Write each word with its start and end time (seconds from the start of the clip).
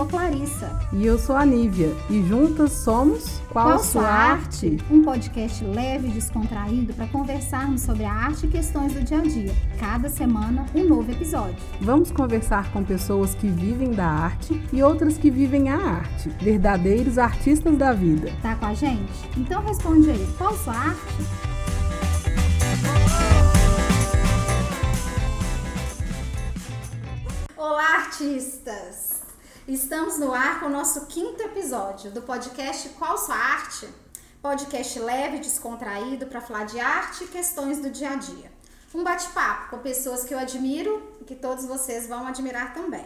sou 0.00 0.06
Clarissa. 0.06 0.78
E 0.94 1.04
eu 1.04 1.18
sou 1.18 1.36
a 1.36 1.44
Nívia. 1.44 1.94
E 2.08 2.22
juntas 2.22 2.72
somos 2.72 3.38
Qual, 3.50 3.66
Qual 3.66 3.78
Sua 3.80 4.06
arte? 4.06 4.66
arte? 4.66 4.84
Um 4.90 5.02
podcast 5.02 5.62
leve 5.62 6.08
e 6.08 6.10
descontraído 6.12 6.94
para 6.94 7.06
conversarmos 7.08 7.82
sobre 7.82 8.04
a 8.04 8.12
arte 8.12 8.46
e 8.46 8.48
questões 8.48 8.94
do 8.94 9.02
dia 9.02 9.18
a 9.18 9.22
dia. 9.22 9.54
Cada 9.78 10.08
semana, 10.08 10.64
um 10.74 10.88
novo 10.88 11.12
episódio. 11.12 11.56
Vamos 11.82 12.10
conversar 12.10 12.72
com 12.72 12.82
pessoas 12.82 13.34
que 13.34 13.46
vivem 13.48 13.90
da 13.90 14.06
arte 14.06 14.62
e 14.72 14.82
outras 14.82 15.18
que 15.18 15.30
vivem 15.30 15.68
a 15.68 15.76
arte. 15.76 16.30
Verdadeiros 16.40 17.18
artistas 17.18 17.76
da 17.76 17.92
vida. 17.92 18.32
Tá 18.40 18.54
com 18.54 18.66
a 18.66 18.74
gente? 18.74 19.12
Então 19.36 19.62
responde 19.62 20.10
aí. 20.10 20.26
Qual 20.38 20.56
sua 20.56 20.74
arte? 20.74 21.24
Olá, 27.54 27.96
artistas! 28.06 29.09
Estamos 29.70 30.18
no 30.18 30.34
ar 30.34 30.58
com 30.58 30.66
o 30.66 30.68
nosso 30.68 31.06
quinto 31.06 31.40
episódio 31.44 32.10
do 32.10 32.22
podcast 32.22 32.88
Qual 32.88 33.16
Sua 33.16 33.36
Arte? 33.36 33.88
Podcast 34.42 34.98
leve 34.98 35.38
descontraído 35.38 36.26
para 36.26 36.40
falar 36.40 36.64
de 36.64 36.80
arte 36.80 37.22
e 37.22 37.28
questões 37.28 37.78
do 37.78 37.88
dia 37.88 38.10
a 38.10 38.16
dia. 38.16 38.50
Um 38.92 39.04
bate-papo 39.04 39.70
com 39.70 39.78
pessoas 39.78 40.24
que 40.24 40.34
eu 40.34 40.40
admiro 40.40 41.00
e 41.20 41.24
que 41.24 41.36
todos 41.36 41.66
vocês 41.66 42.08
vão 42.08 42.26
admirar 42.26 42.74
também. 42.74 43.04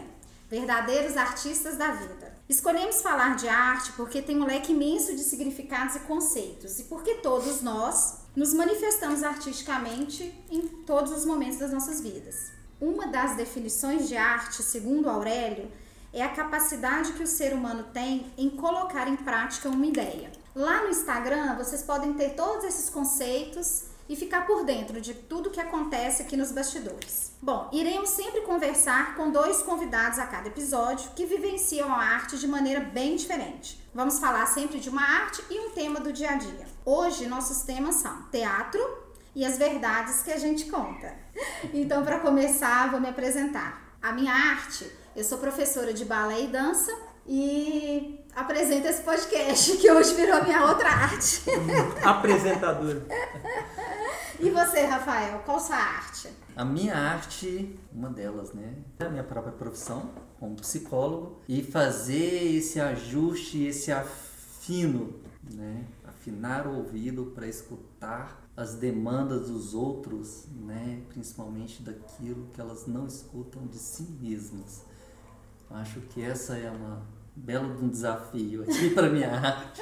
Verdadeiros 0.49 1.15
artistas 1.15 1.77
da 1.77 1.91
vida. 1.91 2.35
Escolhemos 2.49 2.99
falar 2.99 3.35
de 3.35 3.47
arte 3.47 3.91
porque 3.91 4.19
tem 4.19 4.41
um 4.41 4.45
leque 4.47 4.71
imenso 4.71 5.15
de 5.15 5.21
significados 5.21 5.97
e 5.97 5.99
conceitos 5.99 6.79
e 6.79 6.85
porque 6.85 7.13
todos 7.17 7.61
nós 7.61 8.21
nos 8.35 8.55
manifestamos 8.55 9.21
artisticamente 9.21 10.33
em 10.49 10.67
todos 10.67 11.11
os 11.11 11.25
momentos 11.25 11.59
das 11.59 11.71
nossas 11.71 12.01
vidas. 12.01 12.51
Uma 12.81 13.05
das 13.05 13.37
definições 13.37 14.07
de 14.07 14.17
arte, 14.17 14.63
segundo 14.63 15.07
Aurélio, 15.07 15.71
é 16.15 16.23
a 16.23 16.29
capacidade 16.29 17.13
que 17.13 17.21
o 17.21 17.27
ser 17.27 17.53
humano 17.53 17.83
tem 17.93 18.25
em 18.37 18.49
colocar 18.49 19.07
em 19.07 19.17
prática 19.17 19.69
uma 19.69 19.85
ideia. 19.85 20.31
Lá 20.55 20.83
no 20.83 20.89
Instagram, 20.89 21.55
vocês 21.57 21.83
podem 21.83 22.13
ter 22.13 22.29
todos 22.29 22.63
esses 22.63 22.89
conceitos 22.89 23.83
e 24.07 24.15
ficar 24.15 24.47
por 24.47 24.63
dentro 24.63 25.01
de 25.01 25.13
tudo 25.13 25.49
que 25.49 25.59
acontece 25.59 26.21
aqui 26.21 26.37
nos 26.37 26.51
bastidores. 26.51 27.33
Bom, 27.41 27.69
iremos 27.73 28.09
sempre 28.09 28.41
conversar 28.41 29.15
com 29.15 29.29
dois 29.29 29.61
convidados 29.63 30.17
a 30.17 30.25
cada 30.25 30.47
episódio 30.47 31.11
que 31.15 31.25
vivenciam 31.25 31.93
a 31.93 31.99
arte 31.99 32.37
de 32.37 32.47
maneira 32.47 32.79
bem 32.79 33.15
diferente. 33.15 33.83
Vamos 33.93 34.17
falar 34.17 34.45
sempre 34.45 34.79
de 34.79 34.89
uma 34.89 35.03
arte 35.03 35.43
e 35.49 35.59
um 35.59 35.71
tema 35.71 35.99
do 35.99 36.13
dia 36.13 36.31
a 36.31 36.35
dia. 36.35 36.65
Hoje, 36.85 37.27
nossos 37.27 37.63
temas 37.63 37.95
são 37.95 38.23
teatro, 38.31 39.05
e 39.35 39.45
as 39.45 39.57
verdades 39.57 40.21
que 40.23 40.31
a 40.31 40.37
gente 40.37 40.65
conta. 40.65 41.13
Então, 41.73 42.05
para 42.05 42.19
começar, 42.19 42.89
vou 42.89 43.01
me 43.01 43.09
apresentar. 43.09 43.97
A 44.01 44.13
minha 44.13 44.31
arte, 44.31 44.89
eu 45.15 45.23
sou 45.23 45.37
professora 45.37 45.93
de 45.93 46.03
balé 46.03 46.43
e 46.43 46.47
dança 46.47 46.91
e 47.25 48.19
apresento 48.35 48.85
esse 48.87 49.01
podcast 49.01 49.77
que 49.77 49.89
hoje 49.89 50.13
virou 50.13 50.43
minha 50.43 50.65
outra 50.65 50.89
arte. 50.89 51.41
Apresentadora. 52.03 53.05
E 54.37 54.49
você, 54.49 54.81
Rafael, 54.81 55.39
qual 55.45 55.57
sua 55.57 55.77
arte? 55.77 56.27
A 56.57 56.65
minha 56.65 56.93
arte, 56.93 57.79
uma 57.89 58.09
delas, 58.09 58.51
né? 58.51 58.75
É 58.99 59.05
a 59.05 59.09
minha 59.09 59.23
própria 59.23 59.53
profissão 59.53 60.11
como 60.37 60.57
psicólogo 60.57 61.41
e 61.47 61.63
fazer 61.63 62.57
esse 62.57 62.81
ajuste, 62.81 63.63
esse 63.63 63.93
afino, 63.93 65.21
né? 65.41 65.85
Afinar 66.03 66.67
o 66.67 66.79
ouvido 66.79 67.31
para 67.33 67.47
escutar 67.47 68.45
as 68.57 68.75
demandas 68.75 69.47
dos 69.47 69.73
outros, 69.73 70.45
né, 70.51 71.01
principalmente 71.09 71.81
daquilo 71.81 72.47
que 72.53 72.59
elas 72.59 72.87
não 72.87 73.07
escutam 73.07 73.65
de 73.67 73.77
si 73.77 74.03
mesmas. 74.21 74.83
Acho 75.71 75.99
que 76.01 76.23
essa 76.23 76.55
é 76.55 76.69
uma 76.69 77.01
belo 77.35 77.77
um 77.81 77.89
desafio 77.89 78.63
aqui 78.63 78.91
para 78.95 79.09
minha 79.09 79.29
arte. 79.29 79.81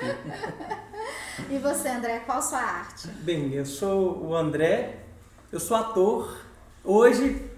e 1.50 1.58
você, 1.60 1.90
André, 1.90 2.20
qual 2.26 2.42
sua 2.42 2.60
arte? 2.60 3.08
Bem, 3.08 3.54
eu 3.54 3.66
sou 3.66 4.26
o 4.26 4.36
André, 4.36 5.04
eu 5.52 5.60
sou 5.60 5.78
ator. 5.78 6.36
Hoje, 6.84 7.50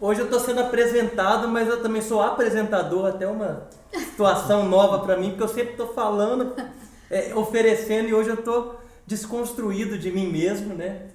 hoje 0.00 0.20
eu 0.20 0.24
estou 0.24 0.40
sendo 0.40 0.60
apresentado, 0.60 1.48
mas 1.48 1.68
eu 1.68 1.82
também 1.82 2.00
sou 2.00 2.22
apresentador, 2.22 3.06
até 3.06 3.28
uma 3.28 3.68
situação 3.92 4.66
nova 4.70 5.00
para 5.00 5.18
mim, 5.18 5.30
porque 5.30 5.42
eu 5.42 5.48
sempre 5.48 5.72
estou 5.72 5.92
falando, 5.92 6.54
é, 7.10 7.34
oferecendo 7.34 8.08
e 8.08 8.14
hoje 8.14 8.30
eu 8.30 8.36
estou 8.36 8.80
desconstruído 9.06 9.98
de 9.98 10.10
mim 10.10 10.30
mesmo, 10.30 10.74
né? 10.74 11.08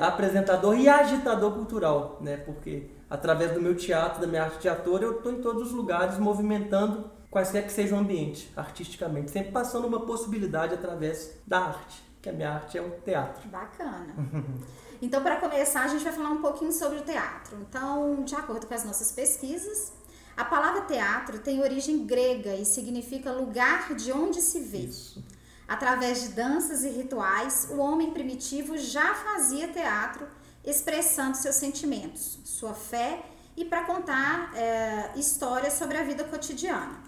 apresentador 0.00 0.74
e 0.78 0.88
agitador 0.88 1.52
cultural, 1.52 2.18
né? 2.22 2.38
Porque 2.38 2.84
através 3.08 3.52
do 3.52 3.60
meu 3.60 3.76
teatro, 3.76 4.20
da 4.20 4.26
minha 4.26 4.44
arte 4.44 4.60
de 4.60 4.68
ator, 4.68 5.02
eu 5.02 5.18
estou 5.18 5.32
em 5.32 5.40
todos 5.40 5.68
os 5.68 5.72
lugares 5.72 6.18
movimentando 6.18 7.10
quaisquer 7.30 7.64
que 7.64 7.72
seja 7.72 7.94
o 7.94 7.98
ambiente, 7.98 8.52
artisticamente, 8.56 9.30
sempre 9.30 9.52
passando 9.52 9.86
uma 9.86 10.00
possibilidade 10.06 10.74
através 10.74 11.38
da 11.46 11.58
arte, 11.58 12.02
que 12.22 12.28
a 12.28 12.32
minha 12.32 12.50
arte 12.50 12.78
é 12.78 12.82
o 12.82 12.90
teatro. 13.04 13.48
Bacana. 13.48 14.14
Então, 15.02 15.22
para 15.22 15.36
começar, 15.36 15.82
a 15.82 15.88
gente 15.88 16.02
vai 16.02 16.12
falar 16.12 16.30
um 16.30 16.40
pouquinho 16.40 16.72
sobre 16.72 17.00
o 17.00 17.02
teatro. 17.02 17.58
Então, 17.68 18.24
de 18.24 18.34
acordo 18.34 18.66
com 18.66 18.72
as 18.72 18.82
nossas 18.82 19.12
pesquisas, 19.12 19.92
a 20.34 20.42
palavra 20.42 20.82
teatro 20.82 21.38
tem 21.38 21.60
origem 21.60 22.06
grega 22.06 22.54
e 22.54 22.64
significa 22.64 23.30
lugar 23.30 23.94
de 23.94 24.10
onde 24.10 24.40
se 24.40 24.58
vê. 24.60 24.78
Isso. 24.78 25.22
Através 25.68 26.22
de 26.22 26.28
danças 26.28 26.84
e 26.84 26.88
rituais, 26.88 27.68
o 27.70 27.78
homem 27.78 28.10
primitivo 28.12 28.78
já 28.78 29.14
fazia 29.14 29.68
teatro 29.68 30.26
expressando 30.66 31.36
seus 31.36 31.54
sentimentos, 31.54 32.38
sua 32.44 32.74
fé 32.74 33.22
e 33.56 33.64
para 33.64 33.84
contar 33.84 34.52
é, 34.54 35.12
histórias 35.16 35.74
sobre 35.74 35.96
a 35.96 36.02
vida 36.02 36.24
cotidiana. 36.24 37.00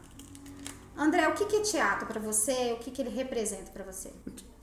André, 0.96 1.28
o 1.28 1.34
que 1.34 1.56
é 1.56 1.60
teatro 1.60 2.06
para 2.06 2.20
você? 2.20 2.72
O 2.72 2.78
que, 2.78 3.00
ele 3.00 3.10
representa 3.10 3.70
para 3.70 3.84
você? 3.84 4.10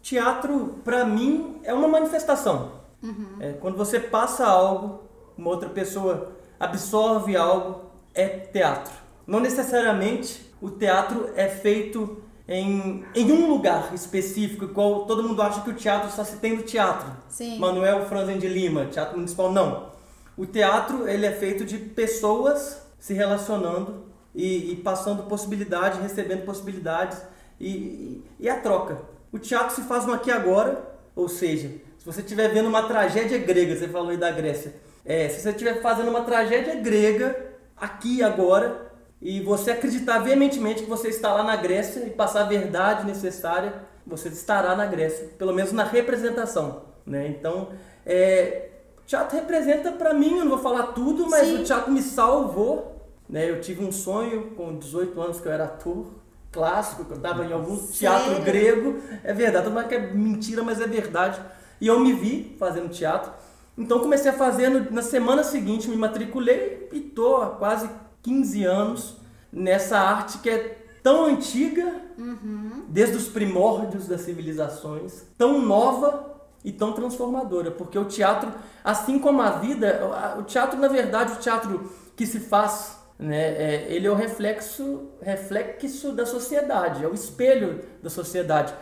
Teatro, 0.01 0.81
para 0.83 1.05
mim, 1.05 1.61
é 1.63 1.73
uma 1.73 1.87
manifestação. 1.87 2.81
Uhum. 3.01 3.37
É, 3.39 3.53
quando 3.53 3.77
você 3.77 3.99
passa 3.99 4.45
algo, 4.45 5.03
uma 5.37 5.49
outra 5.49 5.69
pessoa 5.69 6.35
absorve 6.59 7.35
algo, 7.37 7.89
é 8.13 8.27
teatro. 8.27 8.93
Não 9.27 9.39
necessariamente 9.39 10.53
o 10.61 10.69
teatro 10.69 11.31
é 11.35 11.47
feito 11.47 12.23
em, 12.47 13.03
em 13.15 13.31
um 13.31 13.47
lugar 13.47 13.93
específico, 13.93 14.65
igual 14.65 15.05
todo 15.05 15.23
mundo 15.23 15.41
acha 15.41 15.61
que 15.61 15.69
o 15.69 15.73
teatro 15.73 16.11
só 16.11 16.23
se 16.23 16.37
tem 16.37 16.55
no 16.55 16.63
teatro. 16.63 17.11
Sim. 17.27 17.57
Manuel 17.57 18.05
Franzen 18.05 18.37
de 18.37 18.47
Lima, 18.47 18.85
Teatro 18.85 19.15
Municipal, 19.15 19.51
não. 19.51 19.91
O 20.37 20.45
teatro 20.45 21.07
ele 21.07 21.25
é 21.25 21.31
feito 21.31 21.65
de 21.65 21.77
pessoas 21.77 22.81
se 22.99 23.13
relacionando 23.13 24.05
e, 24.33 24.73
e 24.73 24.75
passando 24.75 25.23
possibilidades, 25.23 25.99
recebendo 25.99 26.45
possibilidades 26.45 27.19
e, 27.59 27.69
e, 27.69 28.23
e, 28.41 28.49
a 28.49 28.59
troca. 28.59 28.99
O 29.31 29.39
teatro 29.39 29.73
se 29.73 29.81
faz 29.83 30.05
no 30.05 30.13
aqui 30.13 30.29
e 30.29 30.33
agora, 30.33 30.83
ou 31.15 31.29
seja, 31.29 31.69
se 31.97 32.05
você 32.05 32.21
estiver 32.21 32.49
vendo 32.49 32.67
uma 32.67 32.83
tragédia 32.83 33.37
grega, 33.37 33.75
você 33.75 33.87
falou 33.87 34.09
aí 34.09 34.17
da 34.17 34.29
Grécia, 34.29 34.75
é, 35.05 35.29
se 35.29 35.41
você 35.41 35.49
estiver 35.49 35.81
fazendo 35.81 36.09
uma 36.09 36.21
tragédia 36.21 36.75
grega 36.75 37.53
aqui 37.77 38.17
e 38.17 38.23
agora, 38.23 38.84
e 39.25 39.41
você 39.41 39.71
acreditar 39.71 40.19
veementemente 40.19 40.83
que 40.83 40.89
você 40.89 41.07
está 41.07 41.33
lá 41.33 41.41
na 41.41 41.55
Grécia 41.55 42.01
e 42.01 42.11
passar 42.11 42.41
a 42.41 42.43
verdade 42.43 43.07
necessária, 43.07 43.73
você 44.05 44.29
estará 44.29 44.75
na 44.75 44.85
Grécia, 44.85 45.29
pelo 45.35 45.51
menos 45.51 45.71
na 45.71 45.83
representação. 45.83 46.83
Né? 47.03 47.29
Então, 47.29 47.69
é, 48.05 48.69
teatro 49.07 49.35
representa 49.35 49.91
para 49.91 50.13
mim, 50.13 50.37
eu 50.37 50.45
não 50.45 50.49
vou 50.49 50.59
falar 50.59 50.93
tudo, 50.93 51.27
mas 51.27 51.47
Sim. 51.47 51.61
o 51.61 51.63
teatro 51.63 51.91
me 51.91 52.03
salvou. 52.03 53.03
Né? 53.27 53.49
Eu 53.49 53.59
tive 53.61 53.83
um 53.83 53.91
sonho 53.91 54.51
com 54.51 54.77
18 54.77 55.19
anos 55.19 55.41
que 55.41 55.47
eu 55.47 55.51
era 55.51 55.63
ator 55.63 56.05
clássico, 56.51 57.03
que 57.03 57.13
eu 57.13 57.17
estava 57.17 57.43
em 57.45 57.51
algum 57.51 57.75
teatro 57.77 58.29
Sério? 58.29 58.45
grego. 58.45 59.01
É 59.23 59.33
verdade, 59.33 59.65
todo 59.65 59.73
mundo 59.73 59.87
que 59.87 59.95
é 59.95 60.13
mentira, 60.13 60.61
mas 60.61 60.79
é 60.79 60.85
verdade. 60.85 61.41
E 61.81 61.87
eu 61.87 61.99
me 61.99 62.13
vi 62.13 62.55
fazendo 62.59 62.89
teatro. 62.89 63.31
Então 63.75 63.99
comecei 63.99 64.29
a 64.29 64.35
fazer, 64.35 64.69
na 64.91 65.01
semana 65.01 65.43
seguinte 65.43 65.89
me 65.89 65.97
matriculei 65.97 66.87
e 66.93 66.99
estou 66.99 67.41
há 67.41 67.49
quase 67.49 67.89
15 68.25 68.65
anos 68.65 69.17
nessa 69.53 69.99
arte 69.99 70.39
que 70.39 70.49
é 70.49 70.77
tão 71.03 71.25
antiga, 71.25 72.01
uhum. 72.17 72.85
desde 72.89 73.15
os 73.15 73.27
primórdios 73.27 74.07
das 74.07 74.21
civilizações, 74.21 75.21
tão 75.37 75.61
nova 75.61 76.35
e 76.63 76.71
tão 76.71 76.91
transformadora, 76.91 77.69
porque 77.69 77.99
o 77.99 78.05
teatro, 78.05 78.51
assim 78.83 79.19
como 79.19 79.43
a 79.43 79.51
vida, 79.51 80.01
o 80.39 80.41
teatro 80.41 80.79
na 80.79 80.87
verdade, 80.87 81.33
o 81.33 81.35
teatro 81.35 81.91
que 82.15 82.25
se 82.25 82.39
faz, 82.39 82.97
né, 83.19 83.37
é, 83.37 83.85
ele 83.89 84.07
é 84.07 84.09
o 84.09 84.15
reflexo, 84.15 85.11
reflexo 85.21 86.11
da 86.11 86.25
sociedade, 86.25 87.05
é 87.05 87.07
o 87.07 87.13
espelho 87.13 87.81
da 88.01 88.09
sociedade. 88.09 88.73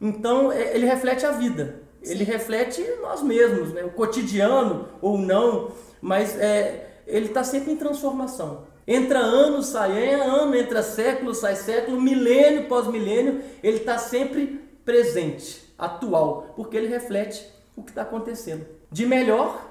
Então 0.00 0.52
é, 0.52 0.76
ele 0.76 0.86
reflete 0.86 1.26
a 1.26 1.32
vida, 1.32 1.82
Sim. 2.00 2.12
ele 2.12 2.22
reflete 2.22 2.80
nós 3.00 3.20
mesmos, 3.20 3.72
né, 3.72 3.82
o 3.82 3.90
cotidiano 3.90 4.86
ou 5.00 5.18
não, 5.18 5.72
mas 6.00 6.38
é, 6.38 7.00
ele 7.08 7.26
está 7.26 7.42
sempre 7.42 7.72
em 7.72 7.76
transformação. 7.76 8.70
Entra 8.86 9.18
ano, 9.18 9.62
sai 9.62 10.12
ano, 10.14 10.54
entra 10.54 10.82
século, 10.82 11.34
sai 11.34 11.54
século, 11.54 12.00
milênio 12.00 12.66
pós 12.68 12.86
milênio, 12.88 13.40
ele 13.62 13.78
está 13.78 13.96
sempre 13.96 14.60
presente, 14.84 15.72
atual, 15.78 16.52
porque 16.56 16.76
ele 16.76 16.88
reflete 16.88 17.46
o 17.76 17.82
que 17.82 17.90
está 17.90 18.02
acontecendo. 18.02 18.66
De 18.90 19.06
melhor 19.06 19.70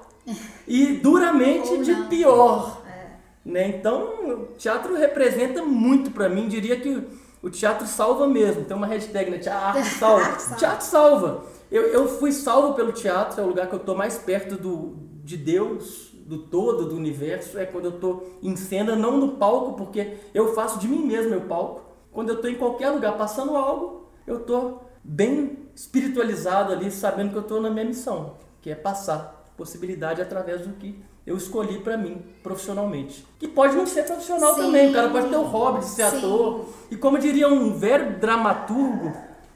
e 0.66 0.94
duramente 0.94 1.78
de 1.84 1.94
pior. 2.04 2.82
É. 2.86 3.06
Né? 3.44 3.68
Então, 3.68 4.02
o 4.26 4.36
teatro 4.56 4.96
representa 4.96 5.62
muito 5.62 6.10
para 6.10 6.28
mim. 6.28 6.48
Diria 6.48 6.80
que 6.80 7.02
o 7.42 7.50
teatro 7.50 7.86
salva 7.86 8.26
mesmo. 8.26 8.64
Tem 8.64 8.76
uma 8.76 8.86
hashtag, 8.86 9.30
né? 9.30 9.40
Arte 9.50 9.88
salva. 9.88 10.56
teatro 10.56 10.86
salva. 10.86 11.44
Eu, 11.70 11.84
eu 11.84 12.06
fui 12.06 12.32
salvo 12.32 12.74
pelo 12.74 12.92
teatro, 12.92 13.40
é 13.40 13.44
o 13.44 13.48
lugar 13.48 13.66
que 13.66 13.74
eu 13.74 13.78
estou 13.78 13.96
mais 13.96 14.18
perto 14.18 14.56
do, 14.56 14.94
de 15.24 15.36
Deus, 15.36 16.11
do 16.26 16.38
todo, 16.38 16.86
do 16.86 16.96
universo. 16.96 17.58
É 17.58 17.66
quando 17.66 17.86
eu 17.86 17.90
estou 17.92 18.38
em 18.42 18.56
cena, 18.56 18.96
não 18.96 19.16
no 19.16 19.32
palco, 19.32 19.74
porque 19.74 20.18
eu 20.32 20.54
faço 20.54 20.78
de 20.78 20.88
mim 20.88 21.04
mesmo 21.04 21.30
meu 21.30 21.42
palco. 21.42 21.82
Quando 22.10 22.30
eu 22.30 22.36
estou 22.36 22.50
em 22.50 22.56
qualquer 22.56 22.90
lugar 22.90 23.16
passando 23.16 23.56
algo, 23.56 24.06
eu 24.26 24.38
estou 24.38 24.82
bem 25.02 25.58
espiritualizado 25.74 26.72
ali, 26.72 26.90
sabendo 26.90 27.30
que 27.30 27.36
eu 27.36 27.42
estou 27.42 27.60
na 27.60 27.70
minha 27.70 27.84
missão, 27.84 28.34
que 28.60 28.70
é 28.70 28.74
passar 28.74 29.42
possibilidade 29.56 30.20
através 30.20 30.66
do 30.66 30.74
que 30.74 31.02
eu 31.26 31.36
escolhi 31.36 31.78
para 31.78 31.96
mim 31.96 32.22
profissionalmente. 32.42 33.26
Que 33.38 33.46
pode 33.46 33.76
não 33.76 33.86
ser 33.86 34.04
profissional 34.04 34.54
Sim. 34.54 34.62
também, 34.62 34.90
o 34.90 34.92
cara 34.92 35.08
pode 35.08 35.28
ter 35.28 35.36
o 35.36 35.42
hobby 35.42 35.80
de 35.80 35.86
ser 35.86 36.10
Sim. 36.10 36.18
ator. 36.18 36.66
E 36.90 36.96
como 36.96 37.18
diria 37.18 37.48
um 37.48 37.78
velho 37.78 38.18
dramaturgo, 38.18 39.12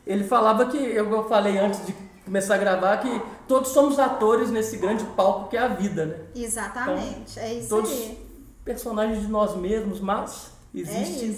ele 0.07 0.25
falava 0.25 0.67
que, 0.67 0.77
eu 0.77 1.25
falei 1.25 1.59
antes 1.59 1.85
de 1.85 1.93
começar 2.27 2.57
a 2.57 2.59
gravar, 2.59 2.97
que 2.99 3.23
todos 3.47 3.71
somos 3.71 3.99
atores 3.99 4.51
nesse 4.51 4.77
grande 4.77 5.05
palco 5.17 5.49
que 5.49 5.57
é 5.57 5.61
a 5.61 5.69
vida, 5.69 6.05
né? 6.05 6.27
Exatamente, 6.35 7.31
então, 7.31 7.43
é 7.43 7.55
isso 7.55 7.69
todos 7.69 7.91
aí. 7.91 8.29
personagens 8.65 9.23
de 9.23 9.29
nós 9.29 9.57
mesmos, 9.57 10.01
mas 10.01 10.51
existem 10.75 11.31
é 11.31 11.35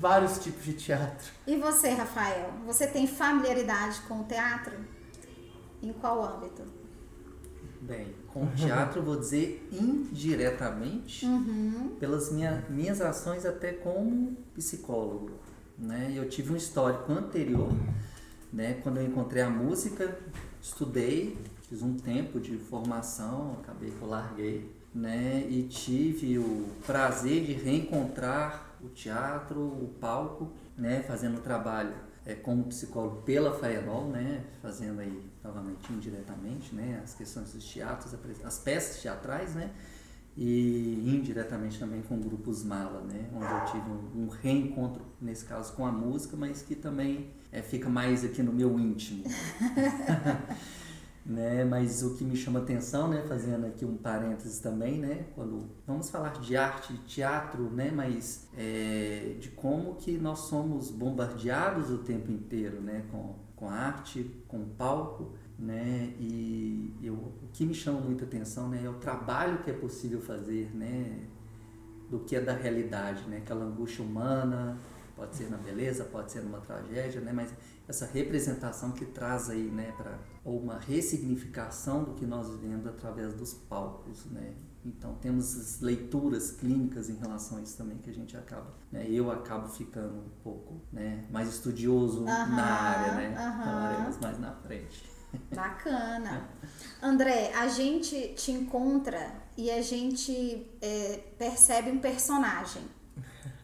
vários 0.00 0.38
tipos 0.38 0.64
de 0.64 0.74
teatro. 0.74 1.32
E 1.46 1.56
você, 1.56 1.90
Rafael? 1.90 2.50
Você 2.64 2.86
tem 2.86 3.06
familiaridade 3.06 4.00
com 4.08 4.20
o 4.20 4.24
teatro? 4.24 4.72
Em 5.82 5.92
qual 5.92 6.24
âmbito? 6.24 6.62
Bem, 7.80 8.14
com 8.32 8.44
o 8.44 8.50
teatro, 8.54 9.02
vou 9.02 9.16
dizer 9.16 9.68
indiretamente, 9.70 11.26
uhum. 11.26 11.96
pelas 12.00 12.32
minha, 12.32 12.64
minhas 12.70 13.00
ações 13.00 13.44
até 13.44 13.72
como 13.72 14.36
psicólogo. 14.54 15.32
Né? 15.76 16.12
Eu 16.14 16.28
tive 16.28 16.52
um 16.52 16.56
histórico 16.56 17.12
anterior, 17.12 17.72
né? 18.54 18.80
quando 18.82 18.98
eu 18.98 19.06
encontrei 19.06 19.42
a 19.42 19.50
música, 19.50 20.16
estudei, 20.62 21.36
fiz 21.68 21.82
um 21.82 21.96
tempo 21.96 22.38
de 22.38 22.56
formação, 22.56 23.58
acabei 23.60 23.90
que 23.90 24.00
eu 24.00 24.08
larguei, 24.08 24.72
né? 24.94 25.44
e 25.48 25.64
tive 25.64 26.38
o 26.38 26.68
prazer 26.86 27.44
de 27.44 27.52
reencontrar 27.52 28.76
o 28.82 28.88
teatro, 28.88 29.60
o 29.60 29.94
palco, 30.00 30.52
né? 30.78 31.02
fazendo 31.02 31.42
trabalho 31.42 31.94
é, 32.24 32.34
como 32.34 32.64
psicólogo 32.64 33.22
pela 33.22 33.52
Faenol, 33.58 34.08
né, 34.08 34.42
fazendo 34.62 35.00
aí 35.00 35.22
novamente 35.42 35.92
indiretamente, 35.92 36.74
né, 36.74 37.00
as 37.04 37.14
questões 37.14 37.52
dos 37.52 37.64
teatros, 37.64 38.14
as 38.42 38.58
peças 38.58 39.02
teatrais, 39.02 39.54
né, 39.54 39.70
e 40.36 41.02
indiretamente 41.06 41.78
também 41.78 42.02
com 42.02 42.18
grupos 42.18 42.64
Mala, 42.64 43.00
né, 43.02 43.28
onde 43.34 43.52
eu 43.52 43.64
tive 43.66 43.90
um, 43.90 44.24
um 44.24 44.28
reencontro 44.28 45.02
nesse 45.20 45.44
caso 45.44 45.72
com 45.74 45.86
a 45.86 45.92
música, 45.92 46.36
mas 46.36 46.62
que 46.62 46.74
também 46.74 47.30
é, 47.52 47.62
fica 47.62 47.88
mais 47.88 48.24
aqui 48.24 48.42
no 48.42 48.52
meu 48.52 48.78
íntimo. 48.78 49.24
né? 51.24 51.64
Mas 51.64 52.02
o 52.02 52.14
que 52.14 52.24
me 52.24 52.36
chama 52.36 52.60
atenção, 52.60 53.08
né, 53.08 53.24
fazendo 53.26 53.66
aqui 53.66 53.84
um 53.84 53.96
parênteses 53.96 54.58
também, 54.58 54.98
né, 54.98 55.26
quando 55.34 55.70
vamos 55.86 56.10
falar 56.10 56.40
de 56.40 56.56
arte, 56.56 56.92
de 56.92 56.98
teatro, 57.00 57.70
né, 57.70 57.90
mas 57.90 58.48
é, 58.56 59.36
de 59.40 59.48
como 59.50 59.94
que 59.94 60.18
nós 60.18 60.40
somos 60.40 60.90
bombardeados 60.90 61.90
o 61.90 61.98
tempo 61.98 62.30
inteiro, 62.30 62.80
né, 62.80 63.04
com, 63.10 63.36
com 63.56 63.70
arte, 63.70 64.44
com 64.46 64.64
palco, 64.76 65.32
né, 65.58 66.12
e 66.18 66.92
eu, 67.02 67.14
o 67.14 67.48
que 67.52 67.64
me 67.64 67.74
chama 67.74 68.00
muita 68.00 68.24
atenção, 68.24 68.68
né, 68.68 68.82
é 68.84 68.88
o 68.88 68.94
trabalho 68.94 69.58
que 69.62 69.70
é 69.70 69.74
possível 69.74 70.20
fazer, 70.20 70.74
né, 70.74 71.26
do 72.10 72.20
que 72.20 72.36
é 72.36 72.40
da 72.40 72.52
realidade, 72.52 73.22
né, 73.28 73.38
aquela 73.38 73.64
angústia 73.64 74.04
humana, 74.04 74.76
pode 75.16 75.36
ser 75.36 75.50
na 75.50 75.56
beleza, 75.56 76.04
pode 76.04 76.32
ser 76.32 76.42
numa 76.42 76.58
tragédia, 76.60 77.20
né, 77.20 77.32
mas 77.32 77.52
essa 77.86 78.06
representação 78.06 78.92
que 78.92 79.04
traz 79.04 79.50
aí, 79.50 79.64
né, 79.64 79.92
para 79.96 80.18
ou 80.44 80.58
uma 80.58 80.78
ressignificação 80.78 82.04
do 82.04 82.14
que 82.14 82.26
nós 82.26 82.48
vivemos 82.48 82.86
através 82.86 83.32
dos 83.34 83.54
palcos, 83.54 84.26
né? 84.26 84.52
Então 84.84 85.14
temos 85.14 85.56
as 85.56 85.80
leituras 85.80 86.50
clínicas 86.50 87.08
em 87.08 87.16
relação 87.16 87.56
a 87.56 87.62
isso 87.62 87.76
também 87.78 87.96
que 87.96 88.10
a 88.10 88.12
gente 88.12 88.36
acaba, 88.36 88.74
né? 88.92 89.06
Eu 89.08 89.30
acabo 89.30 89.68
ficando 89.68 90.14
um 90.14 90.28
pouco, 90.42 90.82
né, 90.92 91.24
mais 91.30 91.48
estudioso 91.48 92.22
uh 92.22 92.26
-huh, 92.26 92.48
na 92.48 92.64
área, 92.64 93.14
né? 93.14 93.28
Uh 93.30 93.32
-huh. 93.32 93.64
Falaremos 93.64 94.18
mais 94.18 94.38
na 94.38 94.52
frente. 94.52 95.13
Bacana. 95.54 96.48
André, 97.02 97.52
a 97.54 97.68
gente 97.68 98.34
te 98.34 98.52
encontra 98.52 99.32
e 99.56 99.70
a 99.70 99.82
gente 99.82 100.66
é, 100.80 101.20
percebe 101.38 101.90
um 101.90 101.98
personagem 101.98 102.82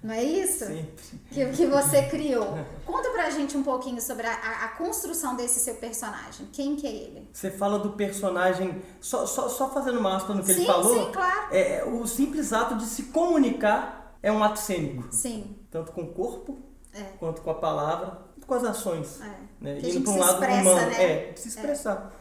não 0.03 0.15
é 0.15 0.25
isso? 0.25 0.65
Sempre. 0.65 1.05
Que, 1.31 1.47
que 1.51 1.67
você 1.67 2.03
criou. 2.05 2.59
Conta 2.87 3.11
pra 3.11 3.29
gente 3.29 3.57
um 3.57 3.63
pouquinho 3.63 4.01
sobre 4.01 4.27
a, 4.27 4.33
a, 4.33 4.65
a, 4.65 4.69
construção 4.69 5.37
desse 5.37 5.61
seu 5.61 5.75
personagem. 5.75 6.49
Quem 6.53 6.75
que 6.75 6.87
é 6.87 6.91
ele? 6.91 7.29
Você 7.33 7.51
fala 7.51 7.79
do 7.79 7.91
personagem, 7.91 8.83
só, 8.99 9.27
só, 9.27 9.49
só 9.51 9.69
fazendo 9.69 10.01
uma 10.01 10.17
aspa 10.17 10.33
no 10.33 10.43
que 10.43 10.55
sim, 10.55 10.61
ele 10.61 10.67
falou. 10.67 11.07
Sim, 11.07 11.13
claro. 11.13 11.55
É, 11.55 11.85
o 11.85 12.07
simples 12.07 12.51
ato 12.53 12.77
de 12.77 12.85
se 12.85 13.05
comunicar 13.05 14.17
é 14.23 14.33
um 14.33 14.43
ato 14.43 14.59
cênico. 14.59 15.07
Sim. 15.11 15.55
Tanto 15.71 15.93
com 15.93 16.03
o 16.03 16.13
corpo, 16.15 16.59
é. 16.95 17.03
quanto 17.19 17.43
com 17.43 17.51
a 17.51 17.55
palavra, 17.55 18.23
com 18.51 18.55
as 18.55 18.65
ações. 18.65 19.21
É. 19.23 19.65
Né? 19.65 19.79
Indo 19.85 20.01
para 20.01 20.13
um 20.13 20.19
lado 20.19 20.33
expressa, 20.33 20.61
humano. 20.61 20.87
Né? 20.91 21.03
É, 21.05 21.33
se 21.37 21.49
expressar. 21.49 22.13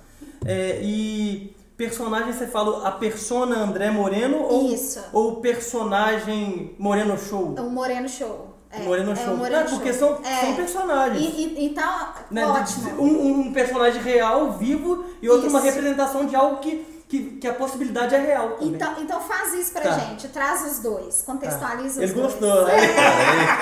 É. 0.45 0.79
e 0.83 1.55
personagem 1.75 2.31
você 2.31 2.45
fala 2.45 2.87
a 2.87 2.91
persona 2.91 3.57
André 3.57 3.89
Moreno 3.89 4.43
ou 4.43 4.71
Isso. 4.71 5.03
ou 5.11 5.37
personagem 5.37 6.75
Moreno 6.77 7.17
Show? 7.17 7.55
O 7.57 7.69
Moreno 7.69 8.07
Show. 8.07 8.53
É, 8.69 8.79
Moreno 8.83 9.13
é 9.13 9.15
Show. 9.15 9.35
Moreno 9.35 9.67
Show. 9.67 9.77
porque 9.79 9.91
são, 9.91 10.19
é. 10.23 10.41
são 10.41 10.55
personagens. 10.55 11.19
E, 11.19 11.41
e, 11.41 11.65
então, 11.65 12.13
né? 12.29 12.45
ótimo. 12.45 13.01
Um, 13.01 13.39
um, 13.47 13.53
personagem 13.53 13.99
real, 14.03 14.51
vivo, 14.51 15.05
e 15.19 15.27
outro 15.27 15.47
isso. 15.47 15.55
uma 15.55 15.65
representação 15.65 16.27
de 16.27 16.35
algo 16.35 16.57
que, 16.57 16.98
que, 17.09 17.37
que 17.37 17.47
a 17.47 17.53
possibilidade 17.55 18.13
é 18.13 18.19
real. 18.19 18.51
Também. 18.51 18.75
Então, 18.75 19.01
então 19.01 19.19
faz 19.19 19.53
isso 19.55 19.73
pra 19.73 19.81
tá. 19.81 19.97
gente, 19.97 20.27
traz 20.27 20.71
os 20.71 20.79
dois, 20.79 21.23
contextualiza 21.23 21.99
tá. 21.99 22.05
os 22.05 22.11
ele 22.11 22.13
dois. 22.13 22.33
Ele 22.33 22.51
gostou, 22.51 22.65
né? 22.65 22.73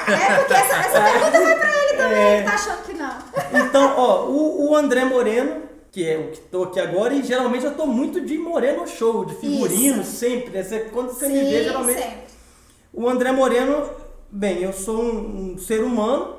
É, 0.08 0.34
é 0.34 0.38
porque 0.38 0.54
essa, 0.54 0.76
essa 0.76 1.02
pergunta 1.02 1.40
vai 1.40 1.60
pra 1.60 1.84
ele 1.84 1.98
também, 1.98 2.18
é. 2.18 2.38
ele 2.38 2.44
tá 2.46 2.54
achando 2.54 2.84
que 2.84 2.94
não. 2.94 3.18
Então, 3.54 3.94
ó, 3.98 4.26
o, 4.26 4.70
o 4.70 4.76
André 4.76 5.06
Moreno, 5.06 5.62
que 5.90 6.06
é 6.06 6.18
o 6.18 6.32
que 6.32 6.40
estou 6.40 6.66
aqui 6.66 6.80
agora, 6.82 7.14
e 7.14 7.24
geralmente 7.24 7.64
eu 7.64 7.72
estou 7.72 7.88
muito 7.88 8.20
de 8.20 8.38
Moreno 8.38 8.86
Show, 8.86 9.24
de 9.24 9.36
figurino, 9.36 10.02
Isso. 10.02 10.18
sempre. 10.18 10.52
Né? 10.52 10.64
Você, 10.64 10.80
quando 10.92 11.12
você 11.12 11.28
Sim, 11.28 11.34
me 11.34 11.44
vê, 11.46 11.64
geralmente. 11.64 12.02
Sempre. 12.02 12.28
O 12.94 13.08
André 13.08 13.32
Moreno, 13.32 13.90
bem, 14.30 14.62
eu 14.62 14.74
sou 14.74 15.02
um, 15.02 15.54
um, 15.54 15.58
ser 15.58 15.82
humano, 15.84 16.36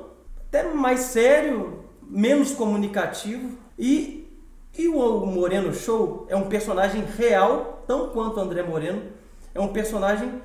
até 0.47 0.63
mais 0.63 0.99
sério, 1.01 1.85
menos 2.07 2.51
comunicativo, 2.51 3.57
e, 3.77 4.18
e 4.77 4.87
o, 4.87 5.25
Moreno 5.25 5.73
Show 5.73 6.25
é 6.29 6.35
um 6.35 6.47
personagem 6.47 7.03
real, 7.03 7.83
tão 7.87 8.09
quanto 8.09 8.37
o 8.37 8.39
André 8.39 8.63
Moreno, 8.63 9.01
é 9.53 9.59
um 9.59 9.69
personagem 9.69 10.41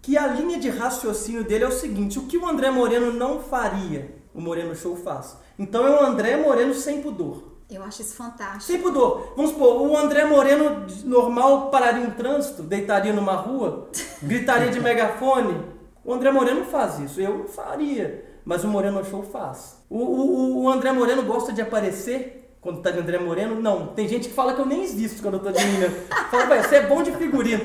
que 0.00 0.16
a 0.16 0.26
linha 0.26 0.58
de 0.58 0.68
raciocínio 0.68 1.44
dele 1.44 1.64
é 1.64 1.68
o 1.68 1.72
seguinte: 1.72 2.18
o 2.18 2.26
que 2.26 2.38
o 2.38 2.46
André 2.46 2.70
Moreno 2.70 3.12
não 3.12 3.40
faria, 3.40 4.14
o 4.34 4.40
Moreno 4.40 4.74
Show 4.74 4.96
faz. 4.96 5.36
Então 5.58 5.86
é 5.86 5.90
o 5.90 6.04
André 6.04 6.36
Moreno 6.36 6.74
sem 6.74 7.02
pudor. 7.02 7.54
Eu 7.70 7.82
acho 7.82 8.02
isso 8.02 8.14
fantástico. 8.14 8.62
Sem 8.62 8.80
pudor. 8.80 9.32
Vamos 9.36 9.52
supor, 9.52 9.80
o 9.82 9.96
André 9.96 10.24
Moreno 10.24 10.86
normal 11.04 11.70
pararia 11.70 12.06
um 12.06 12.10
trânsito, 12.10 12.62
deitaria 12.62 13.12
numa 13.12 13.34
rua, 13.34 13.88
gritaria 14.22 14.70
de 14.70 14.80
megafone. 14.80 15.60
O 16.04 16.12
André 16.12 16.30
Moreno 16.30 16.64
faz 16.66 16.98
isso. 16.98 17.20
Eu 17.20 17.38
não 17.38 17.48
faria. 17.48 18.24
Mas 18.44 18.62
o 18.62 18.68
Moreno 18.68 19.02
Show 19.04 19.22
faz. 19.22 19.82
O, 19.88 19.98
o, 19.98 20.62
o 20.62 20.68
André 20.68 20.92
Moreno 20.92 21.22
gosta 21.22 21.52
de 21.52 21.62
aparecer 21.62 22.43
quando 22.64 22.80
tá 22.80 22.90
de 22.90 22.98
André 22.98 23.18
Moreno. 23.18 23.60
Não, 23.60 23.88
tem 23.88 24.08
gente 24.08 24.28
que 24.28 24.34
fala 24.34 24.54
que 24.54 24.60
eu 24.60 24.64
nem 24.66 24.82
existo 24.82 25.22
quando 25.22 25.34
eu 25.34 25.40
tô 25.40 25.52
de 25.52 25.62
menina. 25.62 25.90
Fala, 26.30 26.46
vai, 26.46 26.62
você 26.62 26.76
é 26.76 26.86
bom 26.86 27.02
de 27.02 27.12
figurino. 27.12 27.62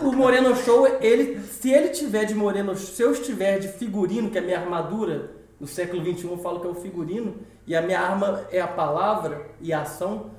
O 0.00 0.12
Moreno 0.12 0.54
Show, 0.54 0.86
ele, 1.00 1.40
se 1.40 1.70
ele 1.70 1.88
tiver 1.88 2.24
de 2.24 2.34
Moreno, 2.34 2.76
se 2.76 3.02
eu 3.02 3.10
estiver 3.10 3.58
de 3.58 3.66
figurino, 3.66 4.30
que 4.30 4.38
é 4.38 4.40
minha 4.40 4.60
armadura, 4.60 5.32
no 5.58 5.66
século 5.66 6.00
XXI 6.00 6.30
eu 6.30 6.38
falo 6.38 6.60
que 6.60 6.66
é 6.66 6.70
o 6.70 6.74
figurino, 6.76 7.34
e 7.66 7.74
a 7.74 7.82
minha 7.82 7.98
arma 7.98 8.46
é 8.52 8.60
a 8.60 8.68
palavra 8.68 9.50
e 9.60 9.72
a 9.72 9.82
ação. 9.82 10.30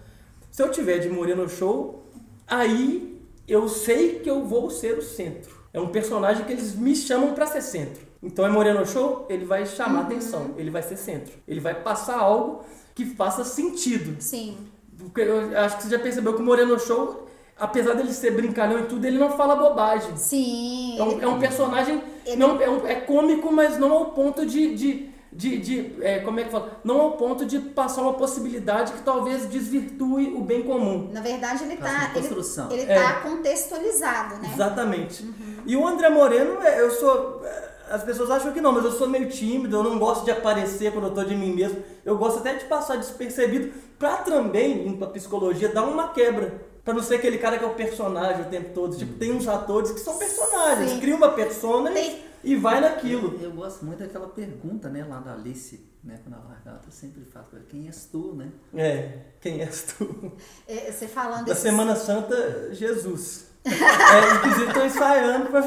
Se 0.50 0.64
eu 0.64 0.72
tiver 0.72 1.00
de 1.00 1.10
Moreno 1.10 1.50
Show, 1.50 2.06
aí 2.48 3.22
eu 3.46 3.68
sei 3.68 4.20
que 4.20 4.30
eu 4.30 4.46
vou 4.46 4.70
ser 4.70 4.98
o 4.98 5.02
centro. 5.02 5.54
É 5.74 5.82
um 5.82 5.90
personagem 5.90 6.46
que 6.46 6.54
eles 6.54 6.74
me 6.74 6.96
chamam 6.96 7.34
para 7.34 7.46
ser 7.46 7.62
centro. 7.62 8.08
Então 8.24 8.46
é 8.46 8.50
Moreno 8.50 8.86
Show, 8.86 9.26
ele 9.30 9.44
vai 9.44 9.66
chamar 9.66 10.00
uhum. 10.00 10.06
atenção, 10.06 10.56
ele 10.58 10.72
vai 10.72 10.82
ser 10.82 10.96
centro. 10.96 11.34
Ele 11.46 11.60
vai 11.60 11.76
passar 11.76 12.20
algo 12.20 12.64
que 12.98 13.06
faça 13.06 13.44
sentido. 13.44 14.20
Sim. 14.20 14.58
Porque 14.98 15.22
eu 15.22 15.56
acho 15.56 15.78
que 15.78 15.84
você 15.84 15.90
já 15.92 16.00
percebeu 16.00 16.34
que 16.34 16.42
o 16.42 16.44
Moreno 16.44 16.80
Show, 16.80 17.28
apesar 17.56 17.94
dele 17.94 18.12
ser 18.12 18.32
brincalhão 18.32 18.80
e 18.80 18.84
tudo, 18.86 19.06
ele 19.06 19.20
não 19.20 19.38
fala 19.38 19.56
bobagem. 19.56 20.18
Sim. 20.18 20.98
É 20.98 21.04
um, 21.04 21.22
é 21.22 21.28
um 21.28 21.40
personagem. 21.40 22.02
Ele... 22.26 22.38
Não, 22.38 22.60
é, 22.60 22.68
um, 22.68 22.88
é 22.88 22.96
cômico, 22.96 23.54
mas 23.54 23.78
não 23.78 23.94
ao 23.94 24.06
ponto 24.06 24.48
de, 24.48 24.74
de 24.74 25.18
de, 25.32 25.58
de 25.60 25.96
é, 26.02 26.20
como 26.20 26.40
é 26.40 26.46
que 26.46 26.50
fala? 26.50 26.80
Não 26.84 27.00
ao 27.00 27.12
ponto 27.12 27.46
de 27.46 27.60
passar 27.60 28.02
uma 28.02 28.14
possibilidade 28.14 28.94
que 28.94 29.02
talvez 29.04 29.46
desvirtue 29.48 30.34
o 30.34 30.42
bem 30.42 30.64
comum. 30.64 31.10
Na 31.12 31.22
verdade, 31.22 31.66
ele 31.66 31.74
está 31.74 32.12
ele, 32.16 32.82
ele 32.82 32.92
é. 32.92 32.96
tá 32.96 33.14
contextualizado, 33.20 34.42
né? 34.42 34.50
Exatamente. 34.52 35.24
Uhum. 35.24 35.62
E 35.68 35.76
o 35.76 35.86
André 35.86 36.10
Moreno, 36.10 36.60
é, 36.64 36.82
eu 36.82 36.90
sou. 36.90 37.44
As 37.90 38.04
pessoas 38.04 38.30
acham 38.32 38.52
que 38.52 38.62
não, 38.62 38.72
mas 38.72 38.84
eu 38.86 38.92
sou 38.92 39.08
meio 39.08 39.30
tímido, 39.30 39.78
eu 39.78 39.84
não 39.84 39.98
gosto 39.98 40.26
de 40.26 40.32
aparecer 40.32 40.92
quando 40.92 41.08
eu 41.08 41.14
tô 41.14 41.24
de 41.24 41.36
mim 41.36 41.54
mesmo. 41.54 41.82
Eu 42.06 42.18
gosto 42.18 42.40
até 42.40 42.54
de 42.56 42.66
passar 42.66 42.98
despercebido 42.98 43.72
pra 43.98 44.18
também, 44.18 44.88
indo 44.88 44.98
pra 44.98 45.08
psicologia, 45.08 45.70
dar 45.70 45.84
uma 45.84 46.10
quebra. 46.10 46.66
Pra 46.84 46.94
não 46.94 47.02
ser 47.04 47.16
aquele 47.16 47.38
cara 47.38 47.58
que 47.58 47.66
é 47.66 47.68
o 47.68 47.74
personagem 47.74 48.44
o 48.44 48.46
tempo 48.46 48.74
todo. 48.74 48.96
Tipo, 48.96 49.14
tem 49.18 49.34
uns 49.34 49.48
atores 49.48 49.92
que 49.92 50.00
são 50.00 50.18
personagens, 50.18 50.92
Sim. 50.92 51.00
cria 51.02 51.16
uma 51.16 51.30
persona 51.30 51.92
Tem- 51.92 52.20
e 52.44 52.56
vai 52.56 52.80
naquilo. 52.80 53.38
Eu 53.42 53.52
gosto 53.52 53.84
muito 53.86 54.00
daquela 54.00 54.28
pergunta, 54.28 54.88
né, 54.88 55.06
lá 55.10 55.20
da 55.20 55.34
Alice, 55.34 55.82
né, 56.08 56.20
quando 56.24 56.36
ela 56.36 56.46
largada, 56.48 56.82
eu 56.86 56.92
sempre 56.92 57.24
faço, 57.26 57.50
quem 57.70 57.88
és 57.88 58.06
tu, 58.06 58.34
né? 58.34 58.50
É, 58.74 59.12
quem 59.42 59.62
és 59.62 59.84
tu? 59.84 60.32
É, 60.68 60.92
Você 60.92 61.08
falando 61.08 61.46
Da 61.46 61.56
Semana 61.56 61.96
Santa, 61.96 62.74
Jesus. 62.74 63.46
É, 63.68 64.36
inclusive 64.38 64.68
estou 64.68 64.86
ensaiando 64.86 65.48
pra 65.48 65.62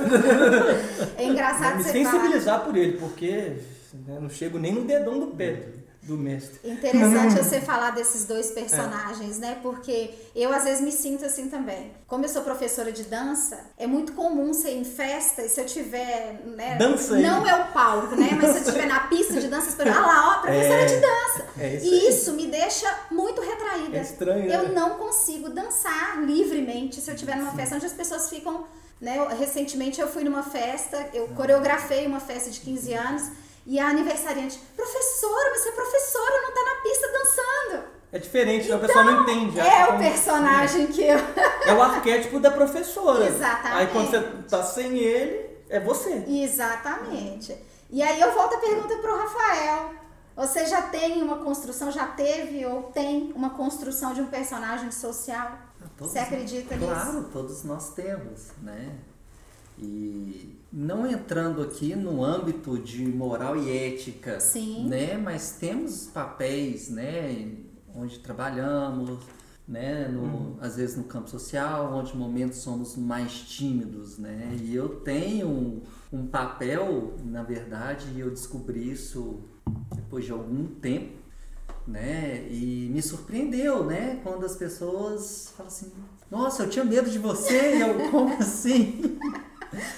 É 1.18 1.24
engraçado 1.24 1.76
me 1.76 1.82
você 1.84 2.02
falar. 2.02 2.10
sensibilizar 2.12 2.64
por 2.64 2.74
ele, 2.74 2.96
porque 2.98 3.58
né, 4.06 4.18
não 4.18 4.30
chego 4.30 4.58
nem 4.58 4.72
no 4.72 4.84
dedão 4.86 5.20
do 5.20 5.26
pé 5.28 5.66
do 6.02 6.16
mestre. 6.16 6.58
Interessante 6.64 7.34
você 7.36 7.60
falar 7.60 7.90
desses 7.90 8.24
dois 8.24 8.50
personagens, 8.50 9.38
né? 9.38 9.58
Porque 9.62 10.10
eu 10.34 10.50
às 10.52 10.64
vezes 10.64 10.80
me 10.80 10.90
sinto 10.90 11.26
assim 11.26 11.48
também. 11.48 11.92
Como 12.06 12.24
eu 12.24 12.28
sou 12.28 12.42
professora 12.42 12.90
de 12.90 13.02
dança, 13.02 13.58
é 13.76 13.86
muito 13.86 14.12
comum 14.14 14.52
ser 14.54 14.70
em 14.70 14.84
festa 14.84 15.42
e 15.42 15.48
se 15.48 15.60
eu 15.60 15.66
tiver, 15.66 16.40
né? 16.56 16.76
Dança 16.76 17.14
aí. 17.16 17.22
Não 17.22 17.46
é 17.46 17.54
o 17.54 17.66
palco, 17.72 18.16
né? 18.16 18.30
Mas 18.40 18.50
se 18.52 18.56
eu 18.58 18.62
estiver 18.62 18.86
na 18.86 19.00
pista 19.00 19.38
de 19.40 19.48
dança, 19.48 19.68
as 19.68 19.74
pessoas, 19.74 19.96
ah 19.96 20.00
lá, 20.00 20.38
ó, 20.38 20.40
professora 20.40 20.80
É, 20.82 20.84
de 20.86 20.96
dança. 20.96 21.46
é 21.58 21.74
isso 21.76 21.84
e 21.86 21.88
aí. 22.00 22.08
isso 22.08 22.32
me 22.32 22.46
deixa 22.46 22.98
muito 23.10 23.40
retraída. 23.42 23.98
É 23.98 24.00
estranho, 24.00 24.46
né? 24.48 24.56
Eu 24.56 24.68
não 24.72 24.90
consigo 24.96 25.50
dançar 25.50 26.22
livremente 26.24 27.00
se 27.00 27.10
eu 27.10 27.14
estiver 27.14 27.36
numa 27.36 27.52
festa 27.52 27.74
onde 27.76 27.84
as 27.86 27.92
pessoas 27.92 28.28
ficam. 28.30 28.64
Né? 29.00 29.16
Recentemente 29.38 29.98
eu 30.00 30.08
fui 30.08 30.24
numa 30.24 30.42
festa, 30.42 31.08
eu 31.14 31.28
coreografei 31.28 32.06
uma 32.06 32.20
festa 32.20 32.50
de 32.50 32.60
15 32.60 32.92
anos 32.92 33.22
e 33.70 33.78
a 33.78 33.86
aniversariante, 33.88 34.58
professora, 34.74 35.56
você 35.56 35.68
é 35.68 35.72
professora, 35.72 36.42
não 36.42 36.52
tá 36.52 36.64
na 36.64 36.82
pista 36.82 37.06
dançando. 37.12 37.84
É 38.10 38.18
diferente, 38.18 38.68
né? 38.68 38.74
o 38.74 38.80
pessoal 38.80 39.04
não 39.04 39.22
entende. 39.22 39.60
É 39.60 39.84
o 39.84 39.86
como- 39.86 39.98
personagem 40.00 40.88
que 40.88 41.02
eu. 41.02 41.18
É 41.64 41.72
o 41.72 41.80
arquétipo 41.80 42.40
da 42.40 42.50
professora. 42.50 43.24
Exatamente. 43.28 43.76
Aí 43.76 43.86
quando 43.86 44.10
você 44.10 44.20
tá 44.48 44.64
sem 44.64 44.98
ele, 44.98 45.56
é 45.68 45.78
você. 45.78 46.24
Exatamente. 46.26 47.56
E 47.88 48.02
aí 48.02 48.20
eu 48.20 48.32
volto 48.32 48.56
a 48.56 48.58
pergunta 48.58 48.96
pro 48.96 49.16
Rafael. 49.16 49.94
Você 50.34 50.66
já 50.66 50.82
tem 50.82 51.22
uma 51.22 51.36
construção, 51.36 51.92
já 51.92 52.08
teve 52.08 52.66
ou 52.66 52.84
tem 52.84 53.32
uma 53.36 53.50
construção 53.50 54.12
de 54.14 54.20
um 54.20 54.26
personagem 54.26 54.90
social? 54.90 55.56
Todos 55.96 56.12
Você 56.12 56.18
acredita 56.18 56.74
nisso? 56.74 56.90
Claro, 56.90 57.24
todos 57.32 57.62
nós 57.62 57.90
temos, 57.90 58.48
né? 58.62 58.98
E 59.78 60.59
não 60.72 61.06
entrando 61.06 61.62
aqui 61.62 61.96
no 61.96 62.24
âmbito 62.24 62.78
de 62.78 63.04
moral 63.06 63.56
e 63.56 63.70
ética, 63.70 64.38
Sim. 64.38 64.86
né? 64.88 65.16
Mas 65.16 65.56
temos 65.58 66.06
papéis, 66.06 66.88
né? 66.88 67.56
Onde 67.94 68.20
trabalhamos, 68.20 69.18
né? 69.66 70.06
No, 70.08 70.56
Às 70.60 70.76
vezes 70.76 70.96
no 70.96 71.04
campo 71.04 71.28
social, 71.28 71.92
onde 71.94 72.16
momentos 72.16 72.58
somos 72.58 72.96
mais 72.96 73.32
tímidos, 73.32 74.16
né? 74.18 74.56
E 74.62 74.74
eu 74.74 75.00
tenho 75.00 75.48
um, 75.48 75.82
um 76.12 76.26
papel, 76.26 77.14
na 77.24 77.42
verdade, 77.42 78.06
e 78.14 78.20
eu 78.20 78.30
descobri 78.30 78.90
isso 78.90 79.40
depois 79.94 80.24
de 80.24 80.30
algum 80.30 80.66
tempo, 80.66 81.18
né? 81.86 82.46
E 82.48 82.88
me 82.92 83.02
surpreendeu, 83.02 83.84
né? 83.84 84.20
Quando 84.22 84.46
as 84.46 84.54
pessoas 84.54 85.52
falam 85.56 85.72
assim, 85.72 85.92
nossa, 86.30 86.62
eu 86.62 86.70
tinha 86.70 86.84
medo 86.84 87.10
de 87.10 87.18
você, 87.18 87.76
e 87.76 87.80
eu, 87.80 88.06
como 88.10 88.34
assim? 88.34 89.18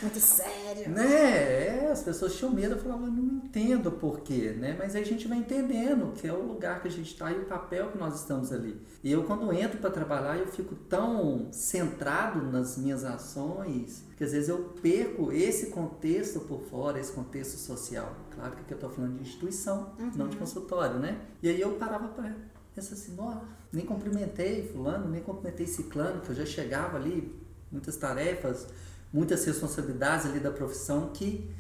Muito 0.03 0.21
sério. 0.21 0.91
Né? 0.91 1.87
É, 1.87 1.91
as 1.91 2.03
pessoas 2.03 2.35
tinham 2.35 2.53
medo, 2.53 2.75
eu 2.75 2.79
falava, 2.79 3.07
não 3.07 3.25
entendo 3.45 3.91
por 3.91 4.21
quê, 4.21 4.55
né? 4.59 4.77
Mas 4.79 4.95
aí 4.95 5.03
a 5.03 5.07
gente 5.07 5.27
vai 5.27 5.39
entendendo 5.39 6.13
que 6.15 6.27
é 6.27 6.33
o 6.33 6.43
lugar 6.43 6.81
que 6.83 6.89
a 6.89 6.91
gente 6.91 7.13
está 7.13 7.31
e 7.31 7.39
o 7.39 7.45
papel 7.45 7.91
que 7.91 7.99
nós 7.99 8.21
estamos 8.21 8.53
ali. 8.53 8.81
E 9.03 9.11
eu, 9.11 9.25
quando 9.25 9.53
entro 9.53 9.79
para 9.79 9.91
trabalhar, 9.91 10.37
eu 10.37 10.47
fico 10.47 10.75
tão 10.75 11.49
centrado 11.53 12.43
nas 12.51 12.77
minhas 12.77 13.05
ações 13.05 14.05
que 14.17 14.25
às 14.25 14.33
vezes 14.33 14.49
eu 14.49 14.75
perco 14.81 15.33
esse 15.33 15.67
contexto 15.67 16.41
por 16.41 16.61
fora, 16.63 17.01
esse 17.01 17.13
contexto 17.13 17.59
social. 17.59 18.15
Claro 18.35 18.55
que 18.55 18.61
aqui 18.61 18.73
eu 18.73 18.77
estou 18.77 18.91
falando 18.91 19.17
de 19.17 19.23
instituição, 19.23 19.95
não 20.15 20.29
de 20.29 20.37
consultório, 20.37 20.99
né? 20.99 21.21
E 21.43 21.49
aí 21.49 21.61
eu 21.61 21.73
parava 21.73 22.09
para 22.09 22.33
pensar 22.75 22.95
assim, 22.95 23.15
nossa, 23.15 23.43
nem 23.73 23.85
cumprimentei 23.85 24.69
fulano, 24.69 25.09
nem 25.09 25.23
cumprimentei 25.23 25.67
ciclano, 25.67 26.21
que 26.21 26.31
eu 26.31 26.35
já 26.35 26.47
chegava 26.47 26.97
ali, 26.97 27.35
muitas 27.71 27.97
tarefas, 27.97 28.69
muitas 29.13 29.45
responsabilidades 29.45 30.27
ali 30.27 30.41
da 30.41 30.51
profissão 30.51 31.11
que 31.13 31.51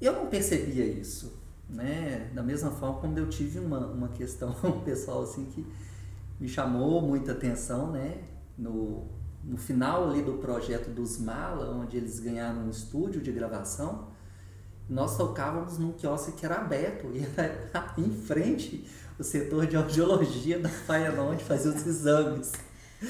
eu 0.00 0.12
não 0.12 0.26
percebia 0.26 0.84
isso, 0.84 1.40
né? 1.68 2.30
Da 2.34 2.42
mesma 2.42 2.70
forma 2.70 3.00
como 3.00 3.18
eu 3.18 3.28
tive 3.28 3.58
uma, 3.58 3.86
uma 3.86 4.08
questão 4.08 4.52
pessoal 4.84 5.22
assim 5.22 5.46
que 5.46 5.66
me 6.38 6.48
chamou 6.48 7.00
muita 7.00 7.32
atenção, 7.32 7.90
né? 7.90 8.18
No, 8.58 9.06
no 9.44 9.56
final 9.56 10.10
ali 10.10 10.22
do 10.22 10.34
projeto 10.34 10.90
dos 10.90 11.18
Mala, 11.18 11.70
onde 11.70 11.96
eles 11.96 12.18
ganharam 12.18 12.62
um 12.62 12.70
estúdio 12.70 13.20
de 13.20 13.30
gravação, 13.32 14.08
nós 14.88 15.16
tocávamos 15.16 15.78
num 15.78 15.92
quiosque 15.92 16.32
que 16.32 16.44
era 16.44 16.56
aberto 16.56 17.06
e 17.12 17.26
era 17.36 17.94
em 17.98 18.10
frente 18.10 18.86
o 19.18 19.24
setor 19.24 19.66
de 19.66 19.76
audiologia 19.76 20.58
da 20.58 20.68
Faia 20.68 21.12
onde 21.20 21.42
fazia 21.42 21.70
os 21.70 21.86
exames. 21.86 22.52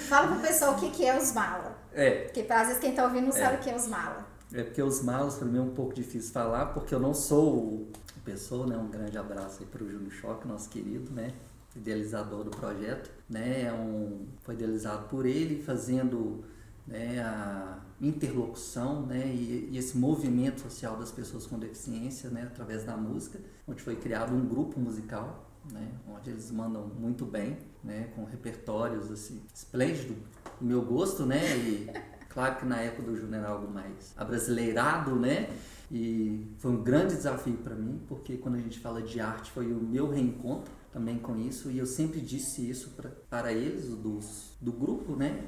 Fala 0.08 0.28
pro 0.28 0.40
pessoal 0.40 0.74
o 0.74 0.76
que, 0.80 0.90
que 0.90 1.04
é 1.04 1.16
os 1.16 1.32
mala. 1.32 1.76
É, 1.92 2.24
Porque 2.24 2.40
às 2.52 2.66
vezes 2.66 2.80
quem 2.80 2.94
tá 2.94 3.04
ouvindo 3.04 3.26
não 3.26 3.32
sabe 3.32 3.56
o 3.56 3.58
que 3.60 3.70
é 3.70 3.76
os 3.76 3.86
mala. 3.86 4.26
É 4.52 4.62
porque 4.62 4.82
os 4.82 5.02
malos 5.02 5.34
para 5.34 5.46
mim 5.46 5.58
é 5.58 5.62
um 5.62 5.74
pouco 5.74 5.94
difícil 5.94 6.32
falar, 6.32 6.66
porque 6.66 6.94
eu 6.94 7.00
não 7.00 7.12
sou 7.12 7.56
o 7.56 7.92
pessoa, 8.26 8.66
né? 8.66 8.76
Um 8.76 8.88
grande 8.88 9.16
abraço 9.16 9.58
aí 9.60 9.66
para 9.66 9.84
o 9.84 9.88
Júlio 9.88 10.10
Choque, 10.10 10.48
nosso 10.48 10.68
querido, 10.68 11.12
né? 11.12 11.32
Idealizador 11.76 12.42
do 12.42 12.50
projeto, 12.50 13.10
né? 13.30 13.62
É 13.62 13.72
um, 13.72 14.26
foi 14.42 14.54
idealizado 14.54 15.08
por 15.08 15.24
ele, 15.24 15.62
fazendo 15.62 16.44
né, 16.86 17.20
a 17.20 17.78
interlocução, 18.00 19.06
né? 19.06 19.26
E, 19.28 19.68
e 19.70 19.78
esse 19.78 19.96
movimento 19.96 20.60
social 20.62 20.96
das 20.96 21.12
pessoas 21.12 21.46
com 21.46 21.58
deficiência, 21.58 22.28
né? 22.28 22.48
Através 22.50 22.84
da 22.84 22.96
música, 22.96 23.38
onde 23.66 23.80
foi 23.80 23.94
criado 23.96 24.34
um 24.34 24.44
grupo 24.44 24.80
musical, 24.80 25.45
né? 25.72 25.88
Onde 26.08 26.30
eles 26.30 26.50
mandam 26.50 26.86
muito 26.98 27.24
bem, 27.24 27.58
né? 27.82 28.10
Com 28.14 28.24
repertórios 28.24 29.10
assim 29.10 29.42
esplêndido, 29.54 30.14
do 30.60 30.66
meu 30.66 30.82
gosto, 30.82 31.24
né? 31.24 31.56
E 31.56 31.90
Claro 32.36 32.56
que 32.56 32.66
na 32.66 32.76
época 32.82 33.04
do 33.04 33.16
Júnior 33.16 33.40
era 33.44 33.48
algo 33.48 33.72
mais 33.72 34.12
abrasileirado, 34.14 35.16
né? 35.16 35.48
E 35.90 36.54
foi 36.58 36.70
um 36.70 36.82
grande 36.82 37.14
desafio 37.14 37.56
para 37.56 37.74
mim, 37.74 37.98
porque 38.06 38.36
quando 38.36 38.56
a 38.56 38.58
gente 38.58 38.78
fala 38.78 39.00
de 39.00 39.18
arte 39.18 39.50
foi 39.52 39.72
o 39.72 39.80
meu 39.80 40.10
reencontro 40.10 40.70
também 40.92 41.18
com 41.18 41.34
isso, 41.38 41.70
e 41.70 41.78
eu 41.78 41.86
sempre 41.86 42.20
disse 42.20 42.68
isso 42.68 42.90
pra, 42.90 43.08
para 43.30 43.54
eles, 43.54 43.88
dos, 43.88 44.54
do 44.60 44.70
grupo, 44.70 45.16
né? 45.16 45.46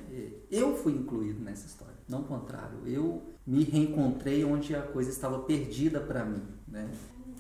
Eu 0.51 0.79
fui 0.79 0.95
incluído 0.95 1.45
nessa 1.45 1.67
história, 1.67 1.95
não 2.09 2.23
o 2.23 2.25
contrário. 2.25 2.79
Eu 2.87 3.23
me 3.47 3.65
reencontrei 3.65 4.43
onde 4.43 4.75
a 4.75 4.81
coisa 4.81 5.11
estava 5.11 5.41
perdida 5.41 6.01
para 6.01 6.25
mim, 6.25 6.43
né? 6.67 6.91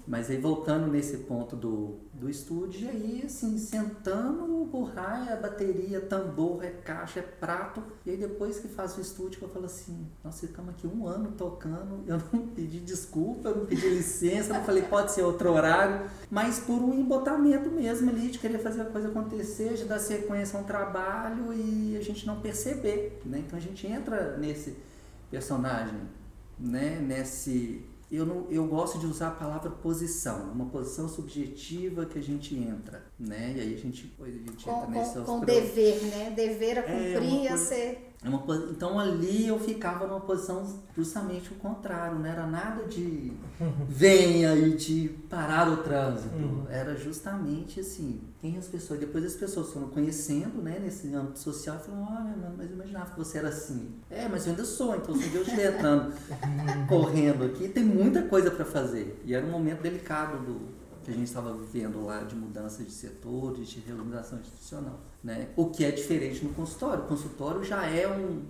Mas 0.08 0.30
aí 0.30 0.38
voltando 0.38 0.86
nesse 0.86 1.18
ponto 1.18 1.54
do, 1.54 1.98
do 2.14 2.30
estúdio, 2.30 2.88
aí 2.88 3.22
assim, 3.26 3.58
sentando 3.58 4.62
o 4.62 4.64
borraia, 4.64 5.36
bateria, 5.36 6.00
tambor, 6.00 6.64
é 6.64 6.70
caixa, 6.70 7.20
é 7.20 7.22
prato. 7.22 7.82
E 8.06 8.10
aí 8.12 8.16
depois 8.16 8.58
que 8.58 8.68
faz 8.68 8.96
o 8.96 9.02
estúdio, 9.02 9.38
eu 9.42 9.48
falo 9.50 9.66
assim, 9.66 10.08
nós 10.24 10.40
ficamos 10.40 10.70
aqui 10.70 10.86
um 10.86 11.06
ano 11.06 11.32
tocando, 11.32 12.04
eu 12.08 12.18
não 12.32 12.46
pedi 12.48 12.80
desculpa, 12.80 13.50
eu 13.50 13.56
não 13.56 13.66
pedi 13.66 13.86
licença, 13.86 14.54
não 14.54 14.64
falei 14.64 14.82
pode 14.84 15.12
ser 15.12 15.24
outro 15.24 15.52
horário, 15.52 16.08
mas 16.30 16.58
por 16.58 16.80
um 16.80 16.94
embotamento 16.94 17.70
mesmo 17.70 18.08
ali, 18.08 18.30
de 18.30 18.38
querer 18.38 18.60
fazer 18.60 18.80
a 18.80 18.86
coisa 18.86 19.08
acontecer, 19.08 19.74
de 19.74 19.84
dar 19.84 19.98
sequência 19.98 20.58
a 20.58 20.62
um 20.62 20.64
trabalho 20.64 21.52
e 21.52 21.98
a 21.98 22.02
gente 22.02 22.26
não 22.26 22.40
perceber, 22.40 23.20
né? 23.26 23.40
Então 23.46 23.58
a 23.58 23.60
gente 23.60 23.86
entra 23.86 24.38
nesse 24.38 24.74
personagem, 25.30 26.00
né? 26.58 26.98
Nesse 26.98 27.84
eu, 28.10 28.24
não, 28.26 28.46
eu 28.50 28.66
gosto 28.66 28.98
de 28.98 29.06
usar 29.06 29.28
a 29.28 29.32
palavra 29.32 29.70
posição, 29.70 30.50
uma 30.52 30.66
posição 30.66 31.08
subjetiva 31.08 32.06
que 32.06 32.18
a 32.18 32.22
gente 32.22 32.54
entra, 32.56 33.04
né? 33.18 33.54
E 33.56 33.60
aí 33.60 33.74
a 33.74 33.76
gente, 33.78 34.14
a 34.20 34.26
gente 34.26 34.64
Com, 34.64 34.70
entra 34.76 34.86
nesse 34.88 35.14
com, 35.18 35.24
com 35.24 35.32
aos- 35.32 35.46
dever, 35.46 36.02
né? 36.04 36.30
Dever 36.34 36.78
a 36.78 36.82
É, 36.82 36.84
cumprir, 37.14 37.28
uma 37.30 37.44
a 37.44 37.48
coisa- 37.48 37.64
ser. 37.64 38.07
É 38.24 38.28
uma 38.28 38.42
então 38.70 38.98
ali 38.98 39.46
eu 39.46 39.60
ficava 39.60 40.04
numa 40.06 40.20
posição 40.20 40.66
justamente 40.96 41.52
o 41.52 41.54
contrário, 41.54 42.18
não 42.18 42.26
era 42.26 42.46
nada 42.46 42.82
de 42.84 43.32
venha 43.88 44.56
e 44.56 44.74
de 44.74 45.08
parar 45.30 45.70
o 45.70 45.76
trânsito. 45.78 46.66
Era 46.68 46.96
justamente 46.96 47.78
assim, 47.78 48.20
quem 48.40 48.58
as 48.58 48.66
pessoas, 48.66 48.98
depois 48.98 49.24
as 49.24 49.34
pessoas 49.34 49.72
foram 49.72 49.88
conhecendo, 49.88 50.60
né, 50.60 50.80
nesse 50.80 51.14
âmbito 51.14 51.38
social, 51.38 51.76
e 51.76 51.86
falaram, 51.86 52.08
olha, 52.10 52.54
mas 52.56 52.68
eu 52.68 52.74
imaginava 52.74 53.10
que 53.12 53.18
você 53.18 53.38
era 53.38 53.48
assim. 53.48 53.94
É, 54.10 54.28
mas 54.28 54.46
eu 54.46 54.50
ainda 54.50 54.64
sou, 54.64 54.96
então 54.96 55.14
se 55.14 55.32
eu 55.32 55.42
entrando, 55.42 56.12
correndo 56.88 57.44
aqui, 57.44 57.68
tem 57.68 57.84
muita 57.84 58.22
coisa 58.22 58.50
para 58.50 58.64
fazer. 58.64 59.22
E 59.24 59.32
era 59.32 59.46
um 59.46 59.50
momento 59.50 59.80
delicado 59.82 60.38
do, 60.44 60.60
que 61.08 61.14
a 61.14 61.16
gente 61.16 61.28
estava 61.28 61.54
vivendo 61.54 62.04
lá 62.04 62.22
de 62.22 62.36
mudança 62.36 62.84
de 62.84 62.90
setor, 62.90 63.54
de 63.54 63.80
reorganização 63.80 64.38
institucional. 64.38 65.00
Né? 65.24 65.48
O 65.56 65.70
que 65.70 65.82
é 65.82 65.90
diferente 65.90 66.44
no 66.44 66.52
consultório. 66.52 67.04
O 67.04 67.06
consultório 67.06 67.64
já 67.64 67.86
é 67.86 68.06
um 68.06 68.42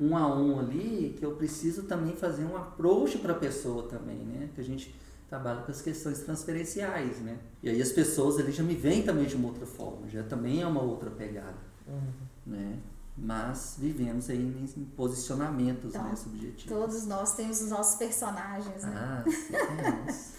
um 0.00 0.16
a 0.16 0.26
um 0.26 0.58
ali 0.58 1.14
que 1.18 1.24
eu 1.24 1.36
preciso 1.36 1.84
também 1.84 2.16
fazer 2.16 2.44
um 2.44 2.56
approach 2.56 3.18
para 3.18 3.32
a 3.32 3.36
pessoa 3.36 3.84
também, 3.84 4.18
né? 4.18 4.50
Que 4.54 4.60
a 4.60 4.64
gente 4.64 4.94
trabalha 5.28 5.62
com 5.62 5.70
as 5.70 5.80
questões 5.80 6.20
transferenciais, 6.20 7.20
né? 7.20 7.38
E 7.62 7.68
aí 7.68 7.80
as 7.80 7.92
pessoas 7.92 8.38
ali 8.38 8.50
já 8.50 8.62
me 8.62 8.74
veem 8.74 9.02
também 9.02 9.26
de 9.26 9.36
uma 9.36 9.48
outra 9.48 9.66
forma, 9.66 10.08
já 10.08 10.22
também 10.24 10.62
é 10.62 10.66
uma 10.66 10.82
outra 10.82 11.10
pegada, 11.10 11.58
uhum. 11.86 12.12
né? 12.46 12.78
Mas 13.16 13.76
vivemos 13.78 14.28
aí 14.28 14.40
em 14.76 14.84
posicionamentos 14.96 15.94
então, 15.94 16.08
né, 16.08 16.16
subjetivos. 16.16 16.64
Todos 16.64 17.06
nós 17.06 17.36
temos 17.36 17.60
os 17.60 17.70
nossos 17.70 17.94
personagens, 17.96 18.82
né? 18.82 18.92
Ah, 18.92 19.24
sim, 19.24 19.52
temos. 19.52 20.33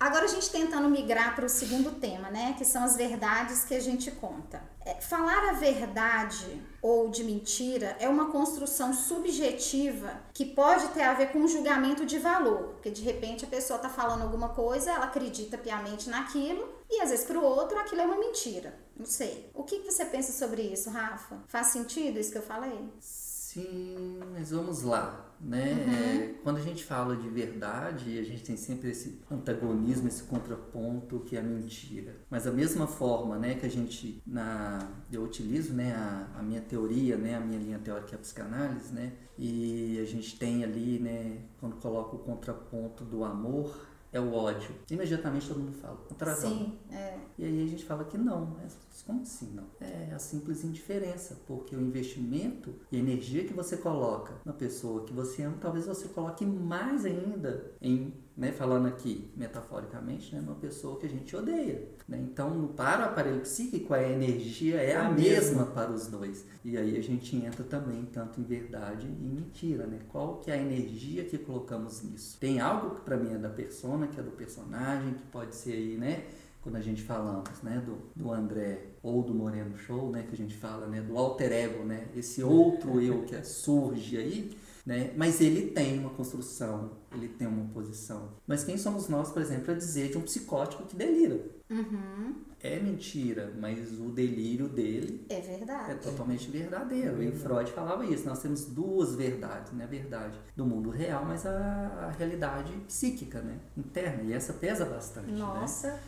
Agora 0.00 0.26
a 0.26 0.28
gente 0.28 0.48
tentando 0.50 0.88
migrar 0.88 1.34
para 1.34 1.44
o 1.44 1.48
segundo 1.48 1.90
tema, 1.98 2.30
né? 2.30 2.54
Que 2.56 2.64
são 2.64 2.84
as 2.84 2.96
verdades 2.96 3.64
que 3.64 3.74
a 3.74 3.80
gente 3.80 4.12
conta. 4.12 4.62
É, 4.86 4.94
falar 5.00 5.50
a 5.50 5.52
verdade 5.54 6.62
ou 6.80 7.10
de 7.10 7.24
mentira 7.24 7.96
é 7.98 8.08
uma 8.08 8.30
construção 8.30 8.94
subjetiva 8.94 10.12
que 10.32 10.44
pode 10.44 10.86
ter 10.88 11.02
a 11.02 11.14
ver 11.14 11.32
com 11.32 11.40
um 11.40 11.48
julgamento 11.48 12.06
de 12.06 12.18
valor. 12.18 12.74
Porque 12.74 12.90
de 12.90 13.02
repente 13.02 13.44
a 13.44 13.48
pessoa 13.48 13.76
está 13.76 13.88
falando 13.88 14.22
alguma 14.22 14.50
coisa, 14.50 14.92
ela 14.92 15.06
acredita 15.06 15.58
piamente 15.58 16.08
naquilo, 16.08 16.68
e 16.88 17.00
às 17.00 17.10
vezes 17.10 17.26
para 17.26 17.38
o 17.38 17.42
outro 17.42 17.76
aquilo 17.78 18.02
é 18.02 18.04
uma 18.04 18.18
mentira. 18.18 18.78
Não 18.96 19.06
sei. 19.06 19.50
O 19.52 19.64
que, 19.64 19.80
que 19.80 19.90
você 19.90 20.04
pensa 20.04 20.32
sobre 20.32 20.62
isso, 20.62 20.90
Rafa? 20.90 21.38
Faz 21.48 21.68
sentido 21.68 22.20
isso 22.20 22.30
que 22.30 22.38
eu 22.38 22.42
falei? 22.42 22.88
Sim, 23.00 24.20
mas 24.32 24.50
vamos 24.50 24.82
lá 24.82 25.27
né? 25.40 25.72
Uhum. 25.72 25.92
É, 25.92 26.34
quando 26.42 26.56
a 26.56 26.60
gente 26.60 26.84
fala 26.84 27.16
de 27.16 27.28
verdade, 27.28 28.18
a 28.18 28.22
gente 28.22 28.42
tem 28.42 28.56
sempre 28.56 28.90
esse 28.90 29.20
antagonismo, 29.30 30.08
esse 30.08 30.22
contraponto 30.24 31.20
que 31.20 31.36
é 31.36 31.40
a 31.40 31.42
mentira. 31.42 32.16
Mas 32.30 32.44
da 32.44 32.50
mesma 32.50 32.86
forma, 32.86 33.38
né, 33.38 33.54
que 33.54 33.66
a 33.66 33.70
gente 33.70 34.22
na 34.26 34.88
eu 35.12 35.22
utilizo, 35.22 35.72
né, 35.74 35.94
a, 35.94 36.38
a 36.38 36.42
minha 36.42 36.60
teoria, 36.60 37.16
né, 37.16 37.36
a 37.36 37.40
minha 37.40 37.58
linha 37.58 37.78
teórica 37.78 38.12
é 38.12 38.16
a 38.16 38.18
psicanálise, 38.18 38.92
né? 38.92 39.12
E 39.38 40.00
a 40.00 40.04
gente 40.04 40.36
tem 40.36 40.64
ali, 40.64 40.98
né, 40.98 41.38
quando 41.60 41.76
coloca 41.76 42.16
o 42.16 42.18
contraponto 42.18 43.04
do 43.04 43.24
amor, 43.24 43.88
é 44.12 44.20
o 44.20 44.32
ódio. 44.32 44.74
Imediatamente 44.90 45.46
todo 45.46 45.60
mundo 45.60 45.76
fala, 45.80 45.96
contrazão. 46.08 46.50
Sim, 46.50 46.78
é. 46.90 47.18
E 47.38 47.44
aí 47.44 47.64
a 47.64 47.68
gente 47.68 47.84
fala 47.84 48.04
que 48.04 48.16
não. 48.16 48.56
Como 49.04 49.22
assim 49.22 49.52
não? 49.54 49.64
É 49.80 50.12
a 50.14 50.18
simples 50.18 50.64
indiferença, 50.64 51.40
porque 51.46 51.74
o 51.74 51.80
investimento 51.80 52.74
e 52.90 52.96
a 52.96 53.00
energia 53.00 53.44
que 53.44 53.52
você 53.52 53.76
coloca 53.76 54.34
na 54.44 54.52
pessoa 54.52 55.04
que 55.04 55.12
você 55.12 55.42
ama, 55.42 55.56
talvez 55.60 55.86
você 55.86 56.08
coloque 56.08 56.44
mais 56.44 57.04
ainda 57.04 57.72
em 57.80 58.12
né, 58.38 58.52
falando 58.52 58.86
aqui 58.86 59.28
metaforicamente, 59.36 60.32
né, 60.32 60.40
uma 60.40 60.54
pessoa 60.54 60.96
que 60.96 61.06
a 61.06 61.08
gente 61.08 61.34
odeia. 61.34 61.88
Né? 62.06 62.18
Então, 62.18 62.68
para 62.68 63.02
o 63.02 63.04
aparelho 63.06 63.40
psíquico, 63.40 63.92
a 63.92 64.00
energia 64.00 64.76
é 64.76 64.94
a, 64.94 65.08
a 65.08 65.10
mesma 65.10 65.66
para 65.66 65.90
os 65.90 66.06
dois. 66.06 66.46
E 66.64 66.78
aí 66.78 66.96
a 66.96 67.02
gente 67.02 67.34
entra 67.34 67.64
também 67.64 68.04
tanto 68.04 68.40
em 68.40 68.44
verdade 68.44 69.08
e 69.08 69.26
mentira. 69.26 69.88
Né? 69.88 69.98
Qual 70.08 70.36
que 70.36 70.52
é 70.52 70.54
a 70.54 70.56
energia 70.56 71.24
que 71.24 71.36
colocamos 71.36 72.00
nisso? 72.04 72.38
Tem 72.38 72.60
algo 72.60 72.94
que 72.94 73.00
para 73.00 73.16
mim 73.16 73.34
é 73.34 73.38
da 73.38 73.48
persona, 73.48 74.06
que 74.06 74.20
é 74.20 74.22
do 74.22 74.30
personagem, 74.30 75.14
que 75.14 75.26
pode 75.32 75.56
ser 75.56 75.72
aí, 75.72 75.96
né? 75.96 76.24
Quando 76.60 76.76
a 76.76 76.80
gente 76.80 77.02
falamos, 77.02 77.62
né, 77.62 77.82
do, 77.84 77.98
do 78.14 78.32
André 78.32 78.88
ou 79.02 79.22
do 79.22 79.34
Moreno 79.34 79.76
Show, 79.76 80.10
né, 80.10 80.24
que 80.28 80.34
a 80.34 80.36
gente 80.36 80.56
fala, 80.56 80.86
né, 80.86 81.00
do 81.00 81.16
alter 81.16 81.52
ego, 81.52 81.84
né, 81.84 82.08
esse 82.16 82.42
outro 82.42 83.00
eu 83.00 83.22
que 83.22 83.42
surge 83.44 84.16
aí, 84.16 84.56
né? 84.88 85.12
Mas 85.14 85.42
ele 85.42 85.70
tem 85.70 85.98
uma 85.98 86.08
construção, 86.08 86.92
ele 87.12 87.28
tem 87.28 87.46
uma 87.46 87.68
posição. 87.74 88.30
Mas 88.46 88.64
quem 88.64 88.78
somos 88.78 89.06
nós, 89.06 89.30
por 89.30 89.42
exemplo, 89.42 89.70
a 89.70 89.76
dizer 89.76 90.10
de 90.10 90.16
um 90.16 90.22
psicótico 90.22 90.84
que 90.84 90.96
delira? 90.96 91.38
Uhum. 91.68 92.36
É 92.60 92.80
mentira, 92.80 93.52
mas 93.60 93.92
o 94.00 94.08
delírio 94.08 94.66
dele 94.66 95.26
é 95.28 95.40
verdade. 95.40 95.92
É 95.92 95.94
totalmente 95.94 96.50
verdadeiro. 96.50 97.22
É 97.22 97.26
e 97.26 97.32
Freud 97.32 97.70
falava 97.70 98.04
isso. 98.06 98.26
Nós 98.26 98.40
temos 98.40 98.64
duas 98.64 99.14
verdades, 99.14 99.72
né? 99.72 99.84
A 99.84 99.86
verdade 99.86 100.40
do 100.56 100.64
mundo 100.64 100.88
real, 100.88 101.22
mas 101.24 101.44
a, 101.44 101.50
a 101.52 102.10
realidade 102.10 102.72
psíquica, 102.86 103.42
né? 103.42 103.58
Interna. 103.76 104.22
E 104.22 104.32
essa 104.32 104.54
pesa 104.54 104.86
bastante. 104.86 105.30
Né? 105.30 105.38
Nossa. 105.38 105.88
Né? 105.88 106.00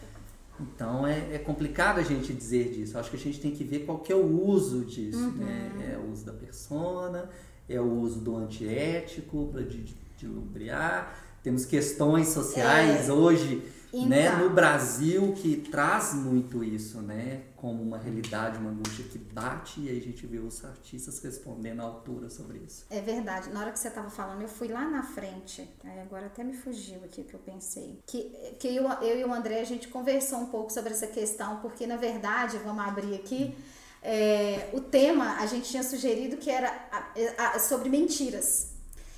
Então 0.60 1.06
é, 1.06 1.34
é, 1.34 1.38
complicado 1.38 1.98
a 1.98 2.02
gente 2.02 2.32
dizer 2.32 2.70
disso. 2.72 2.98
Acho 2.98 3.10
que 3.10 3.16
a 3.16 3.20
gente 3.20 3.40
tem 3.40 3.50
que 3.50 3.64
ver 3.64 3.80
qual 3.80 3.98
que 3.98 4.12
é 4.12 4.16
o 4.16 4.46
uso 4.46 4.84
disso. 4.84 5.18
Uhum. 5.18 5.32
Né? 5.32 5.92
É 5.94 5.98
o 5.98 6.10
uso 6.12 6.24
da 6.24 6.32
persona, 6.32 7.28
é 7.68 7.80
o 7.80 7.90
uso 8.00 8.20
do 8.20 8.36
antiético 8.36 9.48
para 9.52 9.62
de, 9.62 9.82
de, 9.82 9.96
de 10.18 10.26
lubriar. 10.26 11.18
Temos 11.42 11.64
questões 11.64 12.28
sociais 12.28 13.08
é. 13.08 13.12
hoje 13.12 13.62
então. 13.92 14.08
né, 14.08 14.30
no 14.36 14.50
Brasil 14.50 15.32
que 15.32 15.56
traz 15.56 16.14
muito 16.14 16.62
isso, 16.62 17.00
né? 17.00 17.40
Como 17.60 17.82
uma 17.82 17.98
realidade, 17.98 18.56
uma 18.58 18.70
angústia 18.70 19.04
que 19.04 19.18
bate 19.18 19.80
e 19.80 19.88
aí 19.90 19.98
a 19.98 20.00
gente 20.00 20.26
vê 20.26 20.38
os 20.38 20.64
artistas 20.64 21.20
respondendo 21.22 21.80
à 21.80 21.84
altura 21.84 22.30
sobre 22.30 22.58
isso. 22.58 22.86
É 22.88 23.00
verdade. 23.00 23.50
Na 23.50 23.60
hora 23.60 23.72
que 23.72 23.78
você 23.78 23.88
estava 23.88 24.08
falando, 24.08 24.40
eu 24.42 24.48
fui 24.48 24.68
lá 24.68 24.88
na 24.88 25.02
frente. 25.02 25.68
agora 26.02 26.26
até 26.26 26.42
me 26.42 26.54
fugiu 26.54 27.04
aqui 27.04 27.22
que 27.22 27.34
eu 27.34 27.40
pensei. 27.40 28.00
Que, 28.06 28.24
que 28.58 28.74
eu, 28.74 28.88
eu 29.02 29.18
e 29.18 29.24
o 29.24 29.32
André, 29.32 29.60
a 29.60 29.64
gente 29.64 29.88
conversou 29.88 30.38
um 30.38 30.46
pouco 30.46 30.72
sobre 30.72 30.92
essa 30.92 31.06
questão, 31.06 31.60
porque 31.60 31.86
na 31.86 31.96
verdade, 31.96 32.56
vamos 32.58 32.82
abrir 32.82 33.14
aqui. 33.14 33.54
É, 34.02 34.70
o 34.72 34.80
tema 34.80 35.36
a 35.40 35.46
gente 35.46 35.68
tinha 35.68 35.82
sugerido 35.82 36.38
que 36.38 36.50
era 36.50 36.70
a, 36.90 37.56
a, 37.56 37.58
sobre 37.58 37.90
mentiras. 37.90 38.69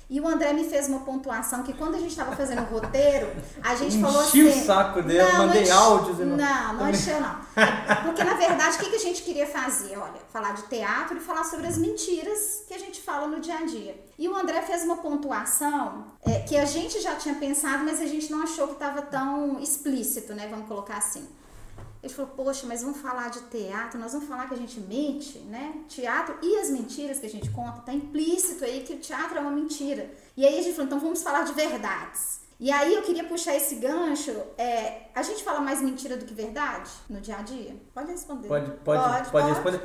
E 0.09 0.19
o 0.19 0.27
André 0.27 0.53
me 0.53 0.63
fez 0.65 0.87
uma 0.87 0.99
pontuação 0.99 1.63
que 1.63 1.73
quando 1.73 1.95
a 1.95 1.97
gente 1.97 2.11
estava 2.11 2.35
fazendo 2.35 2.61
o 2.61 2.65
roteiro, 2.65 3.31
a 3.61 3.75
gente 3.75 3.99
falou 3.99 4.21
assim. 4.21 4.43
o 4.43 4.65
saco 4.65 5.01
dele, 5.01 5.23
não, 5.23 5.47
mandei 5.47 5.67
não 5.67 5.77
áudios 5.77 6.19
e 6.19 6.23
não. 6.23 6.37
Não, 6.37 6.73
não 6.73 6.89
encheu, 6.89 7.19
não. 7.19 7.35
Porque 8.03 8.23
na 8.23 8.33
verdade, 8.33 8.75
o 8.75 8.79
que, 8.79 8.89
que 8.89 8.95
a 8.95 8.99
gente 8.99 9.23
queria 9.23 9.47
fazer? 9.47 9.97
Olha, 9.97 10.19
falar 10.31 10.53
de 10.53 10.63
teatro 10.63 11.17
e 11.17 11.19
falar 11.19 11.43
sobre 11.45 11.67
as 11.67 11.77
mentiras 11.77 12.63
que 12.67 12.73
a 12.73 12.79
gente 12.79 13.01
fala 13.01 13.27
no 13.27 13.39
dia 13.39 13.57
a 13.57 13.65
dia. 13.65 13.95
E 14.17 14.27
o 14.27 14.35
André 14.35 14.61
fez 14.61 14.83
uma 14.83 14.97
pontuação 14.97 16.05
é, 16.25 16.39
que 16.39 16.57
a 16.57 16.65
gente 16.65 17.01
já 17.01 17.15
tinha 17.15 17.35
pensado, 17.35 17.83
mas 17.83 18.01
a 18.01 18.05
gente 18.05 18.31
não 18.31 18.43
achou 18.43 18.67
que 18.67 18.73
estava 18.73 19.01
tão 19.01 19.59
explícito, 19.59 20.33
né? 20.33 20.47
Vamos 20.49 20.67
colocar 20.67 20.97
assim. 20.97 21.27
Ele 22.03 22.13
falou, 22.13 22.31
poxa, 22.35 22.67
mas 22.67 22.81
vamos 22.81 22.99
falar 22.99 23.29
de 23.29 23.39
teatro, 23.43 23.97
nós 23.97 24.11
vamos 24.11 24.27
falar 24.27 24.49
que 24.49 24.53
a 24.53 24.57
gente 24.57 24.77
mente, 24.81 25.39
né? 25.39 25.73
Teatro 25.87 26.37
e 26.41 26.57
as 26.57 26.69
mentiras 26.69 27.17
que 27.17 27.25
a 27.25 27.29
gente 27.29 27.49
conta, 27.51 27.79
tá 27.79 27.93
implícito 27.93 28.65
aí 28.65 28.83
que 28.83 28.93
o 28.93 28.97
teatro 28.97 29.37
é 29.37 29.39
uma 29.39 29.51
mentira. 29.51 30.11
E 30.35 30.45
aí 30.45 30.59
a 30.59 30.61
gente 30.61 30.73
falou, 30.73 30.87
então 30.87 30.99
vamos 30.99 31.23
falar 31.23 31.43
de 31.43 31.53
verdades. 31.53 32.41
E 32.59 32.69
aí 32.69 32.93
eu 32.93 33.01
queria 33.03 33.23
puxar 33.23 33.55
esse 33.55 33.75
gancho. 33.75 34.31
É, 34.57 35.03
a 35.15 35.23
gente 35.23 35.41
fala 35.45 35.61
mais 35.61 35.81
mentira 35.81 36.17
do 36.17 36.25
que 36.25 36.33
verdade 36.33 36.91
no 37.09 37.21
dia 37.21 37.37
a 37.37 37.41
dia? 37.41 37.73
Pode 37.93 38.11
responder. 38.11 38.49
Pode, 38.49 38.71
pode, 38.83 39.01
pode, 39.01 39.29
pode 39.31 39.47
responder. 39.47 39.81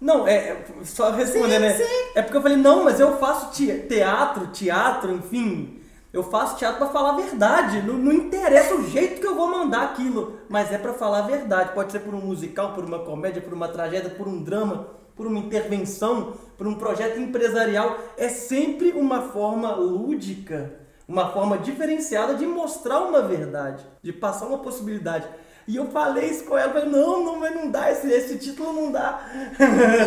Não, 0.00 0.26
é, 0.26 0.50
é 0.50 0.64
só 0.84 1.10
responder, 1.10 1.54
sim, 1.54 1.60
né? 1.60 1.74
Sim. 1.74 2.12
É 2.14 2.22
porque 2.22 2.36
eu 2.36 2.42
falei, 2.42 2.58
não, 2.58 2.84
mas 2.84 3.00
eu 3.00 3.18
faço 3.18 3.50
teatro, 3.60 4.46
teatro, 4.48 5.12
enfim, 5.12 5.80
eu 6.16 6.22
faço 6.22 6.56
teatro 6.56 6.78
para 6.78 6.88
falar 6.88 7.10
a 7.10 7.16
verdade. 7.16 7.82
Não, 7.82 7.94
não, 7.94 8.12
interessa 8.12 8.74
o 8.74 8.88
jeito 8.88 9.20
que 9.20 9.26
eu 9.26 9.34
vou 9.34 9.48
mandar 9.48 9.84
aquilo, 9.84 10.40
mas 10.48 10.72
é 10.72 10.78
para 10.78 10.94
falar 10.94 11.18
a 11.18 11.26
verdade. 11.26 11.72
Pode 11.72 11.92
ser 11.92 12.00
por 12.00 12.14
um 12.14 12.20
musical, 12.20 12.72
por 12.72 12.84
uma 12.84 13.00
comédia, 13.00 13.42
por 13.42 13.52
uma 13.52 13.68
tragédia, 13.68 14.10
por 14.10 14.26
um 14.26 14.42
drama, 14.42 14.88
por 15.14 15.26
uma 15.26 15.38
intervenção, 15.38 16.34
por 16.56 16.66
um 16.66 16.74
projeto 16.74 17.20
empresarial. 17.20 17.98
É 18.16 18.28
sempre 18.28 18.92
uma 18.92 19.22
forma 19.22 19.74
lúdica, 19.74 20.72
uma 21.06 21.28
forma 21.32 21.58
diferenciada 21.58 22.34
de 22.34 22.46
mostrar 22.46 23.00
uma 23.00 23.22
verdade, 23.22 23.84
de 24.02 24.12
passar 24.12 24.46
uma 24.46 24.58
possibilidade. 24.58 25.26
E 25.68 25.76
eu 25.76 25.86
falei 25.86 26.30
isso 26.30 26.44
com 26.44 26.56
ela, 26.56 26.72
falei, 26.72 26.88
não, 26.88 27.24
não, 27.24 27.40
mas 27.40 27.54
não 27.54 27.70
dá, 27.70 27.90
esse, 27.90 28.08
esse 28.08 28.38
título 28.38 28.72
não 28.72 28.92
dá. 28.92 29.20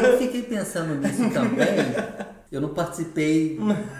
Eu 0.03 0.17
fiquei 0.17 0.41
pensando 0.41 0.95
nisso 0.95 1.29
também. 1.29 2.29
Eu 2.51 2.61
não 2.61 2.69
participei 2.69 3.59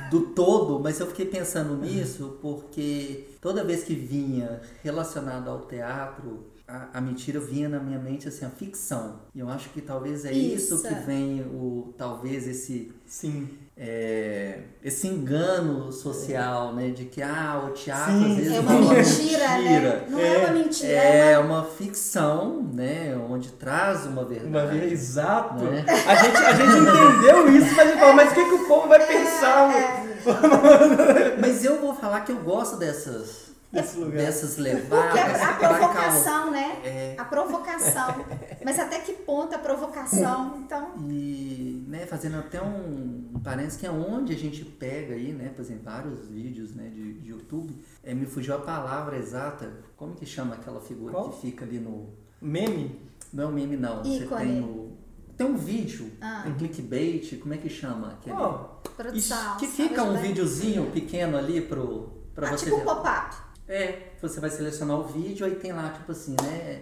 do 0.09 0.21
todo, 0.33 0.79
mas 0.79 0.99
eu 0.99 1.07
fiquei 1.07 1.25
pensando 1.25 1.75
nisso 1.75 2.39
porque 2.41 3.29
toda 3.39 3.63
vez 3.63 3.83
que 3.83 3.93
vinha 3.93 4.61
relacionado 4.83 5.49
ao 5.49 5.61
teatro, 5.67 6.45
a, 6.69 6.99
a, 6.99 7.01
mentira 7.01 7.39
vinha 7.39 7.67
na 7.67 7.79
minha 7.79 7.97
mente 7.97 8.27
assim, 8.27 8.45
a 8.45 8.49
ficção. 8.49 9.21
E 9.33 9.39
eu 9.39 9.49
acho 9.49 9.69
que 9.69 9.81
talvez 9.81 10.23
é 10.23 10.31
isso, 10.31 10.75
isso 10.75 10.87
que 10.87 10.93
vem 10.93 11.41
o 11.41 11.93
talvez 11.97 12.47
esse 12.47 12.93
sim 13.05 13.49
é, 13.81 14.59
esse 14.83 15.07
engano 15.07 15.89
social, 15.89 16.75
né, 16.75 16.89
de 16.89 17.05
que 17.05 17.21
ah, 17.21 17.63
o 17.65 17.69
teatro 17.71 18.11
sim, 18.11 18.31
às 18.31 18.37
vezes 18.37 18.53
é 18.53 18.59
uma, 18.59 18.71
uma 18.73 18.93
mentira, 18.93 19.47
né? 19.47 19.57
mentira, 19.57 19.89
né? 19.89 20.05
Não 20.09 20.19
é, 20.19 20.33
é 20.33 20.37
uma 20.37 20.53
mentira, 20.53 20.91
é, 20.91 21.31
é 21.31 21.39
uma... 21.39 21.59
uma... 21.59 21.65
ficção, 21.65 22.61
né, 22.73 23.17
onde 23.29 23.51
traz 23.53 24.05
uma 24.05 24.25
verdade. 24.25 24.77
Uma, 24.77 24.85
exato. 24.85 25.63
Né? 25.63 25.85
A 25.87 26.15
gente 26.15 26.37
a 26.37 26.53
gente 26.53 26.77
entendeu 26.77 27.57
isso, 27.57 27.73
mas 27.73 27.79
a 27.79 27.91
gente 27.91 27.99
fala, 27.99 28.13
mas 28.13 28.31
o 28.31 28.35
que, 28.35 28.45
que 28.45 28.53
o 28.55 28.67
povo 28.67 28.87
vai 28.89 29.07
pensar? 29.07 29.73
É, 29.73 31.37
mas 31.39 31.63
eu 31.63 31.79
vou 31.79 31.95
falar 31.95 32.21
que 32.21 32.33
eu 32.33 32.39
gosto 32.39 32.75
dessas 32.75 33.48
desse 33.71 33.97
lugar. 33.97 34.17
dessas 34.17 34.57
levadas 34.57 35.41
a, 35.41 35.49
a 35.49 35.53
provocação, 35.55 36.51
né? 36.51 36.79
É. 36.83 37.15
A 37.17 37.25
provocação. 37.25 38.25
Mas 38.63 38.79
até 38.79 38.99
que 38.99 39.13
ponto 39.13 39.53
a 39.55 39.59
provocação? 39.59 40.57
Então, 40.57 40.93
E, 41.09 41.83
né, 41.87 42.05
fazendo 42.05 42.37
até 42.39 42.61
um, 42.61 43.31
parênteses 43.43 43.77
que 43.79 43.85
é 43.85 43.91
onde 43.91 44.33
a 44.33 44.37
gente 44.37 44.63
pega 44.65 45.13
aí, 45.13 45.31
né, 45.33 45.51
por 45.55 45.61
exemplo, 45.61 45.83
vários 45.85 46.27
vídeos, 46.27 46.73
né, 46.75 46.89
de, 46.89 47.13
de 47.13 47.29
YouTube, 47.29 47.75
é, 48.03 48.13
me 48.13 48.25
fugiu 48.25 48.55
a 48.55 48.59
palavra 48.59 49.17
exata, 49.17 49.71
como 49.95 50.13
que 50.15 50.25
chama 50.25 50.55
aquela 50.55 50.81
figura 50.81 51.11
Qual? 51.13 51.29
que 51.29 51.41
fica 51.41 51.65
ali 51.65 51.79
no... 51.79 52.09
Meme? 52.41 52.99
Não 53.33 53.43
é 53.43 53.47
um 53.47 53.51
meme 53.51 53.75
não, 53.77 54.03
você 54.03 54.23
Ícone. 54.23 54.45
tem 54.45 54.61
no... 54.61 54.89
Tem 55.37 55.47
um 55.47 55.55
vídeo, 55.55 56.11
Ah. 56.19 56.43
um 56.47 56.53
clickbait, 56.55 57.37
como 57.39 57.53
é 57.53 57.57
que 57.57 57.69
chama? 57.69 58.09
Aquele, 58.09 58.35
Ó, 58.35 58.51
produção. 58.97 59.55
que 59.57 59.67
fica 59.67 60.03
um 60.03 60.17
videozinho 60.17 60.91
pequeno 60.91 61.37
ali 61.37 61.61
pro, 61.61 62.09
pra 62.35 62.49
Ah, 62.49 62.51
você 62.57 62.65
tipo 62.65 62.77
um 62.77 62.83
pop-up. 62.83 63.35
É, 63.69 63.99
você 64.21 64.39
vai 64.39 64.49
selecionar 64.49 64.97
o 64.99 65.03
vídeo, 65.03 65.45
aí 65.45 65.55
tem 65.55 65.71
lá, 65.71 65.89
tipo 65.89 66.11
assim, 66.11 66.35
né? 66.41 66.81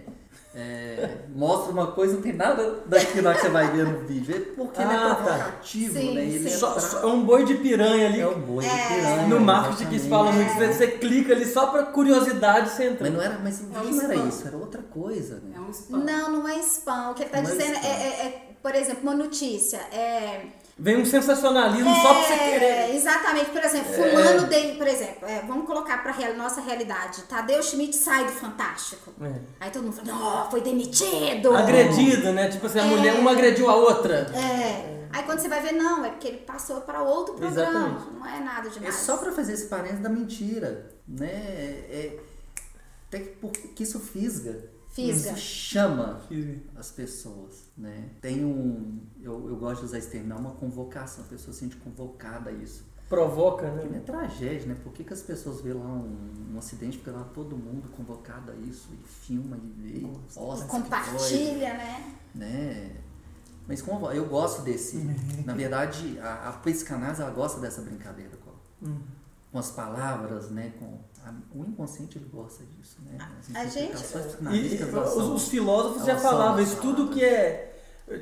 é, 0.56 1.18
mostra 1.36 1.72
uma 1.72 1.88
coisa, 1.92 2.16
não 2.16 2.22
tem 2.22 2.34
nada 2.34 2.80
daquilo 2.88 3.26
lá 3.26 3.36
que 3.36 3.42
você 3.42 3.50
vai 3.50 3.70
ver 3.72 3.86
no 3.86 4.00
vídeo. 4.08 4.36
É 4.36 4.40
porque 4.56 4.82
ele 4.82 4.92
é 4.92 4.96
Ah, 4.96 5.14
tá. 5.16 5.24
provocativo, 5.24 5.94
Sim, 6.00 6.16
né? 6.16 6.22
Ele 6.26 6.40
sim. 6.50 6.56
é, 6.56 6.58
só, 6.58 6.72
pra- 6.72 6.82
só- 6.82 7.00
é 7.04 7.06
um 7.06 7.24
boi 7.24 7.46
de 7.46 7.56
piranha 7.56 8.08
ali. 8.08 8.22
é 8.22 8.28
um 8.28 8.40
boi 8.40 8.64
de 8.64 8.70
É. 8.72 8.88
piranha. 8.88 9.28
no 9.28 9.40
marketing 9.40 9.86
que 9.90 10.00
se 10.00 10.10
fala 10.10 10.32
muito, 10.32 10.48
exatamente. 10.50 10.74
você, 10.78 10.88
você 10.88 10.92
clica 10.98 11.34
ali 11.34 11.46
só 11.46 11.68
pra 11.68 11.84
curiosidade 11.84 12.70
você 12.72 12.86
entra. 12.86 13.04
Mas 13.04 13.14
não 13.14 13.22
era, 13.22 13.38
mas 13.40 13.60
o 13.60 13.64
É 13.64 13.80
um 13.80 13.84
vídeo 13.84 13.96
não 13.98 14.04
era 14.06 14.16
isso, 14.16 14.48
era 14.48 14.58
outra 14.58 14.82
coisa, 14.82 15.36
né? 15.36 15.54
É 15.58 15.60
um 15.60 15.70
spam. 15.70 15.98
Não, 16.00 16.32
não 16.32 16.48
é 16.48 16.58
spam. 16.60 17.12
O 17.12 17.14
que 17.14 17.24
ele 17.24 17.30
tá 17.30 17.42
Não 17.42 17.50
é 17.50 17.54
dizendo 17.54 17.76
é, 17.76 17.88
é- 17.88 18.26
é, 18.26 18.48
por 18.64 18.74
exemplo, 18.74 19.04
uma 19.04 19.16
notícia. 19.16 19.78
É, 19.92 20.42
Vem 20.80 20.98
um 21.02 21.06
sensacionalismo 21.06 21.92
só 21.96 22.14
pra 22.14 22.24
você 22.24 22.34
É, 22.34 22.38
querer. 22.52 22.96
Exatamente. 22.96 23.50
Por 23.50 23.64
exemplo, 23.64 23.94
fulano 23.94 24.46
dele, 24.48 24.78
por 24.78 24.88
exemplo, 24.88 25.28
é, 25.28 25.42
vamos 25.48 25.66
colocar 25.66 26.04
pra 26.04 26.12
real, 26.12 26.36
nossa 26.36 26.62
realidade. 26.62 27.24
Tadeu 27.24 27.64
Schmidt 27.64 27.96
sai 27.96 28.26
do 28.26 28.32
Fantástico. 28.32 29.12
É. 29.22 29.34
Aí 29.60 29.72
todo 29.72 29.84
mundo 29.84 29.96
fala, 29.96 30.08
não, 30.08 30.52
foi 30.52 30.62
demitido. 30.62 31.56
Agredido, 31.56 32.32
né? 32.32 32.48
Tipo 32.50 32.68
assim, 32.68 32.80
a 32.80 32.84
É. 32.84 32.86
mulher, 32.86 33.16
uma 33.16 33.32
agrediu 33.32 33.70
a 33.70 33.76
outra. 33.76 34.28
É. 34.36 35.08
Aí 35.12 35.24
quando 35.24 35.40
você 35.40 35.48
vai 35.48 35.62
ver, 35.62 35.72
não, 35.72 36.06
é 36.06 36.10
porque 36.12 36.28
ele 36.28 36.38
passou 36.40 36.82
para 36.82 37.02
outro 37.02 37.34
programa. 37.34 37.70
Exatamente. 37.72 38.14
Não 38.14 38.26
é 38.28 38.40
nada 38.40 38.68
É 38.68 38.72
demais. 38.72 38.96
só 38.96 39.18
pra 39.18 39.32
fazer 39.32 39.54
esse 39.54 39.66
parênteses 39.68 40.02
da 40.04 40.10
mentira, 40.10 40.92
né? 41.08 41.26
É, 41.28 42.20
até 43.08 43.20
que, 43.20 43.30
porque 43.30 43.82
isso 43.82 44.00
fisga. 44.00 44.70
Fisga. 45.06 45.32
Isso 45.32 45.40
chama 45.40 46.22
as 46.76 46.92
pessoas, 46.92 47.66
né? 47.78 48.10
Tem 48.20 48.44
um... 48.44 49.00
Eu, 49.22 49.48
eu 49.50 49.56
gosto 49.56 49.82
de 49.82 49.86
usar 49.86 50.00
esse 50.00 50.10
termo, 50.10 50.34
é 50.34 50.36
uma 50.36 50.52
convocação. 50.52 51.24
A 51.24 51.28
pessoa 51.28 51.54
se 51.54 51.60
sente 51.60 51.76
convocada 51.78 52.50
a 52.50 52.54
isso. 52.54 52.84
Provoca, 53.08 53.72
né? 53.72 53.88
nem 53.90 54.00
é 54.00 54.04
tragédia, 54.04 54.68
né? 54.68 54.76
Por 54.84 54.92
que, 54.92 55.04
que 55.04 55.14
as 55.14 55.22
pessoas 55.22 55.62
vê 55.62 55.72
lá 55.72 55.86
um, 55.86 56.54
um 56.54 56.58
acidente, 56.58 56.98
porque 56.98 57.12
lá 57.12 57.24
todo 57.26 57.56
mundo 57.56 57.88
convocado 57.96 58.52
a 58.52 58.56
isso, 58.56 58.90
e 58.92 59.08
filma, 59.08 59.56
e 59.56 59.82
vê, 59.82 60.00
e 60.00 60.20
posta, 60.34 60.66
E 60.66 60.68
compartilha, 60.68 61.74
né? 61.76 62.18
né? 62.36 62.96
Mas 63.68 63.82
como 63.82 64.12
eu 64.12 64.26
gosto 64.26 64.62
desse. 64.64 64.98
Na 65.46 65.54
verdade, 65.54 66.18
a, 66.20 66.50
a 66.50 66.52
psicanálise 66.54 67.22
ela 67.22 67.32
gosta 67.32 67.62
dessa 67.62 67.82
brincadeira 67.82 68.36
com, 68.38 68.48
Hum. 68.82 68.98
Com 69.58 69.60
as 69.60 69.72
palavras, 69.72 70.52
né? 70.52 70.72
Com 70.80 71.00
a- 71.26 71.34
o 71.56 71.66
inconsciente 71.66 72.20
ele 72.20 72.30
gosta 72.32 72.64
disso, 72.64 72.98
né? 73.04 73.18
A 73.56 73.66
gente- 73.66 73.92
E, 73.92 74.76
os, 74.84 75.10
são- 75.14 75.34
os 75.36 75.48
filósofos 75.48 76.06
já 76.06 76.16
falavam 76.16 76.62
isso, 76.62 76.78
tudo 76.80 77.08
que 77.10 77.24
é 77.26 77.74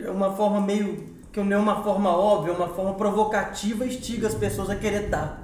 uma 0.10 0.34
forma 0.36 0.62
meio. 0.62 1.14
que 1.34 1.44
não 1.44 1.58
é 1.58 1.60
uma 1.60 1.84
forma 1.84 2.16
óbvia, 2.16 2.54
uma 2.54 2.70
forma 2.70 2.94
provocativa, 2.94 3.86
instiga 3.86 4.26
as 4.30 4.34
pessoas 4.34 4.70
a 4.70 4.76
querer 4.78 5.10
dar. 5.10 5.44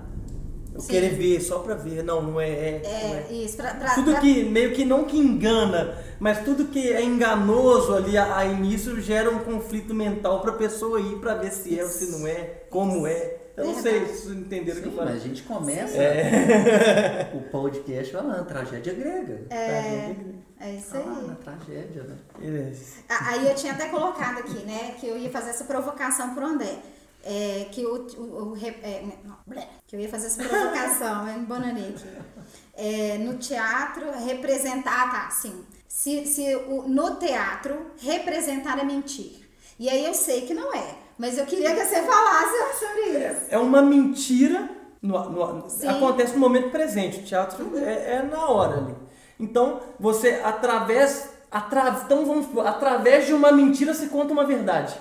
Eu 0.73 0.79
Sim. 0.79 0.87
querer 0.87 1.09
ver, 1.15 1.41
só 1.41 1.59
pra 1.59 1.75
ver. 1.75 2.01
Não, 2.01 2.21
não 2.21 2.39
é. 2.39 2.49
é- 2.49 2.81
não 2.81 2.89
É, 2.89 3.25
é. 3.29 3.33
isso. 3.33 3.57
Pra, 3.57 3.73
pra, 3.73 3.93
Tudo 3.95 4.11
pra- 4.11 4.21
que 4.21 4.41
meio 4.45 4.73
que 4.73 4.85
não 4.85 5.03
que 5.03 5.17
engana, 5.17 5.97
mas 6.17 6.45
tudo 6.45 6.69
que 6.69 6.93
é 6.93 7.03
enganoso 7.03 7.93
ali 7.93 8.17
a, 8.17 8.37
a 8.37 8.45
início 8.45 9.01
gera 9.01 9.29
um 9.29 9.39
conflito 9.39 9.93
mental 9.93 10.39
pra 10.39 10.53
pessoa 10.53 11.01
ir 11.01 11.17
pra 11.19 11.33
ver 11.33 11.51
se 11.51 11.77
é 11.77 11.83
ou 11.83 11.89
se 11.89 12.09
não 12.09 12.25
é, 12.25 12.63
como 12.69 13.05
é. 13.05 13.40
Eu 13.57 13.65
não 13.65 13.73
sei 13.81 13.91
Verdade. 13.99 14.13
se 14.17 14.23
vocês 14.23 14.37
entenderam 14.37 14.79
o 14.79 14.83
que 14.83 14.89
Sim, 14.89 14.95
eu 14.97 15.03
mas 15.03 15.09
a 15.09 15.19
falei. 15.19 15.19
gente 15.29 15.43
começa 15.43 15.97
É. 15.97 17.31
o 17.33 17.41
podcast 17.49 18.11
falando 18.13 18.45
tragédia 18.47 18.93
grega. 18.93 19.45
É, 19.49 20.15
é 20.59 20.71
isso 20.75 20.95
aí. 20.95 21.03
Ah, 21.05 21.21
na 21.27 21.35
tragédia, 21.35 22.03
né? 22.03 22.15
É. 22.41 22.73
Ah, 23.09 23.29
Aí 23.29 23.47
eu 23.47 23.55
tinha 23.55 23.73
até 23.73 23.89
colocado 23.89 24.39
aqui, 24.39 24.65
né, 24.65 24.95
que 24.99 25.07
eu 25.07 25.17
ia 25.17 25.29
fazer 25.29 25.49
essa 25.51 25.65
provocação 25.65 26.33
pro 26.33 26.45
André. 26.45 26.77
É, 27.23 27.67
que 27.71 27.85
o, 27.85 28.07
o, 28.17 28.53
o 28.53 28.57
é, 28.57 29.03
não, 29.23 29.37
que 29.85 29.95
eu 29.95 29.99
ia 29.99 30.09
fazer 30.09 30.25
essa 30.27 30.43
provocação, 30.43 31.27
eu 31.27 31.37
me 31.39 31.45
bananei 31.45 31.89
aqui. 31.89 32.07
É, 32.73 33.17
no 33.19 33.37
teatro, 33.37 34.05
representar, 34.25 35.11
tá, 35.11 35.27
assim, 35.27 35.63
se, 35.87 36.25
se 36.25 36.55
o, 36.55 36.87
no 36.87 37.17
teatro, 37.17 37.91
representar 38.01 38.79
é 38.79 38.83
mentir. 38.83 39.47
E 39.77 39.87
aí 39.87 40.03
eu 40.03 40.15
sei 40.15 40.47
que 40.47 40.53
não 40.55 40.73
é, 40.73 40.95
mas 41.21 41.37
eu 41.37 41.45
queria 41.45 41.73
que 41.75 41.85
você 41.85 42.01
falasse 42.01 42.79
sobre 42.79 43.01
isso. 43.27 43.41
É 43.49 43.57
uma 43.57 43.81
mentira. 43.81 44.69
no- 45.01 45.29
no- 45.29 45.65
acontece 45.89 46.33
no 46.33 46.39
momento 46.39 46.69
presente. 46.69 47.19
O 47.19 47.23
teatro 47.23 47.71
é, 47.77 48.15
é 48.17 48.21
na 48.31 48.45
hora 48.45 48.77
ali. 48.77 48.95
Então, 49.39 49.79
você, 49.99 50.39
através. 50.43 51.29
Atra, 51.49 52.01
então, 52.05 52.25
vamos 52.25 52.45
supor, 52.45 52.65
através 52.67 53.25
de 53.25 53.33
uma 53.33 53.51
mentira 53.51 53.93
se 53.93 54.07
conta 54.07 54.31
uma 54.31 54.45
verdade. 54.45 54.95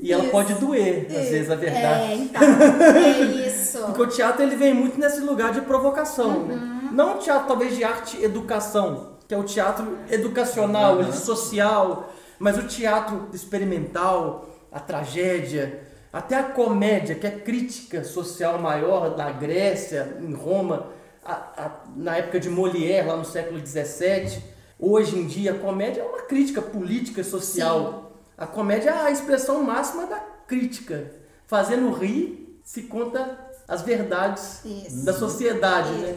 E 0.00 0.12
ela 0.12 0.22
Isso. 0.22 0.32
pode 0.32 0.54
doer, 0.54 1.06
às 1.10 1.28
vezes, 1.28 1.50
a 1.50 1.54
verdade. 1.54 2.12
É, 2.12 2.14
então, 2.14 2.40
é 2.96 3.10
isso. 3.46 3.78
Porque 3.86 4.02
o 4.02 4.06
teatro 4.06 4.42
ele 4.42 4.56
vem 4.56 4.72
muito 4.72 4.98
nesse 4.98 5.20
lugar 5.20 5.52
de 5.52 5.60
provocação, 5.62 6.28
Uhum. 6.30 6.46
né? 6.46 6.88
Não 6.92 7.16
o 7.16 7.18
teatro 7.18 7.46
talvez 7.48 7.76
de 7.76 7.82
arte 7.84 8.16
e 8.18 8.24
educação, 8.24 9.14
que 9.28 9.34
é 9.34 9.38
o 9.38 9.42
teatro 9.44 9.98
educacional, 10.10 11.00
ele 11.00 11.12
social, 11.12 12.12
mas 12.38 12.56
o 12.58 12.62
teatro 12.66 13.28
experimental, 13.32 14.48
a 14.74 14.80
tragédia, 14.80 15.80
até 16.12 16.34
a 16.36 16.42
comédia, 16.42 17.14
que 17.14 17.26
é 17.26 17.30
crítica 17.30 18.02
social 18.02 18.58
maior 18.58 19.14
da 19.14 19.30
Grécia, 19.30 20.18
em 20.20 20.34
Roma, 20.34 20.88
a- 21.24 21.32
a- 21.64 21.80
na 21.96 22.16
época 22.16 22.40
de 22.40 22.50
Molière, 22.50 23.06
lá 23.06 23.16
no 23.16 23.24
século 23.24 23.64
XVII. 23.64 24.42
Hoje 24.78 25.16
em 25.16 25.26
dia, 25.26 25.52
a 25.52 25.58
comédia 25.58 26.02
é 26.02 26.04
uma 26.04 26.22
crítica 26.22 26.60
política 26.60 27.20
e 27.20 27.24
social. 27.24 28.12
A 28.36 28.46
comédia 28.46 28.90
é 28.90 28.92
a 29.06 29.10
expressão 29.10 29.62
máxima 29.62 30.06
da 30.06 30.18
crítica. 30.46 31.10
Fazendo 31.46 31.92
rir, 31.92 32.60
se 32.64 32.82
conta 32.82 33.38
as 33.68 33.82
verdades 33.82 34.64
Isso. 34.64 35.04
da 35.04 35.12
sociedade, 35.12 35.92
né? 35.92 36.16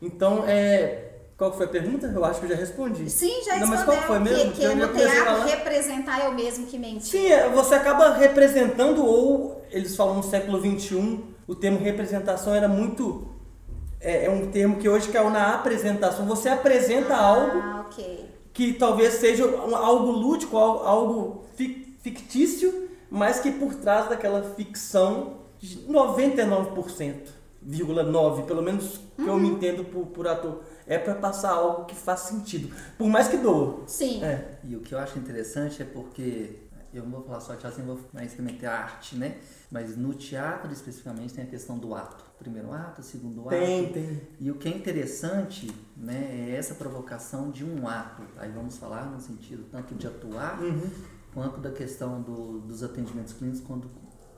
Então, 0.00 0.44
é... 0.46 1.09
Qual 1.40 1.50
foi 1.54 1.64
a 1.64 1.68
pergunta? 1.70 2.06
Eu 2.06 2.22
acho 2.22 2.38
que 2.38 2.44
eu 2.44 2.50
já 2.50 2.56
respondi. 2.56 3.08
Sim, 3.08 3.42
já 3.46 3.56
Não, 3.58 3.66
mas 3.68 3.78
respondeu 3.78 4.02
qual 4.02 4.06
foi 4.08 4.18
mesmo? 4.18 4.52
que, 4.52 4.58
que 4.58 4.62
Eu 4.62 4.76
no 4.76 4.88
teatro 4.88 5.42
representar 5.46 6.20
é 6.22 6.28
o 6.28 6.34
mesmo 6.34 6.66
que 6.66 6.76
mentir. 6.78 7.02
Sim, 7.18 7.28
é, 7.28 7.48
você 7.48 7.76
acaba 7.76 8.12
representando, 8.12 9.02
ou 9.02 9.64
eles 9.70 9.96
falam 9.96 10.16
no 10.16 10.22
século 10.22 10.60
XXI, 10.60 11.18
o 11.48 11.54
termo 11.54 11.78
representação 11.78 12.54
era 12.54 12.68
muito. 12.68 13.26
É, 14.02 14.26
é 14.26 14.30
um 14.30 14.50
termo 14.50 14.76
que 14.76 14.86
hoje 14.86 15.08
caiu 15.08 15.30
na 15.30 15.54
apresentação. 15.54 16.26
Você 16.26 16.50
apresenta 16.50 17.16
algo 17.16 17.58
Ah, 17.58 17.86
ok. 17.88 18.26
que 18.52 18.74
talvez 18.74 19.14
seja 19.14 19.44
algo 19.44 20.12
lúdico, 20.12 20.58
al- 20.58 20.86
algo 20.86 21.44
fi- 21.56 21.96
fictício, 22.02 22.86
mas 23.10 23.40
que 23.40 23.50
por 23.50 23.74
trás 23.76 24.10
daquela 24.10 24.42
ficção, 24.42 25.38
de 25.58 25.78
99,9%, 25.88 28.44
pelo 28.46 28.62
menos 28.62 29.00
que 29.16 29.26
eu 29.26 29.36
me 29.38 29.48
entendo 29.48 29.84
por, 29.84 30.04
por 30.06 30.28
ator, 30.28 30.60
é 30.90 30.98
para 30.98 31.14
passar 31.14 31.52
algo 31.52 31.84
que 31.86 31.94
faz 31.94 32.20
sentido, 32.20 32.74
por 32.98 33.08
mais 33.08 33.28
que 33.28 33.36
doa. 33.38 33.84
Sim. 33.86 34.22
É. 34.24 34.58
E 34.64 34.74
o 34.76 34.80
que 34.80 34.92
eu 34.94 34.98
acho 34.98 35.18
interessante 35.18 35.80
é 35.80 35.84
porque 35.84 36.56
eu 36.92 37.04
não 37.04 37.10
vou 37.12 37.22
falar 37.22 37.40
só 37.40 37.54
teatro, 37.54 37.80
eu 37.80 37.86
vou 37.86 38.00
mais 38.12 38.34
também 38.34 38.56
ter 38.56 38.66
arte, 38.66 39.14
né? 39.16 39.38
Mas 39.70 39.96
no 39.96 40.12
teatro 40.12 40.72
especificamente 40.72 41.32
tem 41.32 41.44
a 41.44 41.46
questão 41.46 41.78
do 41.78 41.94
ato. 41.94 42.24
Primeiro 42.38 42.72
ato, 42.72 43.02
segundo 43.02 43.42
ato. 43.42 43.50
Tem, 43.50 43.92
tem. 43.92 44.20
E 44.40 44.50
o 44.50 44.56
que 44.56 44.68
é 44.68 44.76
interessante, 44.76 45.70
né, 45.96 46.48
é 46.50 46.56
essa 46.56 46.74
provocação 46.74 47.50
de 47.50 47.64
um 47.64 47.86
ato. 47.86 48.22
Aí 48.36 48.50
vamos 48.50 48.76
falar 48.76 49.04
no 49.06 49.20
sentido 49.20 49.64
tanto 49.70 49.94
de 49.94 50.06
atuar 50.08 50.60
Uhum. 50.60 50.90
quanto 51.32 51.60
da 51.60 51.70
questão 51.70 52.20
do- 52.20 52.58
dos 52.60 52.82
atendimentos 52.82 53.32
clínicos 53.34 53.60
quando 53.60 53.88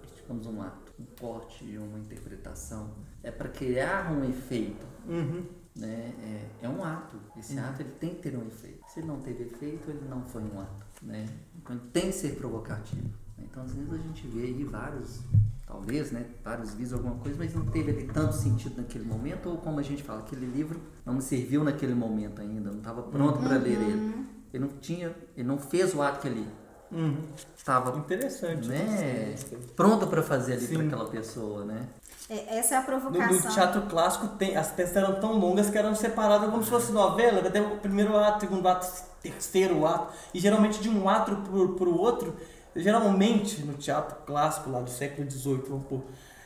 praticamos 0.03 0.47
um 0.47 0.61
ato, 0.61 0.93
um 1.01 1.07
corte, 1.19 1.65
uma 1.79 1.99
interpretação. 1.99 2.91
É 3.23 3.31
para 3.31 3.49
criar 3.49 4.13
um 4.13 4.29
efeito 4.29 4.85
Uhum. 5.09 5.45
Né? 5.77 6.13
É, 6.61 6.67
é 6.67 6.69
um 6.69 6.85
ato. 6.85 7.17
Esse 7.37 7.59
ato 7.59 7.83
ele 7.83 7.91
tem 8.01 8.11
que 8.15 8.23
ter 8.23 8.37
um 8.37 8.47
efeito. 8.47 8.81
Se 8.93 9.01
ele 9.01 9.07
não 9.09 9.21
teve 9.21 9.45
efeito, 9.45 9.91
ele 9.91 10.07
não 10.09 10.23
foi 10.23 10.43
um 10.43 10.61
ato, 10.61 10.87
né? 11.03 11.27
Então 11.57 11.77
ele 11.77 11.85
tem 11.93 12.07
que 12.07 12.13
ser 12.13 12.37
provocativo. 12.37 13.09
Então 13.39 13.63
às 13.63 13.75
vezes 13.75 13.93
a 13.93 13.97
gente 13.99 14.27
vê 14.29 14.43
aí 14.45 14.65
vários, 14.65 15.21
talvez, 15.67 16.13
né? 16.13 16.27
Vários 16.45 16.71
vídeos, 16.75 16.93
alguma 16.93 17.17
coisa, 17.17 17.37
mas 17.39 17.55
não 17.55 17.67
teve 17.67 17.91
ali 17.91 18.05
tanto 18.07 18.35
sentido 18.35 18.77
naquele 18.77 19.05
momento, 19.05 19.49
ou 19.49 19.59
como 19.59 19.81
a 19.81 19.83
gente 19.83 20.03
fala, 20.03 20.21
aquele 20.21 20.47
livro 20.47 20.81
não 21.05 21.15
me 21.15 21.23
serviu 21.23 21.65
naquele 21.65 21.95
momento 21.95 22.41
ainda, 22.41 22.71
não 22.71 22.79
estava 22.79 23.03
pronto 23.03 23.39
para 23.41 23.57
ler 23.59 23.73
ele. 23.81 24.27
Ele 24.53 24.65
não 24.67 24.73
tinha, 24.79 25.15
ele 25.37 25.49
não 25.49 25.59
fez 25.59 25.95
o 25.95 26.03
ato 26.03 26.21
que 26.21 26.29
ele 26.29 26.47
Uhum. 26.93 27.17
estava 27.57 27.97
Interessante. 27.99 28.69
né, 28.69 29.35
pronto 29.75 30.07
para 30.07 30.23
fazer 30.23 30.53
ali 30.53 30.69
para 30.69 30.83
aquela 30.85 31.09
pessoa, 31.09 31.65
né? 31.65 31.89
É, 32.33 32.59
Essa 32.59 32.75
é 32.75 32.79
a 32.79 32.81
No, 32.81 32.87
provocação. 32.87 33.33
no 33.51 33.55
teatro 33.55 33.83
clássico, 33.83 34.29
tem, 34.39 34.57
as 34.57 34.71
peças 34.71 34.97
eram 34.97 35.21
tão 35.21 35.33
longas 35.39 35.69
que 35.69 35.77
eram 35.77 35.95
separadas 35.95 36.51
como 36.51 36.63
se 36.65 36.71
fosse 36.71 36.91
novela. 36.93 37.47
Até 37.47 37.61
o 37.61 37.77
primeiro 37.79 38.17
ato, 38.17 38.41
segundo 38.41 38.67
ato, 38.67 38.87
terceiro 39.23 39.87
ato. 39.87 40.13
E 40.33 40.41
geralmente 40.41 40.81
de 40.81 40.89
um 40.89 41.09
ato 41.09 41.37
pro, 41.37 41.75
pro 41.75 41.95
outro, 41.99 42.35
geralmente 42.75 43.63
no 43.63 43.75
teatro 43.75 44.17
clássico 44.27 44.71
lá 44.71 44.81
do 44.81 44.89
século 44.91 45.31
XVIII, 45.31 45.63
vamos 45.69 45.87
pôr, 45.87 46.01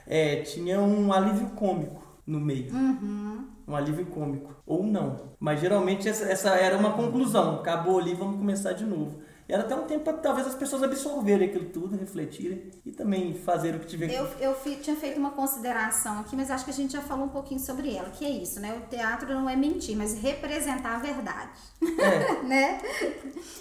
é, 0.07 0.37
tinha 0.43 0.81
um 0.81 1.13
alívio 1.13 1.51
cômico 1.51 2.03
no 2.27 2.41
meio. 2.41 2.73
Uhum. 2.75 3.45
Um 3.69 3.77
alívio 3.77 4.07
cômico. 4.07 4.55
Ou 4.67 4.83
não. 4.85 5.35
Mas 5.39 5.61
geralmente 5.61 6.09
essa, 6.09 6.25
essa 6.25 6.51
era 6.51 6.77
uma 6.77 6.93
conclusão. 6.93 7.57
Acabou 7.61 7.99
ali, 7.99 8.15
vamos 8.15 8.39
começar 8.39 8.73
de 8.73 8.85
novo. 8.85 9.21
E 9.49 9.53
era 9.53 9.63
até 9.63 9.77
um 9.77 9.85
tempo 9.85 10.03
para 10.03 10.15
talvez 10.15 10.45
as 10.47 10.55
pessoas 10.57 10.83
absorverem 10.83 11.49
aquilo 11.49 11.67
tudo, 11.67 11.97
refletirem 11.97 12.69
e 12.85 12.91
também 12.91 13.33
fazerem 13.35 13.77
o 13.77 13.81
que 13.81 13.87
tiver 13.87 14.09
que 14.09 14.15
Eu, 14.15 14.27
eu 14.41 14.55
fi- 14.55 14.75
tinha 14.77 14.97
feito 14.97 15.19
uma 15.21 15.31
consideração 15.31 16.19
aqui, 16.19 16.35
mas 16.35 16.51
acho 16.51 16.65
que 16.65 16.71
a 16.73 16.75
gente 16.75 16.93
já 16.95 17.01
falou 17.01 17.27
um 17.27 17.29
pouquinho 17.29 17.61
sobre 17.61 17.95
ela, 17.95 18.11
que 18.11 18.25
é 18.25 18.31
isso, 18.31 18.59
né? 18.59 18.77
O 18.77 18.89
teatro 18.91 19.33
não 19.33 19.49
é 19.49 19.55
mentir, 19.55 19.97
mas 19.97 20.15
representar 20.21 20.97
a 20.97 20.99
verdade, 20.99 21.51
É. 21.99 22.43
né? 22.43 22.81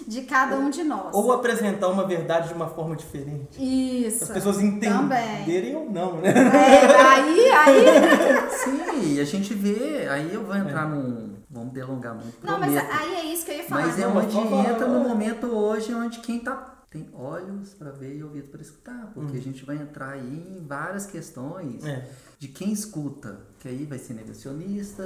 De 0.08 0.22
cada 0.22 0.56
um 0.56 0.70
de 0.70 0.82
nós. 0.82 1.14
Ou 1.14 1.30
apresentar 1.32 1.88
uma 1.88 2.04
verdade 2.04 2.48
de 2.48 2.54
uma 2.54 2.66
forma 2.68 2.96
diferente. 2.96 3.56
Isso. 3.56 4.24
As 4.24 4.30
pessoas 4.30 4.56
Também. 4.56 4.76
entenderem 4.76 5.76
ou 5.76 5.88
não, 5.88 6.16
né? 6.16 6.30
É, 6.30 6.96
aí, 7.00 7.48
aí. 7.50 8.50
Sim, 8.50 9.20
a 9.20 9.24
gente 9.24 9.54
vê, 9.54 10.08
aí 10.08 10.34
eu 10.34 10.44
vou 10.44 10.56
entrar 10.56 10.88
num. 10.88 11.35
Vamos 11.56 11.72
delongar 11.72 12.14
muito. 12.14 12.36
Não, 12.42 12.58
mas 12.58 12.72
prometo. 12.72 13.00
aí 13.00 13.14
é 13.14 13.24
isso 13.24 13.44
que 13.46 13.52
eu 13.52 13.56
ia 13.56 13.64
falar. 13.64 13.86
Mas 13.86 13.98
é 13.98 14.06
onde 14.06 14.38
entra 14.38 14.86
no 14.86 15.00
momento 15.00 15.46
hoje 15.46 15.94
onde 15.94 16.18
quem 16.20 16.38
tá 16.38 16.75
tem 16.96 17.08
olhos 17.14 17.74
para 17.74 17.90
ver 17.90 18.16
e 18.16 18.22
ouvido 18.24 18.48
para 18.48 18.62
escutar, 18.62 19.10
porque 19.12 19.36
Hum. 19.36 19.40
a 19.40 19.42
gente 19.42 19.64
vai 19.64 19.76
entrar 19.76 20.10
aí 20.12 20.56
em 20.58 20.64
várias 20.66 21.04
questões 21.06 21.84
É. 21.84 22.08
de 22.38 22.48
quem 22.48 22.72
escuta, 22.72 23.38
que 23.58 23.68
aí 23.68 23.84
vai 23.84 23.98
ser 23.98 24.14
negacionista, 24.14 25.02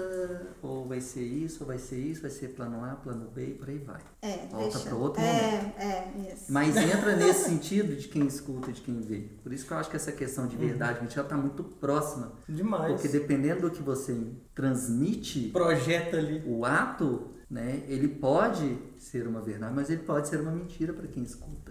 ou 0.63 0.87
vai 0.87 1.01
ser 1.01 1.23
isso, 1.23 1.59
ou 1.63 1.67
vai 1.67 1.79
ser 1.79 1.99
isso, 1.99 2.23
vai 2.23 2.31
ser 2.31 2.49
plano 2.49 2.85
A, 2.85 2.95
plano 2.97 3.29
B 3.35 3.47
e 3.47 3.55
por 3.55 3.69
aí 3.69 3.79
vai. 3.79 4.01
É, 4.23 4.47
Volta 4.51 4.79
para 4.81 4.95
outro 4.95 5.23
é, 5.23 5.33
momento. 5.33 5.79
É, 5.79 6.33
isso. 6.33 6.53
Mas 6.53 6.77
entra 6.77 7.17
nesse 7.17 7.45
sentido 7.49 7.97
de 7.97 8.09
quem 8.09 8.27
escuta, 8.27 8.71
de 8.73 8.81
quem 8.81 9.01
vê. 9.01 9.29
Por 9.43 9.53
isso 9.53 9.67
que 9.67 9.73
eu 9.73 9.79
acho 9.79 9.91
que 9.91 9.97
essa 9.97 10.13
questão 10.13 10.45
Uhum. 10.45 10.51
de 10.51 10.57
verdade, 10.57 10.99
a 10.99 11.03
gente 11.03 11.15
já 11.15 11.23
está 11.23 11.37
muito 11.37 11.63
próxima. 11.65 12.33
Demais. 12.49 12.93
Porque 12.93 13.09
dependendo 13.09 13.63
do 13.63 13.71
que 13.71 13.83
você 13.83 14.17
transmite, 14.55 15.49
Projeta 15.51 16.19
ali. 16.19 16.43
o 16.47 16.65
ato, 16.65 17.29
né, 17.49 17.83
ele 17.89 18.07
pode 18.09 18.79
ser 18.99 19.27
uma 19.27 19.41
verdade, 19.41 19.75
mas 19.75 19.91
ele 19.91 20.03
pode 20.03 20.29
ser 20.29 20.41
uma 20.41 20.53
mentira 20.53 20.93
para 20.93 21.07
quem 21.09 21.23
escuta. 21.23 21.70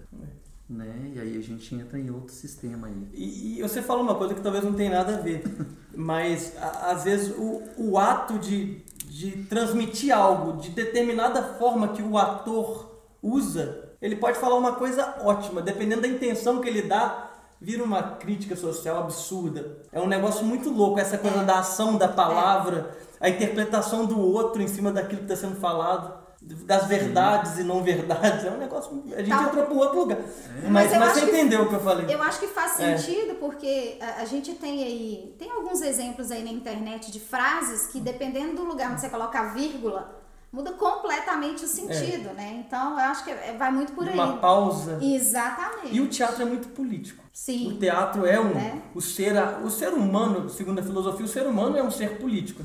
Né? 0.69 1.13
E 1.15 1.19
aí 1.19 1.38
a 1.38 1.41
gente 1.41 1.73
entra 1.73 1.97
em 1.97 2.12
outro 2.12 2.32
sistema 2.34 2.86
aí. 2.88 3.08
E, 3.13 3.58
e 3.58 3.62
você 3.63 3.82
fala 3.82 4.01
uma 4.03 4.13
coisa 4.13 4.36
que 4.36 4.41
talvez 4.41 4.63
não 4.63 4.73
tenha 4.73 4.91
nada 4.91 5.15
a 5.15 5.19
ver, 5.19 5.43
mas 5.95 6.53
a- 6.58 6.91
às 6.91 7.05
vezes 7.05 7.34
o, 7.36 7.63
o 7.75 7.97
ato 7.97 8.38
de, 8.38 8.84
de 9.05 9.32
transmitir 9.45 10.15
algo 10.15 10.62
de 10.62 10.69
determinada 10.69 11.41
forma 11.58 11.88
que 11.88 12.03
o 12.03 12.19
ator 12.19 12.99
usa, 13.21 13.89
ele 13.99 14.15
pode 14.15 14.38
falar 14.38 14.58
uma 14.58 14.73
coisa 14.73 15.15
ótima, 15.23 15.60
dependendo 15.60 16.03
da 16.03 16.08
intenção 16.08 16.62
que 16.62 16.69
ele 16.69 16.84
dá, 16.84 17.32
vira 17.60 17.84
uma 17.84 18.03
crítica 18.03 18.55
social 18.55 18.99
absurda. 18.99 19.79
É 19.91 19.99
um 19.99 20.08
negócio 20.08 20.45
muito 20.45 20.69
louco, 20.69 20.99
essa 20.99 21.17
coisa 21.17 21.43
da 21.43 21.60
ação 21.60 21.97
da 21.97 22.08
palavra, 22.08 22.95
a 23.19 23.27
interpretação 23.27 24.05
do 24.05 24.19
outro 24.19 24.62
em 24.62 24.67
cima 24.67 24.91
daquilo 24.91 25.23
que 25.25 25.34
está 25.34 25.47
sendo 25.47 25.60
falado. 25.60 26.18
Das 26.41 26.88
verdades 26.88 27.60
e 27.60 27.63
não 27.63 27.84
verdades, 27.84 28.45
é 28.45 28.49
um 28.49 28.58
negócio. 28.58 29.04
A 29.13 29.17
gente 29.19 29.30
Tá. 29.30 29.43
entrou 29.43 29.65
para 29.65 29.73
outro 29.73 29.99
lugar. 29.99 30.17
Mas 30.63 30.71
Mas, 30.71 30.91
mas 30.91 31.02
acho 31.02 31.13
você 31.19 31.25
que- 31.25 31.32
entendeu 31.32 31.63
o 31.63 31.67
que 31.69 31.75
eu 31.75 31.80
falei. 31.82 32.06
Eu 32.13 32.21
acho 32.23 32.39
que 32.39 32.47
faz 32.47 32.80
É. 32.80 32.97
sentido 32.97 33.36
porque 33.36 33.97
a, 33.99 34.21
a 34.21 34.25
gente 34.25 34.54
tem 34.54 34.82
aí, 34.84 35.36
tem 35.38 35.52
alguns 35.52 35.82
exemplos 35.82 36.32
aí 36.32 36.41
na 36.43 36.49
internet 36.52 37.12
de 37.12 37.19
frases 37.19 37.88
que 37.88 37.99
dependendo 37.99 38.56
do 38.56 38.63
lugar 38.63 38.89
onde 38.91 39.02
você 39.02 39.10
coloca 39.10 39.38
a 39.38 39.45
vírgula, 39.49 40.17
muda 40.52 40.71
completamente 40.71 41.65
o 41.65 41.67
sentido, 41.67 42.34
né? 42.34 42.63
Então 42.65 42.91
eu 42.93 42.99
acho 42.99 43.25
que 43.25 43.32
é- 43.32 43.56
vai 43.60 43.69
muito 43.69 43.91
por 43.91 44.08
aí. 44.08 44.13
Uma 44.13 44.38
pausa. 44.38 44.97
Exatamente. 45.02 45.93
E 45.93 45.99
o 45.99 46.08
teatro 46.08 46.41
é 46.41 46.45
muito 46.45 46.69
político. 46.69 47.21
Sim. 47.34 47.73
O 47.73 47.78
teatro 47.78 48.25
é 48.25 48.39
um. 48.39 48.54
Né? 48.54 48.82
O, 48.95 49.02
ser, 49.02 49.34
o 49.63 49.69
ser 49.69 49.89
humano, 49.93 50.49
segundo 50.49 50.80
a 50.80 50.84
filosofia, 50.84 51.25
o 51.25 51.30
ser 51.30 51.45
humano 51.45 51.78
é 51.78 51.84
um 51.84 51.91
ser 51.91 52.17
político. 52.17 52.63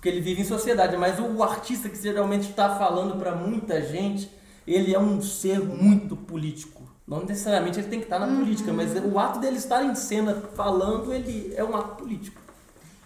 Porque 0.00 0.08
ele 0.08 0.22
vive 0.22 0.40
em 0.40 0.44
sociedade. 0.44 0.96
Mas 0.96 1.18
o 1.20 1.42
artista 1.42 1.86
que 1.90 2.02
geralmente 2.02 2.48
está 2.48 2.74
falando 2.78 3.18
para 3.18 3.36
muita 3.36 3.82
gente, 3.82 4.30
ele 4.66 4.94
é 4.94 4.98
um 4.98 5.20
ser 5.20 5.60
muito 5.60 6.16
político. 6.16 6.80
Não 7.06 7.22
necessariamente 7.22 7.78
ele 7.78 7.88
tem 7.88 7.98
que 7.98 8.06
estar 8.06 8.18
na 8.18 8.26
Uhum. 8.26 8.38
política, 8.38 8.72
mas 8.72 8.92
o 8.96 9.18
ato 9.18 9.38
dele 9.40 9.56
estar 9.58 9.84
em 9.84 9.94
cena 9.94 10.34
falando, 10.54 11.12
ele 11.12 11.52
é 11.54 11.62
um 11.62 11.76
ato 11.76 11.96
político. 11.96 12.40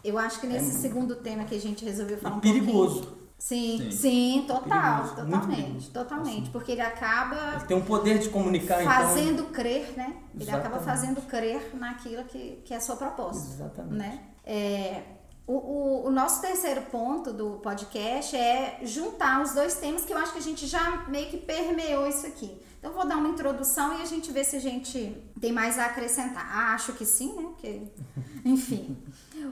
Eu 0.05 0.17
acho 0.19 0.39
que 0.41 0.47
nesse 0.47 0.71
segundo 0.73 1.17
tema 1.17 1.45
que 1.45 1.55
a 1.57 1.61
gente 1.61 1.85
resolveu 1.85 2.19
falar 2.19 2.35
E 2.35 2.39
um 2.39 2.41
perigoso. 2.41 3.01
pouquinho. 3.01 3.25
Sim, 3.37 3.89
sim, 3.91 3.97
Sim. 3.97 4.45
total, 4.47 5.03
Perigoso, 5.03 5.17
totalmente, 5.17 5.91
totalmente, 5.91 6.51
porque 6.51 6.73
ele 6.73 6.81
acaba 6.81 7.57
Ele 7.57 7.65
tem 7.67 7.77
um 7.77 7.81
poder 7.83 8.19
de 8.19 8.29
comunicar, 8.29 8.81
então. 8.81 8.93
fazendo 8.95 9.45
crer, 9.51 9.93
né? 9.97 10.15
Ele 10.39 10.49
acaba 10.49 10.77
Exatamente. 10.77 10.85
fazendo 10.85 11.21
crer 11.23 11.71
naquilo 11.75 12.25
que, 12.25 12.63
que 12.65 12.73
é 12.73 12.77
a 12.77 12.81
sua 12.81 12.97
proposta. 12.97 13.53
Exatamente. 13.53 13.95
Né? 13.97 14.21
É, 14.47 15.03
o, 15.47 15.53
o, 15.53 16.07
o 16.07 16.11
nosso 16.11 16.41
terceiro 16.41 16.83
ponto 16.83 17.33
do 17.33 17.59
podcast 17.63 18.35
é 18.37 18.79
juntar 18.83 19.43
os 19.43 19.53
dois 19.53 19.75
temas 19.75 20.05
que 20.05 20.13
eu 20.13 20.19
acho 20.19 20.33
que 20.33 20.39
a 20.39 20.43
gente 20.43 20.67
já 20.67 21.05
meio 21.09 21.29
que 21.29 21.37
permeou 21.37 22.07
isso 22.07 22.27
aqui. 22.27 22.61
Então 22.79 22.93
vou 22.93 23.07
dar 23.07 23.17
uma 23.17 23.29
introdução 23.29 23.99
e 23.99 24.03
a 24.03 24.05
gente 24.05 24.31
vê 24.31 24.45
se 24.45 24.57
a 24.57 24.61
gente 24.61 25.17
tem 25.41 25.53
mais 25.53 25.79
a 25.79 25.87
acrescentar. 25.87 26.47
Acho 26.75 26.93
que 26.93 27.05
sim, 27.07 27.33
né? 27.35 27.43
Porque, 27.43 27.83
enfim. 28.45 28.97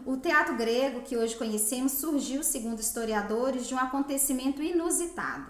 O 0.06 0.16
teatro 0.16 0.54
grego 0.56 1.00
que 1.02 1.16
hoje 1.16 1.34
conhecemos 1.36 1.92
surgiu, 1.92 2.42
segundo 2.42 2.80
historiadores, 2.80 3.66
de 3.66 3.74
um 3.74 3.78
acontecimento 3.78 4.62
inusitado. 4.62 5.46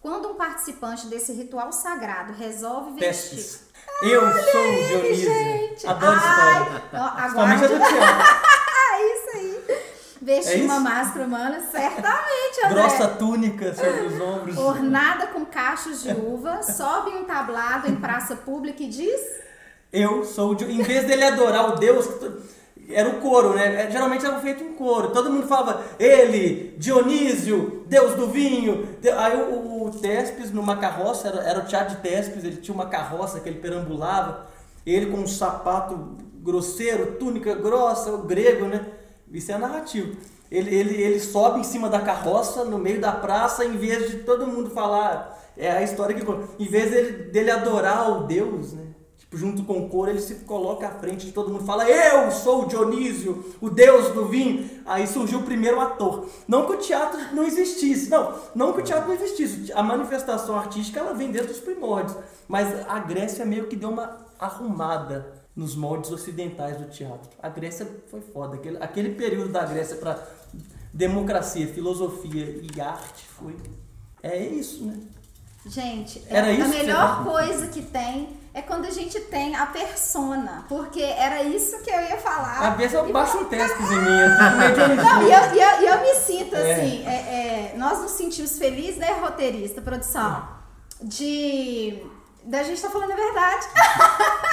Quando 0.00 0.28
um 0.30 0.34
participante 0.34 1.06
desse 1.08 1.32
ritual 1.32 1.72
sagrado 1.72 2.32
resolve 2.32 2.92
vestir. 2.98 3.36
Testes. 3.36 3.70
Eu 4.02 4.20
sou 4.20 4.60
o 4.62 4.86
Dionísio. 4.86 5.32
gente. 5.32 5.86
Adoro 5.86 6.18
Ai, 6.20 6.62
história. 6.62 6.84
ó, 6.94 7.10
Principalmente 7.10 7.64
a 7.64 7.66
aguarde. 7.66 7.68
do 7.68 7.78
teatro. 7.78 8.59
Vestir 10.22 10.60
É 10.60 10.64
uma 10.64 10.80
máscara 10.80 11.24
humana, 11.26 11.60
certamente, 11.70 12.60
André. 12.64 12.74
Grossa 12.74 13.08
túnica 13.08 13.72
sobre 13.74 14.00
os 14.06 14.20
ombros. 14.20 14.56
Ornada 14.58 15.28
com 15.28 15.46
cachos 15.46 16.02
de 16.02 16.10
uva, 16.10 16.62
sobe 16.62 17.10
um 17.10 17.24
tablado 17.24 17.88
em 17.90 17.96
praça 17.96 18.36
pública 18.36 18.82
e 18.82 18.88
diz: 18.88 19.20
Eu 19.92 20.24
sou 20.24 20.50
o 20.50 20.54
Dio- 20.54 20.70
Em 20.70 20.82
vez 20.82 21.06
dele 21.06 21.24
adorar 21.24 21.70
o 21.74 21.78
Deus, 21.78 22.06
era 22.90 23.08
o 23.08 23.20
coro, 23.20 23.54
né? 23.54 23.86
É, 23.86 23.90
Geralmente 23.90 24.26
era 24.26 24.38
feito 24.40 24.62
um 24.62 24.74
coro. 24.74 25.10
Todo 25.10 25.30
mundo 25.32 25.46
falava, 25.46 25.82
ele, 25.98 26.74
Dionísio, 26.76 27.84
Deus 27.86 28.14
do 28.14 28.26
vinho. 28.28 28.88
Aí 29.16 29.36
o, 29.40 29.84
o 29.86 29.90
Tespes, 29.90 30.50
numa 30.52 30.76
carroça, 30.76 31.28
era, 31.28 31.40
era 31.42 31.58
o 31.60 31.64
teatro 31.66 31.96
de 31.96 32.02
Tespes, 32.02 32.44
ele 32.44 32.56
tinha 32.56 32.74
uma 32.74 32.86
carroça 32.88 33.40
que 33.40 33.48
ele 33.48 33.58
perambulava. 33.60 34.46
Ele 34.84 35.06
com 35.06 35.18
um 35.18 35.26
sapato 35.26 36.16
grosseiro, 36.42 37.12
túnica 37.18 37.54
grossa, 37.54 38.10
o 38.12 38.18
grego, 38.18 38.66
né? 38.66 38.84
Isso 39.32 39.52
é 39.52 39.58
narrativo. 39.58 40.16
Ele, 40.50 40.74
ele, 40.74 41.00
ele 41.00 41.20
sobe 41.20 41.60
em 41.60 41.64
cima 41.64 41.88
da 41.88 42.00
carroça, 42.00 42.64
no 42.64 42.78
meio 42.78 43.00
da 43.00 43.12
praça, 43.12 43.64
em 43.64 43.76
vez 43.76 44.10
de 44.10 44.16
todo 44.18 44.46
mundo 44.46 44.70
falar. 44.70 45.38
É 45.56 45.70
a 45.70 45.82
história 45.82 46.14
que. 46.14 46.62
Em 46.62 46.66
vez 46.66 46.90
dele, 46.90 47.24
dele 47.30 47.50
adorar 47.50 48.10
o 48.10 48.24
Deus, 48.24 48.72
né? 48.72 48.86
Tipo, 49.16 49.36
junto 49.36 49.62
com 49.62 49.78
o 49.78 49.88
coro, 49.88 50.10
ele 50.10 50.20
se 50.20 50.36
coloca 50.36 50.88
à 50.88 50.90
frente 50.90 51.26
de 51.26 51.32
todo 51.32 51.52
mundo 51.52 51.64
fala: 51.64 51.88
Eu 51.88 52.32
sou 52.32 52.64
o 52.64 52.66
Dionísio, 52.66 53.54
o 53.60 53.70
deus 53.70 54.12
do 54.12 54.26
vinho. 54.26 54.68
Aí 54.84 55.06
surgiu 55.06 55.38
o 55.38 55.44
primeiro 55.44 55.78
ator. 55.80 56.26
Não 56.48 56.66
que 56.66 56.72
o 56.72 56.78
teatro 56.78 57.20
não 57.32 57.44
existisse, 57.44 58.10
não, 58.10 58.34
não 58.54 58.72
que 58.72 58.80
o 58.80 58.84
teatro 58.84 59.06
não 59.06 59.14
existisse. 59.14 59.72
A 59.72 59.82
manifestação 59.84 60.56
artística 60.56 60.98
ela 60.98 61.14
vem 61.14 61.30
desde 61.30 61.52
os 61.52 61.60
primórdios. 61.60 62.16
Mas 62.48 62.66
a 62.88 62.98
Grécia 62.98 63.44
meio 63.44 63.68
que 63.68 63.76
deu 63.76 63.90
uma 63.90 64.18
arrumada 64.36 65.39
nos 65.54 65.74
moldes 65.74 66.10
ocidentais 66.10 66.76
do 66.76 66.88
teatro. 66.88 67.30
A 67.42 67.48
Grécia 67.48 67.86
foi 68.10 68.20
foda. 68.20 68.56
Aquele, 68.56 68.76
aquele 68.78 69.14
período 69.14 69.52
da 69.52 69.64
Grécia 69.64 69.96
para 69.96 70.26
democracia, 70.92 71.66
filosofia 71.68 72.60
e 72.62 72.80
arte 72.80 73.26
foi. 73.26 73.56
É 74.22 74.38
isso, 74.38 74.84
né? 74.84 74.98
Gente, 75.66 76.22
Era 76.28 76.48
é, 76.48 76.54
isso 76.54 76.62
a 76.62 76.64
que 76.64 76.72
você 76.72 76.78
melhor 76.78 77.24
coisa 77.24 77.66
que 77.66 77.82
tem 77.82 78.40
é 78.52 78.62
quando 78.62 78.86
a 78.86 78.90
gente 78.90 79.20
tem 79.20 79.54
a 79.54 79.66
persona. 79.66 80.64
Porque 80.68 81.02
era 81.02 81.42
isso 81.42 81.82
que 81.82 81.90
eu 81.90 82.00
ia 82.00 82.16
falar. 82.16 82.70
Às 82.70 82.76
vezes 82.76 82.94
eu 82.94 83.12
baixo 83.12 83.38
um 83.38 83.44
teste 83.44 83.82
em 83.82 83.86
mim. 83.86 83.96
de 84.74 85.02
Não, 85.02 85.22
e 85.22 85.32
eu, 85.32 85.54
e 85.54 85.84
eu, 85.84 85.90
eu 85.90 86.00
me 86.00 86.14
sinto 86.20 86.56
É. 86.56 86.72
assim, 86.74 87.06
é, 87.06 87.12
é, 87.12 87.74
nós 87.76 88.00
nos 88.00 88.12
sentimos 88.12 88.58
felizes, 88.58 88.96
né, 88.96 89.12
roteirista, 89.20 89.82
produção, 89.82 90.48
de 91.02 92.02
da 92.44 92.62
gente 92.62 92.76
estar 92.76 92.90
falando 92.90 93.12
a 93.12 93.16
verdade. 93.16 93.66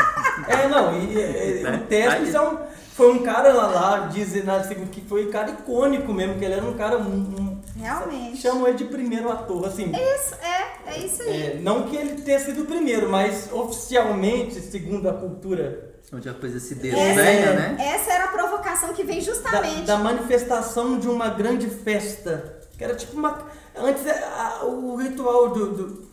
É, 0.47 0.67
não, 0.67 0.93
e, 0.99 1.15
e- 1.15 1.63
e 1.63 1.65
o 1.65 1.79
Tespes 1.87 2.35
é 2.35 2.39
um. 2.41 2.57
foi 2.93 3.11
um 3.11 3.23
cara 3.23 3.51
lá, 3.53 3.67
lá 3.67 3.97
dizem 4.07 4.43
na 4.43 4.63
segunda 4.63 4.87
que 4.91 5.01
foi 5.01 5.27
um 5.27 5.31
cara 5.31 5.49
icônico 5.49 6.13
mesmo, 6.13 6.37
que 6.37 6.45
ele 6.45 6.53
era 6.53 6.63
um 6.63 6.73
cara. 6.77 6.97
Um, 6.99 7.01
um- 7.01 7.57
Realmente. 7.75 8.37
Chamam 8.37 8.67
ele 8.67 8.77
de 8.77 8.85
primeiro 8.85 9.31
ator, 9.31 9.65
assim. 9.65 9.91
Isso, 9.91 10.35
é, 10.35 10.91
é 10.95 10.99
isso 10.99 11.21
aí. 11.23 11.41
É, 11.43 11.59
não 11.61 11.83
que 11.83 11.95
ele 11.95 12.21
tenha 12.21 12.39
sido 12.39 12.61
o 12.63 12.65
primeiro, 12.65 13.09
mas 13.09 13.51
oficialmente, 13.51 14.59
segundo 14.61 15.09
a 15.09 15.13
cultura 15.13 15.93
Onde 16.13 16.29
a 16.29 16.33
coisa 16.33 16.59
se 16.59 16.75
desenha, 16.75 17.53
né? 17.53 17.75
essa 17.79 18.13
era 18.13 18.25
a 18.25 18.27
provocação 18.29 18.93
que 18.93 19.03
vem 19.03 19.19
da, 19.19 19.25
justamente. 19.25 19.81
da 19.81 19.97
manifestação 19.97 20.97
de 20.99 21.09
uma 21.09 21.29
grande 21.29 21.67
festa. 21.69 22.59
Que 22.77 22.83
era 22.83 22.95
tipo 22.95 23.17
uma. 23.17 23.39
Antes 23.75 24.05
é, 24.05 24.23
a- 24.23 24.63
o 24.63 24.95
ritual 24.95 25.49
do. 25.49 25.71
do 25.71 26.06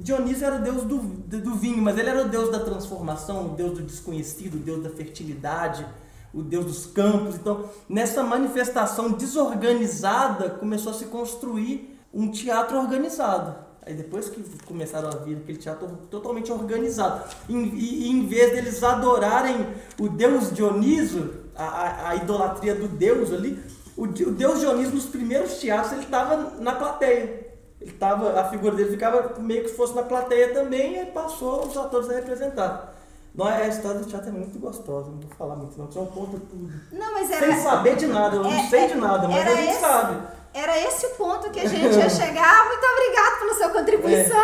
Dionísio 0.00 0.46
era 0.46 0.56
o 0.56 0.62
deus 0.62 0.82
do, 0.84 0.98
do, 0.98 1.54
vinho, 1.54 1.82
mas 1.82 1.98
ele 1.98 2.08
era 2.08 2.22
o 2.22 2.28
deus 2.28 2.50
da 2.50 2.60
transformação, 2.60 3.46
o 3.46 3.48
deus 3.50 3.78
do 3.78 3.82
desconhecido, 3.84 4.54
o 4.54 4.58
deus 4.58 4.82
da 4.82 4.90
fertilidade, 4.90 5.84
o 6.32 6.42
deus 6.42 6.64
dos 6.66 6.86
campos. 6.86 7.34
Então, 7.34 7.68
nessa 7.88 8.22
manifestação 8.22 9.10
desorganizada, 9.12 10.50
começou 10.50 10.92
a 10.92 10.94
se 10.94 11.06
construir 11.06 11.98
um 12.14 12.30
teatro 12.30 12.78
organizado. 12.78 13.56
Aí 13.84 13.94
depois 13.94 14.28
que 14.28 14.42
começaram 14.66 15.08
a 15.08 15.16
vir 15.16 15.36
aquele 15.36 15.58
teatro 15.58 15.86
totalmente 16.10 16.50
organizado, 16.50 17.24
em- 17.48 17.68
e, 17.74 18.06
e 18.06 18.10
em 18.10 18.26
vez 18.26 18.52
deles 18.52 18.82
adorarem 18.82 19.66
o 20.00 20.08
deus 20.08 20.52
Dioniso, 20.52 21.30
a, 21.54 21.64
a, 21.64 22.08
a 22.10 22.16
idolatria 22.16 22.74
do 22.74 22.88
deus 22.88 23.32
ali, 23.32 23.62
o, 23.96 24.02
o 24.02 24.06
deus 24.06 24.60
Dioniso 24.60 24.92
nos 24.92 25.06
primeiros 25.06 25.54
teatros 25.58 25.92
ele 25.92 26.02
estava 26.02 26.54
na 26.60 26.72
plateia. 26.72 27.45
Ele 27.80 27.92
tava, 27.92 28.40
a 28.40 28.44
figura 28.48 28.74
dele 28.74 28.90
ficava 28.90 29.34
meio 29.38 29.62
que 29.64 29.68
fosse 29.70 29.94
na 29.94 30.02
plateia 30.02 30.52
também 30.54 31.00
e 31.00 31.06
passou 31.06 31.66
os 31.66 31.76
atores 31.76 32.08
a 32.10 32.14
representar. 32.14 32.94
Não, 33.34 33.46
a 33.46 33.68
história 33.68 34.00
do 34.00 34.06
teatro 34.06 34.30
é 34.30 34.32
muito 34.32 34.58
gostosa, 34.58 35.10
não 35.10 35.18
vou 35.20 35.30
falar 35.36 35.56
muito 35.56 35.76
não, 35.76 35.86
porque 35.86 35.98
senão 35.98 36.10
conta 36.10 36.38
tudo. 36.48 36.72
Não, 36.90 37.12
mas 37.12 37.30
era. 37.30 37.46
Sem 37.46 37.62
saber 37.62 37.96
de 37.96 38.06
nada, 38.06 38.36
eu 38.36 38.42
não 38.42 38.50
é- 38.50 38.68
sei 38.70 38.80
é- 38.80 38.86
de 38.86 38.94
nada, 38.94 39.28
mas 39.28 39.46
a 39.46 39.54
gente 39.54 39.70
esse- 39.72 39.80
sabe. 39.80 40.22
Era 40.54 40.78
esse 40.80 41.06
o 41.06 41.10
ponto 41.16 41.50
que 41.50 41.60
a 41.60 41.68
gente 41.68 41.94
ia 41.98 42.08
chegar. 42.08 42.64
Muito 42.66 42.82
obrigado 42.86 43.38
pela 43.40 43.54
sua 43.54 43.68
contribuição. 43.68 44.36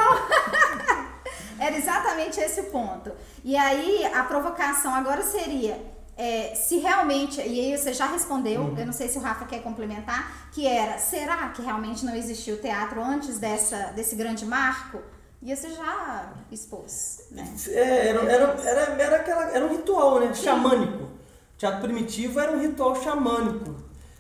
Era 1.59 1.77
exatamente 1.77 2.39
esse 2.39 2.61
o 2.61 2.65
ponto. 2.65 3.13
E 3.43 3.57
aí, 3.57 4.05
a 4.13 4.23
provocação 4.25 4.95
agora 4.95 5.23
seria: 5.23 5.81
é, 6.17 6.55
se 6.55 6.79
realmente, 6.79 7.41
e 7.41 7.61
aí 7.61 7.77
você 7.77 7.93
já 7.93 8.07
respondeu, 8.07 8.61
Uhum. 8.61 8.79
eu 8.79 8.87
não 8.87 8.93
sei 8.93 9.09
se 9.09 9.19
o 9.19 9.21
Rafa 9.21 9.45
quer 9.47 9.63
complementar, 9.63 10.51
que 10.53 10.67
era: 10.67 10.99
será 10.99 11.49
que 11.49 11.63
realmente 11.63 12.05
não 12.05 12.15
existiu 12.15 12.61
teatro 12.61 13.03
antes 13.03 13.39
dessa, 13.39 13.93
desse 13.97 14.15
grande 14.15 14.45
marco? 14.45 14.99
E 15.43 15.55
você 15.57 15.71
já 15.71 16.33
expôs, 16.53 17.23
né? 17.33 17.45
É, 17.69 18.09
era, 18.09 18.21
era, 18.31 18.61
era, 18.65 18.81
era, 19.03 19.17
aquela, 19.17 19.51
era 19.51 19.65
um 19.65 19.71
ritual, 19.71 20.21
né? 20.21 20.33
Xamânico. 20.35 21.05
O 21.05 21.59
teatro 21.59 21.81
primitivo 21.81 22.39
era 22.39 22.53
um 22.53 22.61
ritual 22.61 22.95
xamânico. 23.03 23.75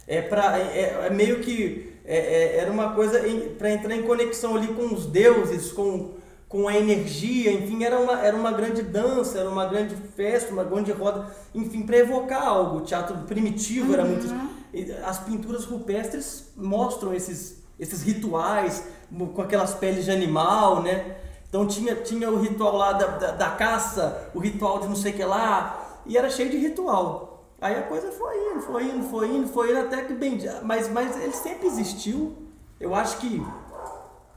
É, 0.09 0.21
pra, 0.23 0.59
é, 0.59 1.07
é 1.07 1.11
meio 1.11 1.41
que. 1.41 1.93
é, 2.05 2.17
é, 2.17 2.57
era 2.59 2.73
uma 2.73 2.93
coisa 2.95 3.21
para 3.57 3.71
entrar 3.71 3.95
em 3.95 4.03
conexão 4.03 4.57
ali 4.57 4.69
com 4.75 4.93
os 4.93 5.07
deuses, 5.07 5.71
com, 5.71 6.15
com 6.53 6.69
a 6.69 6.77
energia, 6.77 7.51
enfim, 7.51 7.83
era 7.83 7.99
uma, 7.99 8.21
era 8.21 8.37
uma 8.37 8.53
grande 8.53 8.83
dança, 8.83 9.39
era 9.39 9.49
uma 9.49 9.65
grande 9.65 9.97
festa, 9.97 10.53
uma 10.53 10.63
grande 10.63 10.93
roda, 10.93 11.35
enfim, 11.55 11.81
para 11.81 11.97
evocar 11.97 12.47
algo. 12.47 12.77
O 12.77 12.81
teatro 12.83 13.17
primitivo 13.27 13.95
era 13.95 14.05
muito. 14.05 14.27
e 14.75 14.93
As 15.03 15.19
pinturas 15.19 15.65
rupestres 15.65 16.53
mostram 16.55 17.15
esses, 17.15 17.65
esses 17.81 18.03
rituais 18.03 18.87
com 19.35 19.41
aquelas 19.41 19.73
peles 19.73 20.05
de 20.05 20.11
animal, 20.11 20.83
né? 20.83 21.17
Então 21.49 21.67
tinha, 21.67 21.95
tinha 21.95 22.31
o 22.31 22.39
ritual 22.39 22.77
lá 22.77 22.93
da, 22.93 23.07
da, 23.07 23.31
da 23.31 23.51
caça, 23.53 24.31
o 24.35 24.39
ritual 24.39 24.79
de 24.81 24.89
não 24.89 24.97
sei 24.97 25.13
o 25.13 25.15
que 25.15 25.25
lá, 25.25 26.03
e 26.05 26.19
era 26.19 26.29
cheio 26.29 26.51
de 26.51 26.59
ritual. 26.59 27.47
Aí 27.63 27.77
a 27.77 27.83
coisa 27.85 28.13
foi 28.13 28.51
indo, 28.51 28.61
foi 28.61 28.85
indo, 28.85 29.05
foi 29.09 29.29
indo, 29.29 29.49
foi 29.49 29.71
indo 29.71 29.81
até 29.81 30.03
que 30.03 30.13
bem. 30.13 30.39
Mas, 30.63 30.87
mas 30.91 31.19
ele 31.19 31.33
sempre 31.33 31.67
existiu. 31.67 32.37
Eu 32.79 32.95
acho 32.95 33.17
que, 33.17 33.43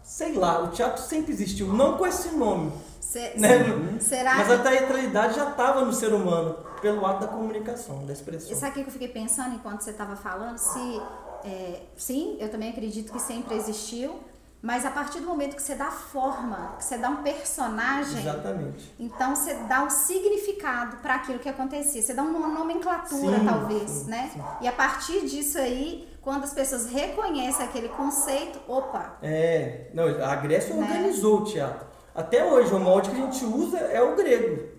sei 0.06 0.34
lá, 0.34 0.62
o 0.62 0.68
teatro 0.68 1.02
sempre 1.04 1.34
existiu, 1.34 1.68
não 1.74 1.98
com 1.98 2.06
esse 2.06 2.30
nome. 2.30 2.72
Se- 3.02 3.34
Né? 3.38 3.98
Será 4.00 4.36
Mas 4.36 4.48
que 4.48 4.54
a 4.54 4.60
teatralidade 4.60 5.36
já 5.36 5.50
estava 5.50 5.84
no 5.84 5.92
ser 5.94 6.14
humano, 6.14 6.56
pelo 6.82 7.06
ato 7.06 7.22
da 7.22 7.28
comunicação, 7.28 8.06
da 8.06 8.14
expressão. 8.14 8.56
Sabe 8.56 8.72
o 8.72 8.84
que 8.84 8.90
eu 8.90 8.94
fiquei 8.94 9.08
pensando 9.08 9.56
enquanto 9.56 9.82
você 9.82 9.92
estava 9.92 10.16
falando? 10.16 10.58
Se, 10.58 11.02
é, 11.44 11.82
sim, 11.98 12.38
eu 12.40 12.50
também 12.50 12.70
acredito 12.70 13.12
que 13.12 13.20
sempre 13.20 13.56
existiu, 13.56 14.20
mas 14.62 14.84
a 14.86 14.92
partir 14.92 15.20
do 15.22 15.28
momento 15.28 15.56
que 15.56 15.62
você 15.62 15.76
dá 15.76 15.92
forma, 15.92 16.74
que 16.78 16.84
você 16.84 16.98
dá 16.98 17.10
um 17.10 17.18
personagem, 17.24 18.20
Exatamente. 18.22 18.94
então 19.00 19.36
você 19.36 19.54
dá 19.70 19.84
um 19.84 19.90
significado 19.90 20.98
para 20.98 21.16
aquilo 21.16 21.40
que 21.40 21.48
acontecia. 21.50 22.02
Você 22.02 22.14
dá 22.14 22.24
uma 22.24 22.48
nomenclatura, 22.48 23.40
Sim, 23.40 23.46
talvez, 23.46 23.90
sim, 23.90 24.10
né? 24.10 24.30
sim. 24.34 24.42
E 24.62 24.68
a 24.68 24.72
partir 24.72 25.26
disso 25.28 25.58
aí, 25.60 26.08
quando 26.26 26.44
as 26.44 26.54
pessoas 26.54 26.88
reconhecem 26.88 27.64
aquele 27.64 27.88
conceito, 27.88 28.60
opa, 28.68 29.18
É, 29.22 29.92
não, 29.94 30.06
a 30.26 30.36
Grécia 30.38 30.74
Né? 30.76 30.82
organizou 30.82 31.42
o 31.42 31.44
teatro. 31.46 31.86
Até 32.16 32.44
hoje, 32.44 32.74
o 32.74 32.80
molde 32.80 33.12
que 33.12 33.16
a 33.16 33.26
gente 33.26 33.46
usa 33.46 33.78
é 33.78 34.02
o 34.02 34.16
grego. 34.16 34.70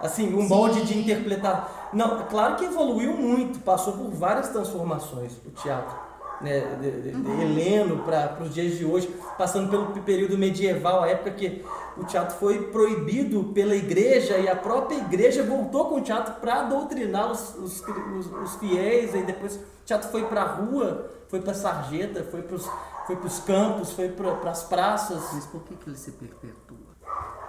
Assim, 0.00 0.34
o 0.34 0.42
molde 0.42 0.84
de 0.84 0.98
interpretar. 0.98 1.90
Não, 1.92 2.26
claro 2.26 2.56
que 2.56 2.64
evoluiu 2.64 3.12
muito, 3.12 3.60
passou 3.60 3.92
por 3.92 4.10
várias 4.10 4.48
transformações 4.48 5.32
o 5.46 5.50
teatro. 5.50 5.96
Né, 6.40 6.60
de, 6.80 6.90
de- 7.02 7.20
de 7.20 7.30
Heleno 7.42 8.04
para 8.04 8.38
os 8.44 8.54
dias 8.54 8.76
de 8.78 8.84
hoje, 8.84 9.08
passando 9.36 9.68
pelo 9.70 9.86
período 10.02 10.38
medieval, 10.38 11.02
a 11.02 11.08
época 11.08 11.32
que 11.32 11.64
o 11.96 12.04
teatro 12.04 12.36
foi 12.38 12.68
proibido 12.70 13.42
pela 13.52 13.74
igreja 13.74 14.38
e 14.38 14.48
a 14.48 14.54
própria 14.54 14.98
igreja 14.98 15.42
voltou 15.42 15.86
com 15.86 15.96
o 15.96 16.00
teatro 16.00 16.34
para 16.34 16.62
doutrinar 16.62 17.32
os, 17.32 17.56
os, 17.56 17.82
os- 17.82 18.26
os 18.32 18.54
fiéis, 18.56 19.14
e 19.16 19.22
depois 19.24 19.56
o 19.56 19.60
teatro 19.84 20.08
foi 20.10 20.24
para 20.26 20.42
a 20.42 20.46
rua, 20.46 21.10
foi 21.28 21.40
para 21.40 21.50
a 21.50 21.54
sarjeta, 21.56 22.22
foi 22.30 22.42
para 22.42 22.54
os 22.56 22.68
foi 23.08 23.16
pros 23.16 23.38
campos, 23.40 23.90
foi 23.92 24.10
para 24.10 24.50
as 24.50 24.62
praças, 24.64 25.30
Mas 25.32 25.46
por 25.46 25.62
que, 25.62 25.74
que 25.74 25.88
ele 25.88 25.96
se 25.96 26.12
perpetua? 26.12 26.76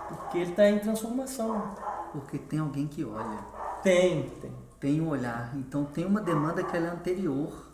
porque 0.08 0.38
ele 0.38 0.52
está 0.52 0.68
em 0.70 0.80
transformação. 0.80 1.76
Porque 2.14 2.38
tem 2.40 2.60
alguém 2.60 2.88
que 2.88 3.04
olha, 3.04 3.40
Tem, 3.84 4.30
tem. 4.42 4.52
tem 4.80 5.02
um 5.02 5.10
olhar. 5.10 5.52
Então 5.56 5.84
tem 5.84 6.06
uma 6.06 6.22
demanda 6.22 6.64
que 6.64 6.76
ela 6.76 6.88
é 6.88 6.90
anterior. 6.92 7.69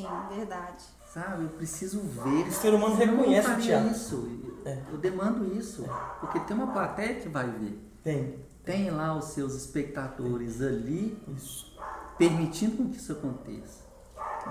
Sim, 0.00 0.34
verdade. 0.34 0.84
Sabe, 1.12 1.44
eu 1.44 1.48
preciso 1.50 2.00
ver. 2.00 2.48
O 2.48 2.52
ser 2.52 2.74
humano 2.74 2.94
eu 3.00 3.06
reconhece 3.06 3.50
o 3.50 3.56
teatro. 3.58 3.90
isso. 3.90 4.28
É. 4.64 4.78
Eu 4.92 4.98
demando 4.98 5.56
isso. 5.56 5.84
Porque 6.20 6.40
tem 6.40 6.56
uma 6.56 6.66
plateia 6.72 7.14
que 7.14 7.28
vai 7.28 7.48
ver. 7.48 7.80
Tem. 8.02 8.38
Tem 8.64 8.90
lá 8.90 9.16
os 9.16 9.26
seus 9.26 9.54
espectadores 9.54 10.60
ali 10.60 11.16
Isso. 11.36 11.78
permitindo 12.18 12.76
com 12.76 12.90
que 12.90 12.96
isso 12.96 13.12
aconteça. 13.12 13.86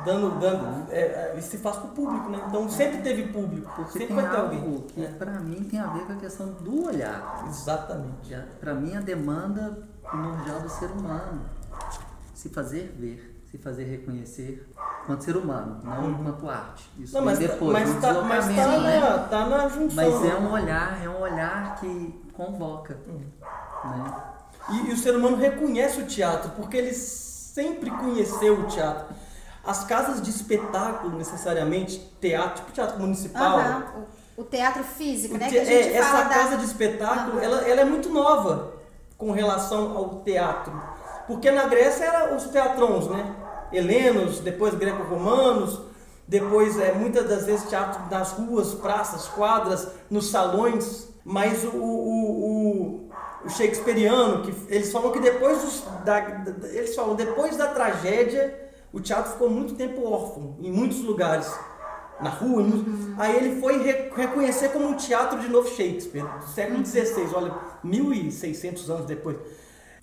Dando, 0.05 0.39
dando. 0.39 0.89
É, 0.91 1.33
é, 1.33 1.35
isso 1.37 1.49
se 1.51 1.57
faz 1.57 1.77
com 1.77 1.87
o 1.89 1.91
público, 1.91 2.29
né? 2.29 2.41
Então 2.47 2.67
sempre 2.69 3.01
teve 3.01 3.27
público. 3.31 3.69
Porque 3.75 3.91
sempre 3.91 4.07
tem 4.07 4.15
vai 4.15 4.29
ter 4.29 4.37
algo 4.37 4.55
alguém. 4.55 4.81
que 4.87 5.03
É, 5.03 5.07
pra 5.09 5.31
mim 5.39 5.63
tem 5.69 5.79
a 5.79 5.87
ver 5.87 6.05
com 6.05 6.13
a 6.13 6.15
questão 6.15 6.47
do 6.53 6.85
olhar. 6.85 7.45
Exatamente. 7.47 8.35
Pra 8.59 8.73
mim 8.73 8.95
a 8.95 9.01
demanda 9.01 9.85
primordial 10.09 10.61
do 10.61 10.69
ser 10.69 10.89
humano. 10.91 11.41
Se 12.33 12.49
fazer 12.49 12.95
ver, 12.97 13.34
se 13.55 13.63
fazer 13.63 13.85
reconhecer 13.85 14.67
enquanto 15.03 15.23
ser 15.23 15.37
humano, 15.37 15.79
não 15.83 16.11
enquanto 16.11 16.49
arte. 16.49 16.89
Isso 16.99 17.15
Uhum. 17.17 17.23
Não, 17.23 17.25
mas, 17.31 17.39
tá- 17.39 17.47
depois, 17.47 17.71
mas, 17.73 17.93
no 17.95 18.01
tá, 18.01 18.13
mas 18.21 18.45
tá, 18.45 18.67
né? 18.79 18.99
na, 18.99 19.17
tá 19.19 19.45
na 19.45 19.67
junção. 19.69 19.95
Mas 19.95 20.15
é 20.25 20.27
né? 20.27 20.35
um 20.35 20.51
olhar, 20.51 21.03
é 21.03 21.09
um 21.09 21.21
olhar 21.21 21.75
que 21.79 22.21
convoca. 22.33 22.97
Uhum. 23.07 23.21
Né? 23.91 24.13
E, 24.71 24.89
e 24.89 24.93
o 24.93 24.97
ser 24.97 25.15
humano 25.15 25.37
reconhece 25.37 26.01
o 26.01 26.05
teatro, 26.05 26.51
porque 26.51 26.75
ele 26.75 26.93
sempre 26.93 27.89
conheceu 27.91 28.59
o 28.61 28.67
teatro. 28.67 29.15
As 29.63 29.83
casas 29.83 30.21
de 30.21 30.29
espetáculo, 30.29 31.17
necessariamente, 31.17 31.99
teatro, 32.19 32.55
tipo 32.61 32.71
teatro 32.71 32.99
municipal. 32.99 33.57
Aham, 33.59 33.83
O, 34.37 34.41
o 34.41 34.43
teatro 34.43 34.83
físico, 34.83 35.35
o 35.35 35.37
né? 35.37 35.47
te- 35.47 35.53
Que 35.53 35.59
a 35.59 35.65
gente 35.65 35.93
é, 35.95 36.01
fala 36.03 36.19
essa 36.19 36.29
da... 36.29 36.35
casa 36.35 36.57
de 36.57 36.65
espetáculo, 36.65 37.39
ela, 37.39 37.61
ela 37.67 37.81
é 37.81 37.85
muito 37.85 38.09
nova 38.09 38.73
com 39.17 39.31
relação 39.31 39.95
ao 39.95 40.21
teatro. 40.23 40.73
Porque 41.27 41.49
na 41.51 41.65
Grécia 41.67 42.05
eram 42.05 42.35
os 42.35 42.43
teatrons, 42.45 43.07
né? 43.07 43.35
Helenos, 43.71 44.39
depois 44.39 44.73
greco-romanos, 44.75 45.81
depois 46.27 46.79
é, 46.79 46.91
muitas 46.93 47.27
das 47.27 47.45
vezes 47.45 47.67
teatro 47.67 48.01
nas 48.09 48.31
ruas, 48.33 48.73
praças, 48.75 49.27
quadras, 49.27 49.87
nos 50.09 50.29
salões. 50.29 51.09
Mas 51.23 51.63
o, 51.63 51.69
o, 51.77 53.01
o, 53.01 53.09
o 53.45 53.49
shakespeariano, 53.49 54.43
que 54.43 54.53
eles 54.73 54.91
falam 54.91 55.11
que 55.11 55.19
depois 55.19 55.61
dos, 55.61 55.83
da, 56.05 56.19
da- 56.19 56.67
eles 56.69 56.95
falam 56.95 57.15
depois 57.15 57.57
da 57.57 57.67
tragédia, 57.67 58.69
o 58.93 58.99
teatro 59.01 59.31
ficou 59.31 59.49
muito 59.49 59.73
tempo 59.73 60.07
órfão 60.07 60.55
em 60.59 60.71
muitos 60.71 61.01
lugares 61.01 61.51
na 62.21 62.29
rua. 62.29 62.61
muitos- 62.61 63.19
Aí 63.19 63.35
ele 63.37 63.59
foi 63.59 63.81
re- 63.81 64.11
reconhecer 64.15 64.69
como 64.69 64.87
um 64.87 64.93
teatro 64.93 65.39
de 65.39 65.47
novo 65.49 65.67
Shakespeare, 65.67 66.23
do 66.39 66.45
século 66.47 66.85
XVI, 66.85 67.27
olha, 67.33 67.53
1600 67.83 68.89
anos 68.91 69.05
depois. 69.07 69.37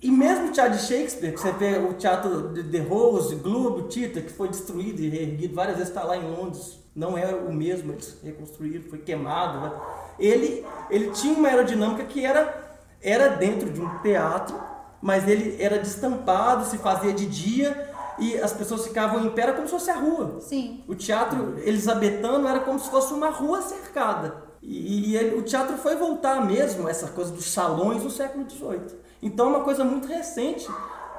E 0.03 0.11
mesmo 0.11 0.49
o 0.49 0.51
teatro 0.51 0.77
de 0.77 0.83
Shakespeare, 0.83 1.31
que 1.33 1.39
você 1.39 1.51
vê 1.53 1.77
o 1.77 1.93
teatro 1.93 2.49
de 2.49 2.61
The 2.63 2.79
Rose, 2.79 3.35
Globo, 3.35 3.83
Tita, 3.87 4.19
que 4.21 4.31
foi 4.33 4.49
destruído 4.49 4.99
e 4.99 5.07
reerguido 5.09 5.55
várias 5.55 5.77
vezes, 5.77 5.89
está 5.89 6.03
lá 6.03 6.17
em 6.17 6.29
Londres, 6.29 6.77
não 6.93 7.17
é 7.17 7.33
o 7.33 7.53
mesmo, 7.53 7.93
eles 7.93 8.17
reconstruíram, 8.23 8.83
foi 8.89 8.99
queimado. 8.99 9.61
né? 9.61 9.71
Ele, 10.19 10.65
ele 10.89 11.09
tinha 11.11 11.33
uma 11.33 11.47
aerodinâmica 11.47 12.03
que 12.03 12.25
era, 12.25 12.75
era 13.01 13.29
dentro 13.29 13.69
de 13.71 13.79
um 13.81 13.89
teatro, 13.99 14.59
mas 15.01 15.27
ele 15.27 15.55
era 15.61 15.79
destampado, 15.79 16.65
se 16.65 16.77
fazia 16.77 17.13
de 17.13 17.25
dia 17.25 17.89
e 18.19 18.37
as 18.37 18.51
pessoas 18.53 18.85
ficavam 18.85 19.25
em 19.25 19.29
pé, 19.31 19.43
era 19.43 19.53
como 19.53 19.67
se 19.67 19.71
fosse 19.73 19.89
a 19.89 19.95
rua. 19.95 20.37
Sim. 20.41 20.83
O 20.87 20.95
teatro 20.95 21.55
elisabetano 21.63 22.47
era 22.47 22.59
como 22.59 22.77
se 22.77 22.89
fosse 22.89 23.13
uma 23.13 23.29
rua 23.29 23.61
cercada. 23.61 24.43
E, 24.61 25.11
e 25.11 25.17
ele- 25.17 25.35
o 25.37 25.41
teatro 25.41 25.77
foi 25.77 25.95
voltar 25.95 26.45
mesmo, 26.45 26.87
essa 26.87 27.07
coisa 27.07 27.31
dos 27.31 27.45
salões, 27.51 28.03
no 28.03 28.09
século 28.09 28.45
XVIII. 28.49 29.02
Então 29.25 29.47
é 29.47 29.49
uma 29.49 29.63
coisa 29.63 29.83
muito 29.83 30.07
recente 30.07 30.67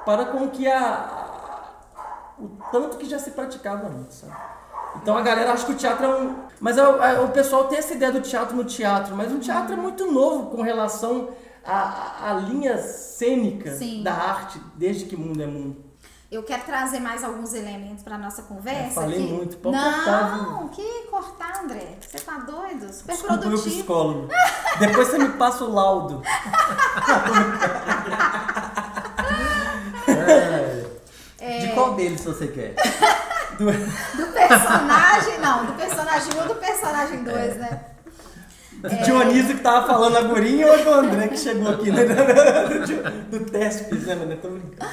para 0.05 0.25
com 0.25 0.47
que 0.49 0.67
a, 0.67 1.73
o 2.39 2.47
tanto 2.71 2.97
que 2.97 3.05
já 3.09 3.17
se 3.19 3.31
praticava 3.31 3.87
antes. 3.87 4.17
sabe? 4.19 4.33
Então 5.01 5.17
a 5.17 5.21
galera 5.21 5.51
acha 5.51 5.65
que 5.65 5.71
o 5.73 5.75
teatro 5.75 6.05
é 6.05 6.09
um. 6.21 6.35
Mas 6.59 6.77
a- 6.77 6.85
a- 7.17 7.21
o 7.21 7.29
pessoal 7.29 7.65
tem 7.65 7.77
essa 7.79 7.93
ideia 7.93 8.11
do 8.11 8.21
teatro 8.21 8.55
no 8.55 8.63
teatro, 8.63 9.15
mas 9.15 9.31
o 9.31 9.39
teatro 9.39 9.73
é 9.73 9.75
muito 9.77 10.09
novo 10.11 10.51
com 10.55 10.61
relação 10.61 11.29
à, 11.65 12.29
à 12.29 12.33
linha 12.33 12.77
cênica 12.77 13.71
Sim. 13.75 14.03
da 14.03 14.13
arte, 14.13 14.61
desde 14.75 15.05
que 15.05 15.15
mundo 15.17 15.41
é 15.41 15.47
mundo. 15.47 15.84
Eu 16.31 16.41
quero 16.43 16.63
trazer 16.63 16.99
mais 16.99 17.23
alguns 17.23 17.53
elementos 17.53 18.03
para 18.03 18.17
nossa 18.17 18.41
conversa. 18.43 18.87
Eu 18.87 18.91
falei 18.91 19.23
aqui. 19.23 19.31
muito, 19.33 19.57
pode 19.57 19.77
cortar, 19.77 20.37
Não, 20.37 20.67
que 20.69 21.03
cortar, 21.09 21.61
André? 21.63 21.97
Você 22.01 22.17
tá 22.19 22.37
doido? 22.39 22.91
Super 22.91 23.11
Desculpa, 23.13 23.33
meu 23.37 23.41
produtivo. 23.49 23.75
psicólogo. 23.75 24.27
Depois 24.79 25.07
você 25.07 25.17
me 25.19 25.29
passa 25.29 25.63
o 25.63 25.71
laudo. 25.73 26.21
É. 31.39 31.59
De 31.59 31.67
qual 31.73 31.93
deles 31.93 32.23
você 32.23 32.47
quer? 32.47 32.73
Do- 33.57 33.65
Do 34.17 34.33
personagem, 34.33 35.37
não, 35.39 35.65
do 35.65 35.73
personagem 35.73 36.33
1 36.33 36.41
ou 36.41 36.47
do 36.47 36.55
personagem 36.55 37.23
2, 37.23 37.57
né? 37.57 37.81
Do 38.81 38.89
Dionísio 39.03 39.55
que 39.55 39.61
tava 39.61 39.85
falando 39.87 40.17
agorinha 40.17 40.65
ou 40.71 40.83
do 40.83 40.89
André 40.93 41.27
que 41.27 41.37
chegou 41.37 41.69
aqui, 41.71 41.91
né? 41.91 42.03
Do, 43.29 43.39
do 43.39 43.45
Tespes, 43.51 44.03
né, 44.05 44.15
mano? 44.15 44.35
Tô 44.37 44.49
brincando. 44.49 44.91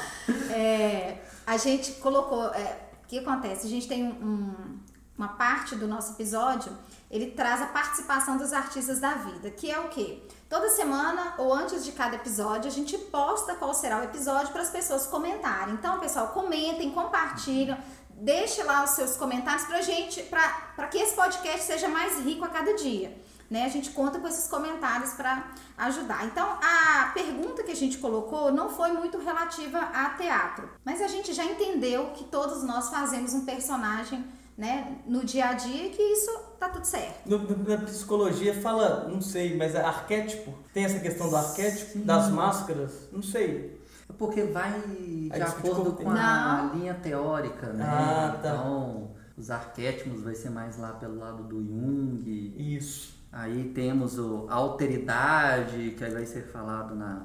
É, 0.51 1.15
a 1.45 1.57
gente 1.57 1.93
colocou. 1.93 2.45
é, 2.53 2.89
o 3.03 3.07
que 3.07 3.19
acontece? 3.19 3.67
A 3.67 3.69
gente 3.69 3.87
tem 3.87 4.03
um- 4.03 4.09
um- 4.25 4.79
uma 5.17 5.27
parte 5.29 5.75
do 5.75 5.87
nosso 5.87 6.13
episódio, 6.13 6.75
ele 7.11 7.31
traz 7.31 7.61
a 7.61 7.67
participação 7.67 8.37
dos 8.37 8.51
artistas 8.51 8.99
da 8.99 9.13
vida, 9.13 9.51
que 9.51 9.69
é 9.69 9.79
o 9.79 9.87
quê? 9.89 10.23
Toda 10.49 10.69
semana 10.69 11.35
ou 11.37 11.53
antes 11.53 11.83
de 11.85 11.91
cada 11.91 12.15
episódio, 12.15 12.67
a 12.69 12.73
gente 12.73 12.97
posta 12.97 13.53
qual 13.55 13.73
será 13.73 13.99
o 13.99 14.03
episódio 14.03 14.51
para 14.51 14.63
as 14.63 14.69
pessoas 14.71 15.05
comentarem. 15.05 15.75
Então, 15.75 15.99
pessoal, 15.99 16.29
comentem, 16.29 16.89
compartilham, 16.91 17.77
deixe 18.09 18.63
lá 18.63 18.83
os 18.83 18.91
seus 18.91 19.15
comentários 19.15 19.65
pra 19.67 19.81
gente, 19.81 20.23
para 20.23 20.87
que 20.87 20.97
esse 20.97 21.13
podcast 21.15 21.65
seja 21.67 21.87
mais 21.87 22.17
rico 22.25 22.43
a 22.45 22.49
cada 22.49 22.73
dia. 22.75 23.15
Né? 23.49 23.65
A 23.65 23.69
gente 23.69 23.91
conta 23.91 24.19
com 24.19 24.27
esses 24.27 24.47
comentários 24.47 25.13
para 25.13 25.51
ajudar. 25.77 26.25
Então, 26.25 26.57
a 26.61 27.11
pergunta 27.13 27.61
que 27.63 27.71
a 27.71 27.75
gente 27.75 27.97
colocou 27.99 28.51
não 28.51 28.69
foi 28.69 28.91
muito 28.93 29.17
relativa 29.19 29.79
a 29.79 30.09
teatro, 30.11 30.69
mas 30.83 31.01
a 31.01 31.07
gente 31.07 31.33
já 31.33 31.45
entendeu 31.45 32.11
que 32.15 32.23
todos 32.23 32.63
nós 32.63 32.89
fazemos 32.89 33.33
um 33.33 33.45
personagem 33.45 34.25
né, 34.57 34.97
no 35.05 35.23
dia 35.23 35.49
a 35.49 35.53
dia 35.53 35.87
e 35.87 35.89
que 35.89 36.01
isso 36.01 36.31
tá 36.59 36.69
tudo 36.69 36.85
certo. 36.85 37.27
Na 37.67 37.77
psicologia 37.77 38.53
fala, 38.59 39.07
não 39.07 39.21
sei, 39.21 39.57
mas 39.57 39.75
é 39.75 39.81
arquétipo. 39.81 40.53
Tem 40.73 40.85
essa 40.85 40.99
questão 40.99 41.29
do 41.29 41.35
arquétipo, 41.35 41.99
das 41.99 42.29
máscaras, 42.29 43.09
não 43.11 43.21
sei. 43.21 43.81
É 44.09 44.13
Porque 44.13 44.43
vai 44.43 44.79
de 44.81 45.29
Aí 45.31 45.41
acordo 45.41 45.93
com 45.93 46.09
a 46.09 46.13
Não. 46.13 46.75
linha 46.75 46.93
teórica, 46.93 47.67
né? 47.67 47.83
Ah, 47.83 48.37
tá. 48.41 48.49
Então, 48.49 49.11
os 49.37 49.49
arquétipos 49.49 50.21
vai 50.21 50.35
ser 50.35 50.49
mais 50.51 50.77
lá 50.77 50.93
pelo 50.93 51.17
lado 51.17 51.43
do 51.43 51.63
Jung. 51.63 52.23
Isso. 52.57 53.12
Aí 53.33 53.71
temos 53.73 54.19
o 54.19 54.45
a 54.47 54.53
alteridade, 54.53 55.95
que 55.97 56.03
aí 56.03 56.13
vai 56.13 56.25
ser 56.25 56.43
falado 56.43 56.93
na, 56.93 57.23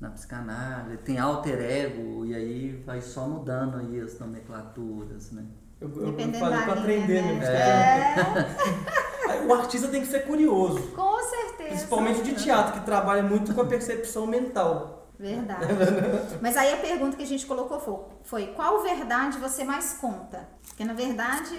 na 0.00 0.10
psicanálise. 0.10 0.96
Tem 0.98 1.16
alter 1.18 1.60
ego, 1.60 2.26
e 2.26 2.34
aí 2.34 2.82
vai 2.84 3.00
só 3.00 3.28
mudando 3.28 3.76
aí 3.78 4.00
as 4.00 4.18
nomenclaturas, 4.18 5.30
né? 5.30 5.46
Eu, 5.80 5.88
eu, 5.90 5.96
eu 6.06 6.06
Dependendo 6.10 6.38
falei 6.40 6.62
pra 6.62 6.72
aprender 6.72 7.22
né? 7.22 7.32
mesmo. 7.34 7.44
É, 7.44 8.98
O 9.46 9.52
artista 9.54 9.88
tem 9.88 10.00
que 10.00 10.08
ser 10.08 10.26
curioso. 10.26 10.80
com 10.88 11.18
certeza. 11.22 11.68
Principalmente 11.68 12.22
de 12.22 12.34
teatro, 12.34 12.80
que 12.80 12.84
trabalha 12.84 13.22
muito 13.22 13.54
com 13.54 13.60
a 13.60 13.66
percepção 13.66 14.26
mental. 14.26 14.97
Verdade. 15.18 15.66
Mas 16.40 16.56
aí 16.56 16.72
a 16.72 16.76
pergunta 16.76 17.16
que 17.16 17.22
a 17.24 17.26
gente 17.26 17.44
colocou 17.44 17.80
foi, 17.80 17.98
foi 18.22 18.46
qual 18.54 18.82
verdade 18.82 19.38
você 19.38 19.64
mais 19.64 19.94
conta? 19.94 20.48
Porque 20.68 20.84
na 20.84 20.92
verdade 20.92 21.58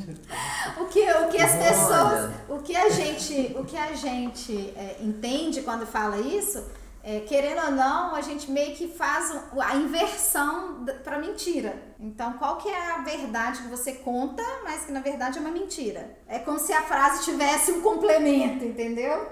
o 0.80 0.86
que, 0.86 1.00
o 1.10 1.28
que 1.28 1.38
as 1.38 1.52
Olha. 1.52 1.64
pessoas, 1.68 2.30
o 2.48 2.58
que 2.62 2.74
a 2.74 2.88
gente, 2.88 3.54
o 3.58 3.64
que 3.64 3.76
a 3.76 3.92
gente 3.92 4.72
é, 4.74 4.96
entende 5.02 5.60
quando 5.60 5.86
fala 5.86 6.16
isso, 6.16 6.64
é, 7.04 7.20
querendo 7.20 7.64
ou 7.64 7.70
não, 7.72 8.14
a 8.14 8.20
gente 8.20 8.50
meio 8.50 8.74
que 8.74 8.88
faz 8.88 9.34
a 9.60 9.76
inversão 9.76 10.84
para 11.04 11.18
mentira. 11.18 11.74
Então, 12.00 12.34
qual 12.34 12.56
que 12.56 12.68
é 12.68 12.92
a 12.92 12.98
verdade 12.98 13.62
que 13.62 13.68
você 13.68 13.92
conta, 13.92 14.42
mas 14.64 14.84
que 14.84 14.92
na 14.92 15.00
verdade 15.00 15.38
é 15.38 15.40
uma 15.40 15.50
mentira? 15.50 16.16
É 16.26 16.38
como 16.38 16.58
se 16.58 16.72
a 16.72 16.82
frase 16.82 17.24
tivesse 17.24 17.70
um 17.72 17.80
complemento, 17.80 18.64
entendeu? 18.64 19.26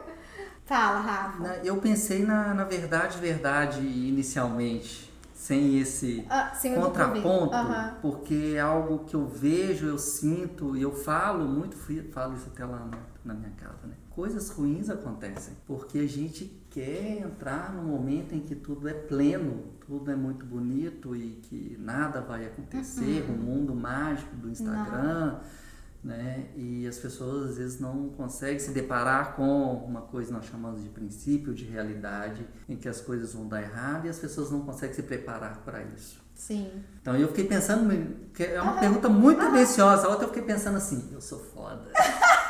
Fala, 0.66 1.00
Rafa. 1.00 1.60
Eu 1.64 1.76
pensei 1.76 2.24
na, 2.24 2.52
na 2.52 2.64
verdade, 2.64 3.18
verdade 3.18 3.80
inicialmente, 3.80 5.12
sem 5.32 5.78
esse 5.78 6.26
Ah, 6.28 6.52
não 6.64 6.82
contraponto. 6.82 7.54
Aham. 7.54 7.94
porque 8.02 8.54
é 8.56 8.60
algo 8.60 9.04
que 9.04 9.14
eu 9.14 9.26
vejo, 9.28 9.86
eu 9.86 9.96
sinto 9.98 10.76
e 10.76 10.82
eu 10.82 10.92
falo 10.92 11.44
muito, 11.46 11.76
falo 12.12 12.34
isso 12.34 12.48
até 12.52 12.64
lá 12.64 12.88
na, 13.24 13.34
minha 13.34 13.50
casa, 13.50 13.86
né? 13.86 13.94
Coisas 14.10 14.48
ruins 14.50 14.90
acontecem, 14.90 15.54
porque 15.66 15.98
a 16.00 16.08
gente 16.08 16.46
quer 16.70 17.20
entrar 17.20 17.72
num 17.72 17.84
momento 17.84 18.34
em 18.34 18.40
que 18.40 18.54
tudo 18.56 18.88
é 18.88 18.94
pleno, 18.94 19.62
tudo 19.86 20.10
é 20.10 20.16
muito 20.16 20.44
bonito 20.44 21.14
e 21.14 21.38
que 21.42 21.76
nada 21.78 22.20
vai 22.22 22.44
acontecer, 22.46 23.24
Uhum. 23.28 23.34
o 23.34 23.38
mundo 23.38 23.74
mágico 23.74 24.34
do 24.36 24.48
Instagram, 24.50 25.36
né? 26.06 26.46
E 26.54 26.86
as 26.86 26.96
pessoas 26.98 27.50
às 27.50 27.56
vezes 27.58 27.80
não 27.80 28.10
conseguem 28.10 28.58
se 28.60 28.70
deparar 28.70 29.34
com 29.34 29.74
uma 29.84 30.02
coisa 30.02 30.28
que 30.28 30.32
nós 30.34 30.46
chamamos 30.46 30.82
de 30.82 30.88
princípio 30.88 31.52
de 31.52 31.64
realidade, 31.64 32.46
em 32.68 32.76
que 32.76 32.88
as 32.88 33.00
coisas 33.00 33.34
vão 33.34 33.48
dar 33.48 33.60
errado 33.60 34.06
e 34.06 34.08
as 34.08 34.18
pessoas 34.18 34.50
não 34.52 34.60
conseguem 34.60 34.94
se 34.94 35.02
preparar 35.02 35.62
para 35.64 35.82
isso. 35.82 36.24
Sim. 36.32 36.70
Então 37.02 37.16
eu 37.16 37.26
fiquei 37.28 37.44
pensando, 37.44 37.90
que 38.32 38.44
é 38.44 38.62
uma 38.62 38.78
pergunta 38.78 39.08
muito 39.08 39.40
tendenciosa. 39.40 40.06
A 40.06 40.10
outra 40.10 40.24
eu 40.24 40.28
fiquei 40.28 40.44
pensando 40.44 40.76
assim, 40.76 41.08
eu 41.12 41.20
sou 41.20 41.38
foda. 41.40 41.90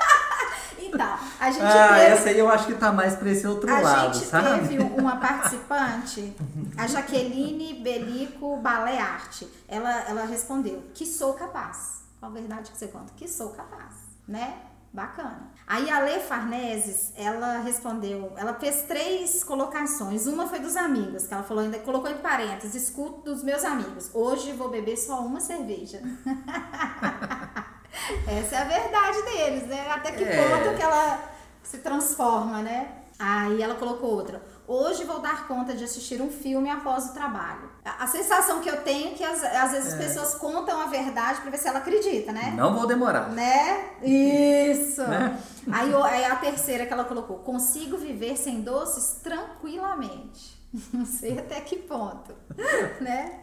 Então, 0.78 1.18
a 1.40 1.50
gente 1.50 1.62
Ah, 1.64 1.88
teve, 1.88 2.00
essa 2.00 2.28
aí 2.28 2.38
eu 2.38 2.48
acho 2.48 2.66
que 2.66 2.74
tá 2.74 2.92
mais 2.92 3.16
para 3.16 3.28
esse 3.30 3.46
outro 3.46 3.68
a 3.70 3.80
lado, 3.80 4.14
gente 4.14 4.26
sabe? 4.26 4.68
teve 4.68 4.82
uma 4.98 5.16
participante, 5.16 6.32
a 6.76 6.86
Jaqueline 6.86 7.82
Belico 7.82 8.56
Balearte. 8.58 9.48
Ela, 9.66 10.02
ela 10.08 10.24
respondeu 10.24 10.84
que 10.94 11.04
sou 11.04 11.34
capaz. 11.34 12.05
A 12.26 12.28
verdade 12.28 12.72
que 12.72 12.76
você 12.76 12.88
conta? 12.88 13.12
Que 13.16 13.28
sou 13.28 13.50
capaz, 13.50 13.94
né? 14.26 14.58
Bacana. 14.92 15.52
Aí 15.64 15.88
a 15.88 16.00
Lê 16.00 16.18
Farneses, 16.18 17.12
ela 17.16 17.58
respondeu, 17.58 18.32
ela 18.36 18.54
fez 18.54 18.82
três 18.82 19.44
colocações. 19.44 20.26
Uma 20.26 20.48
foi 20.48 20.58
dos 20.58 20.76
amigos, 20.76 21.24
que 21.26 21.32
ela 21.34 21.44
falou, 21.44 21.62
ainda 21.62 21.78
colocou 21.78 22.10
em 22.10 22.18
parênteses, 22.18 22.88
escuto 22.88 23.20
dos 23.20 23.44
meus 23.44 23.62
amigos. 23.62 24.10
Hoje 24.12 24.52
vou 24.54 24.68
beber 24.70 24.96
só 24.96 25.20
uma 25.20 25.38
cerveja. 25.38 26.02
Essa 28.26 28.56
é 28.56 28.58
a 28.58 28.64
verdade 28.64 29.22
deles, 29.22 29.68
né? 29.68 29.88
Até 29.92 30.10
que 30.10 30.24
É. 30.24 30.48
ponto 30.48 30.76
que 30.76 30.82
ela 30.82 31.20
se 31.62 31.78
transforma, 31.78 32.60
né? 32.60 33.02
Aí 33.18 33.62
ela 33.62 33.76
colocou 33.76 34.10
outra. 34.14 34.42
Hoje 34.68 35.04
vou 35.04 35.20
dar 35.20 35.46
conta 35.46 35.74
de 35.74 35.84
assistir 35.84 36.20
um 36.20 36.30
filme 36.30 36.68
após 36.68 37.06
o 37.06 37.12
trabalho. 37.12 37.70
A, 37.84 38.04
a 38.04 38.06
sensação 38.08 38.60
que 38.60 38.68
eu 38.68 38.82
tenho 38.82 39.12
é 39.12 39.14
que 39.14 39.22
às, 39.22 39.42
às 39.44 39.70
vezes 39.70 39.92
as 39.92 39.98
pessoas 39.98 40.34
contam 40.34 40.80
a 40.80 40.86
verdade 40.86 41.40
pra 41.40 41.50
ver 41.50 41.58
se 41.58 41.68
ela 41.68 41.78
acredita, 41.78 42.32
né? 42.32 42.52
Não 42.56 42.74
vou 42.74 42.86
demorar. 42.86 43.28
Né? 43.30 43.90
Isso! 44.02 45.02
Né? 45.02 45.40
Aí, 45.70 45.94
aí 45.94 46.24
a 46.24 46.36
terceira 46.36 46.84
que 46.84 46.92
ela 46.92 47.04
colocou: 47.04 47.38
consigo 47.38 47.96
viver 47.96 48.36
sem 48.36 48.62
doces 48.62 49.20
tranquilamente. 49.22 50.56
Não 50.92 51.06
sei 51.06 51.38
até 51.38 51.60
que 51.60 51.76
ponto, 51.76 52.34
né? 53.00 53.40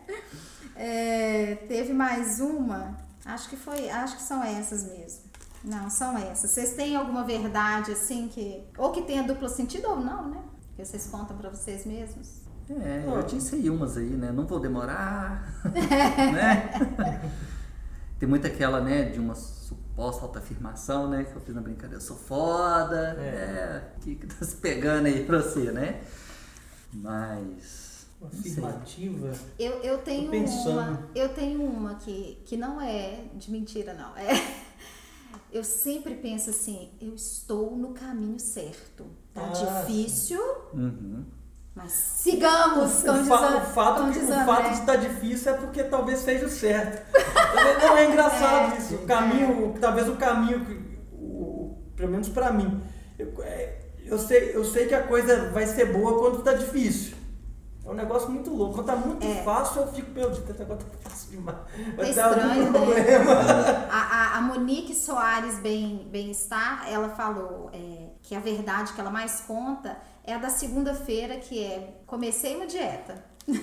É, 0.76 1.56
teve 1.68 1.94
mais 1.94 2.40
uma, 2.40 2.98
acho 3.26 3.50
que 3.50 3.56
foi, 3.56 3.90
acho 3.90 4.18
que 4.18 4.22
são 4.22 4.44
essas 4.44 4.84
mesmo. 4.84 5.24
Não, 5.64 5.90
são 5.90 6.18
essas. 6.18 6.52
Vocês 6.52 6.74
têm 6.74 6.96
alguma 6.98 7.24
verdade 7.24 7.94
assim 7.94 8.28
que 8.28 8.62
ou 8.78 8.92
que 8.92 9.02
tenha 9.04 9.24
duplo 9.24 9.48
sentido 9.48 9.90
ou 9.90 9.96
não, 9.96 10.30
né? 10.30 10.44
Que 10.76 10.84
vocês 10.84 11.06
contam 11.08 11.38
pra 11.38 11.50
vocês 11.50 11.86
mesmos? 11.86 12.42
É, 12.70 13.04
eu 13.06 13.22
disse 13.24 13.56
aí 13.56 13.70
umas 13.70 13.98
aí, 13.98 14.10
né? 14.10 14.32
Não 14.32 14.46
vou 14.48 14.60
demorar, 14.60 15.62
né? 15.74 17.32
Tem 18.18 18.28
muito 18.28 18.48
aquela, 18.48 18.80
né, 18.80 19.04
de 19.04 19.20
uma 19.20 19.36
suposta 19.36 20.24
autoafirmação, 20.24 21.10
né? 21.10 21.26
Que 21.26 21.36
eu 21.36 21.42
fiz 21.42 21.54
na 21.54 21.62
brincadeira, 21.62 21.98
eu 21.98 22.02
sou 22.02 22.16
foda, 22.16 23.18
É. 23.20 23.22
é, 23.22 23.94
que, 24.02 24.16
que 24.16 24.28
tá 24.28 24.46
se 24.46 24.56
pegando 24.56 25.08
aí 25.08 25.26
pra 25.26 25.42
você, 25.42 25.72
né? 25.72 26.02
Mas. 26.94 28.08
Afirmativa. 28.24 29.34
Eu, 29.60 29.74
eu 29.84 29.98
tenho 29.98 30.32
uma, 30.32 31.10
eu 31.14 31.28
tenho 31.30 31.62
uma 31.62 31.96
que, 31.96 32.42
que 32.46 32.56
não 32.56 32.80
é 32.80 33.26
de 33.36 33.52
mentira, 33.52 33.94
não. 33.94 34.16
É, 34.16 34.30
eu 35.52 35.64
sempre 35.66 36.16
penso 36.16 36.50
assim, 36.50 36.90
eu 37.02 37.14
estou 37.14 37.76
no 37.76 37.90
caminho 37.94 38.40
certo. 38.40 39.06
Tá 39.34 39.42
Ah, 39.42 39.82
difícil, 39.82 40.42
Uhum. 40.74 41.26
Mas 41.76 41.92
sigamos, 41.92 43.02
O, 43.02 43.06
como 43.08 43.26
fa- 43.26 43.58
o 43.58 43.62
fato, 43.62 44.02
como 44.02 44.14
que- 44.14 44.20
diz 44.20 44.30
o 44.30 44.46
fato 44.46 44.68
de 44.70 44.74
estar 44.76 44.96
difícil 44.96 45.52
é 45.54 45.58
porque 45.58 45.84
talvez 45.84 46.20
seja 46.20 46.46
o 46.46 46.50
certo. 46.50 47.02
Não, 47.82 47.98
é 47.98 48.06
engraçado 48.12 48.74
É, 48.74 48.78
isso. 48.78 48.94
O 48.96 49.06
caminho, 49.08 49.74
talvez 49.82 50.08
o 50.08 50.16
caminho, 50.16 50.64
que- 50.64 51.00
o, 51.14 51.76
pelo 51.96 52.12
menos 52.12 52.30
pra 52.30 52.52
mim, 52.54 52.80
eu, 53.18 53.34
é, 53.42 53.80
eu 54.06 54.20
sei, 54.20 54.56
eu 54.56 54.64
sei 54.64 54.86
que 54.86 54.94
a 54.94 55.02
coisa 55.08 55.50
vai 55.50 55.66
ser 55.66 55.92
boa 55.92 56.20
quando 56.20 56.44
tá 56.44 56.54
difícil. 56.54 57.16
É 57.84 57.90
um 57.90 57.96
negócio 57.96 58.30
muito 58.30 58.52
louco. 58.54 58.76
Quando 58.76 58.86
tá 58.86 58.96
muito 58.96 59.26
É. 59.26 59.42
fácil, 59.44 59.82
eu 59.82 59.88
fico, 59.94 60.12
meu 60.12 60.30
Deus, 60.30 60.48
esse 60.48 60.60
negócio 60.60 60.86
tá 60.86 61.10
fácil 61.10 61.32
demais. 61.32 61.58
Vai 61.98 62.14
Tá 62.14 62.30
dar 62.30 62.46
algum 62.46 62.64
estranho, 62.64 62.72
né? 62.72 62.80
problema. 62.80 63.32
A, 63.92 63.98
a- 63.98 64.38
a 64.38 64.42
Monique 64.42 64.94
Soares 64.94 65.58
Bem- 65.60 66.08
Bem-Estar, 66.12 66.86
ela 66.90 67.10
falou 67.10 67.70
é, 67.74 68.03
que 68.24 68.34
a 68.36 68.40
verdade 68.40 68.94
que 68.94 69.00
ela 69.02 69.12
mais 69.12 69.42
conta 69.42 69.96
é 70.24 70.34
a 70.34 70.38
da 70.40 70.50
segunda-feira, 70.50 71.36
que 71.38 71.64
é 71.64 71.94
comecei 72.08 72.56
uma 72.56 72.66
dieta. 72.66 73.24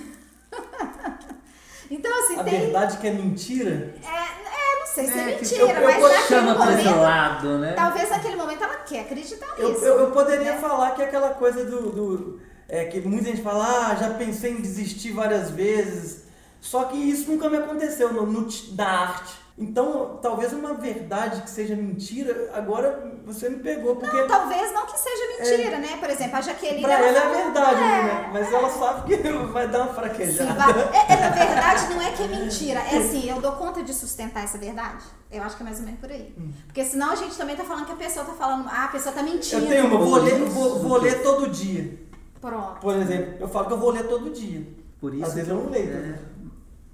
então, 1.89 2.11
assim, 2.23 2.39
A 2.39 2.43
tem. 2.43 2.59
verdade 2.61 2.97
que 2.97 3.07
é 3.07 3.11
mentira. 3.13 3.93
É, 4.03 4.07
é, 4.07 4.79
não 4.79 4.87
sei 4.87 5.07
se 5.07 5.19
é, 5.19 5.21
É, 5.21 5.25
que 5.35 5.41
mentira, 5.41 5.61
eu- 5.61 5.67
eu 5.67 5.83
mas 5.83 6.01
naquele 6.03 6.27
Chama 6.27 6.55
pra 6.55 6.73
esse 6.73 6.83
momento. 6.85 7.01
lado, 7.01 7.57
né? 7.57 7.73
Talvez 7.73 8.09
naquele 8.09 8.35
momento 8.35 8.63
ela 8.63 8.77
quer 8.77 8.99
acreditar 9.01 9.55
Eu, 9.57 9.69
nisso. 9.69 9.85
eu, 9.85 9.99
eu 9.99 10.11
poderia 10.11 10.53
né? 10.53 10.59
falar 10.61 10.91
que 10.91 11.01
é 11.01 11.05
aquela 11.05 11.31
coisa 11.33 11.65
do. 11.65 11.91
do- 11.91 12.41
é, 12.69 12.85
que 12.85 13.01
muita 13.01 13.25
gente 13.25 13.41
fala, 13.41 13.89
ah, 13.91 13.95
já 13.95 14.11
pensei 14.13 14.53
em 14.53 14.61
desistir 14.61 15.11
várias 15.11 15.51
vezes. 15.51 16.23
Só 16.61 16.83
que 16.85 16.95
isso 16.95 17.29
nunca 17.29 17.49
me 17.49 17.57
aconteceu 17.57 18.13
no, 18.13 18.25
no 18.25 18.47
na 18.77 18.87
arte. 18.87 19.41
Então, 19.57 20.17
talvez 20.21 20.53
uma 20.53 20.73
verdade 20.75 21.41
que 21.41 21.49
seja 21.49 21.75
mentira, 21.75 22.51
agora 22.53 23.03
você 23.25 23.49
me 23.49 23.57
pegou, 23.57 23.95
porque 23.95 24.15
Não, 24.15 24.27
talvez 24.27 24.73
não 24.73 24.85
que 24.87 24.97
seja 24.97 25.27
mentira, 25.37 25.77
né? 25.77 25.97
Por 25.99 26.09
exemplo, 26.09 26.37
a 26.37 26.41
Jaqueline. 26.41 26.81
pra 26.81 26.93
ela 26.99 27.05
é 27.17 27.21
falou- 27.21 27.43
verdade, 27.43 27.83
É, 27.83 28.03
né? 28.03 28.29
Mas 28.33 28.51
ela 28.53 28.69
sabe 28.69 29.17
que 29.17 29.29
vai 29.51 29.67
dar 29.67 29.79
uma 29.79 29.87
Sim, 29.89 29.93
fraquejada. 29.95 30.53
vai- 30.53 30.89
é, 30.93 31.13
é, 31.13 31.15
na 31.19 31.29
verdade, 31.29 31.93
não 31.93 32.01
é 32.01 32.11
que 32.11 32.23
é 32.23 32.27
mentira. 32.27 32.79
É 32.79 32.97
assim, 32.97 33.29
eu 33.29 33.41
dou 33.41 33.51
conta 33.53 33.83
de 33.83 33.93
sustentar 33.93 34.43
essa 34.43 34.57
verdade? 34.57 35.03
Eu 35.31 35.43
acho 35.43 35.55
que 35.57 35.61
é 35.63 35.65
mais 35.65 35.79
ou 35.79 35.85
menos 35.85 35.99
por 35.99 36.09
aí. 36.09 36.33
Porque 36.65 36.83
senão 36.85 37.11
a 37.11 37.15
gente 37.15 37.35
também 37.37 37.55
tá 37.55 37.63
falando 37.63 37.85
que 37.85 37.91
a 37.91 37.95
pessoa 37.95 38.25
tá 38.25 38.33
falando, 38.33 38.67
ah, 38.67 38.85
a 38.85 38.87
pessoa 38.87 39.13
tá 39.13 39.21
mentindo. 39.21 39.63
Eu 39.65 39.69
tenho 39.69 39.85
uma, 39.87 39.97
vou 39.99 40.15
ler, 40.15 40.39
vou, 40.45 40.79
vou 40.79 40.97
ler 40.97 41.21
todo 41.21 41.49
dia. 41.49 41.99
Pronto. 42.39 42.79
Por 42.79 42.95
exemplo, 42.95 43.35
eu 43.39 43.47
falo 43.47 43.67
que 43.67 43.73
eu 43.73 43.77
vou 43.79 43.91
ler 43.91 44.07
todo 44.07 44.29
dia. 44.31 44.65
Por 44.99 45.13
isso 45.13 45.25
Às 45.25 45.33
vezes 45.33 45.49
eu 45.49 45.55
não 45.55 45.69
leio. 45.69 46.30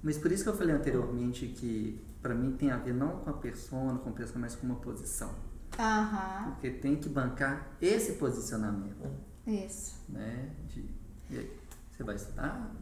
É, 0.08 0.14
mas 0.14 0.18
por 0.18 0.32
isso 0.32 0.42
que 0.42 0.48
eu 0.48 0.56
falei 0.56 0.74
anteriormente 0.74 1.46
que 1.48 2.00
pra 2.22 2.34
mim 2.34 2.56
tem 2.56 2.70
a 2.70 2.76
ver 2.76 2.94
não 2.94 3.18
com 3.18 3.30
a 3.30 3.34
persona, 3.34 3.98
com 3.98 4.10
a 4.10 4.12
pessoa, 4.12 4.38
mas 4.38 4.54
com 4.54 4.66
uma 4.66 4.76
posição. 4.76 5.30
Aham, 5.78 6.52
Porque 6.52 6.70
tem 6.70 6.96
que 6.96 7.08
bancar 7.08 7.68
esse 7.80 8.12
posicionamento, 8.14 9.06
isso. 9.46 10.00
né? 10.08 10.50
De, 10.68 10.80
e 11.30 11.38
aí, 11.38 11.58
você 11.90 12.02
vai 12.02 12.16
estudar? 12.16 12.74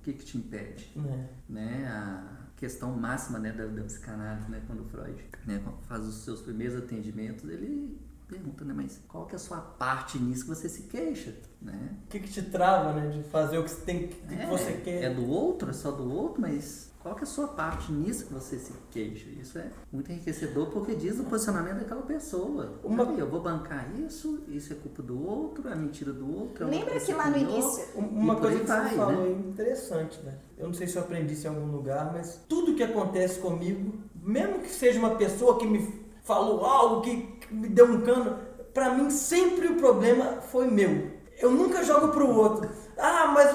O 0.00 0.02
que 0.02 0.12
que 0.12 0.24
te 0.24 0.36
impede? 0.36 0.90
né? 0.96 1.28
né, 1.48 1.86
a 1.88 2.48
questão 2.56 2.92
máxima 2.96 3.38
né, 3.38 3.52
da, 3.52 3.66
da 3.66 3.82
psicanálise, 3.84 4.50
né, 4.50 4.62
quando 4.66 4.80
o 4.80 4.84
Freud 4.84 5.24
né, 5.46 5.62
faz 5.82 6.02
os 6.04 6.24
seus 6.24 6.42
primeiros 6.42 6.76
atendimentos, 6.76 7.44
ele 7.48 7.98
pergunta, 8.32 8.64
né, 8.64 8.72
mas 8.76 9.00
qual 9.08 9.26
que 9.26 9.34
é 9.34 9.36
a 9.36 9.38
sua 9.38 9.58
parte 9.58 10.18
nisso 10.18 10.44
que 10.44 10.50
você 10.50 10.68
se 10.68 10.82
queixa, 10.84 11.34
né? 11.60 11.96
O 12.04 12.08
que, 12.08 12.20
que 12.20 12.30
te 12.30 12.42
trava, 12.42 12.92
né? 12.92 13.08
De 13.10 13.22
fazer 13.24 13.58
o 13.58 13.64
que 13.64 13.70
você, 13.70 13.82
tem, 13.84 14.04
o 14.04 14.08
que 14.08 14.34
É, 14.34 14.46
você 14.46 14.72
quer. 14.82 15.02
é 15.04 15.10
do 15.14 15.28
outro, 15.28 15.70
é 15.70 15.72
só 15.72 15.90
do 15.90 16.10
outro, 16.12 16.40
mas 16.40 16.90
qual 17.00 17.14
que 17.14 17.22
é 17.22 17.24
a 17.24 17.26
sua 17.26 17.48
parte 17.48 17.90
nisso 17.92 18.26
que 18.26 18.32
você 18.32 18.58
se 18.58 18.72
queixa? 18.90 19.28
Isso 19.30 19.58
é 19.58 19.70
muito 19.92 20.10
enriquecedor 20.10 20.68
porque 20.70 20.94
diz 20.94 21.18
o 21.18 21.24
posicionamento 21.24 21.78
daquela 21.80 22.02
pessoa. 22.02 22.74
Uma-. 22.82 23.02
Eu 23.18 23.28
vou 23.28 23.42
bancar 23.42 23.88
isso, 24.00 24.42
isso 24.48 24.72
é 24.72 24.76
culpa 24.76 25.02
do 25.02 25.20
outro, 25.26 25.68
é 25.68 25.74
mentira 25.74 26.12
do 26.12 26.28
outro. 26.32 26.64
é 26.64 26.70
Lembra 26.70 26.98
que 27.00 27.12
lá 27.12 27.28
no 27.28 27.36
início. 27.36 27.84
Um- 27.96 28.06
Uma 28.22 28.34
E 28.34 28.40
coisa 28.40 28.60
que 28.60 28.66
você 28.66 28.72
vai, 28.72 28.96
falou 28.96 29.12
né? 29.12 29.24
aí 29.24 29.48
interessante, 29.48 30.20
né? 30.22 30.38
Eu 30.56 30.66
não 30.68 30.74
sei 30.74 30.86
se 30.86 30.96
eu 30.96 31.02
aprendi 31.02 31.34
isso 31.34 31.46
em 31.46 31.50
algum 31.50 31.70
lugar, 31.72 32.12
mas 32.12 32.40
tudo 32.48 32.74
que 32.76 32.82
acontece 32.84 33.40
comigo, 33.40 33.94
mesmo 34.14 34.60
que 34.60 34.68
seja 34.70 34.98
uma 35.00 35.16
pessoa 35.16 35.58
que 35.58 35.66
me 35.66 36.01
falou 36.22 36.64
algo, 36.64 37.02
que 37.02 37.38
me 37.50 37.68
deu 37.68 37.86
um 37.86 38.00
cano, 38.02 38.38
pra 38.72 38.94
mim 38.94 39.10
sempre 39.10 39.68
o 39.68 39.76
problema 39.76 40.40
foi 40.40 40.68
meu. 40.68 41.10
Eu 41.38 41.50
nunca 41.50 41.82
jogo 41.82 42.08
pro 42.08 42.28
outro. 42.28 42.70
Ah, 42.96 43.28
mas 43.28 43.52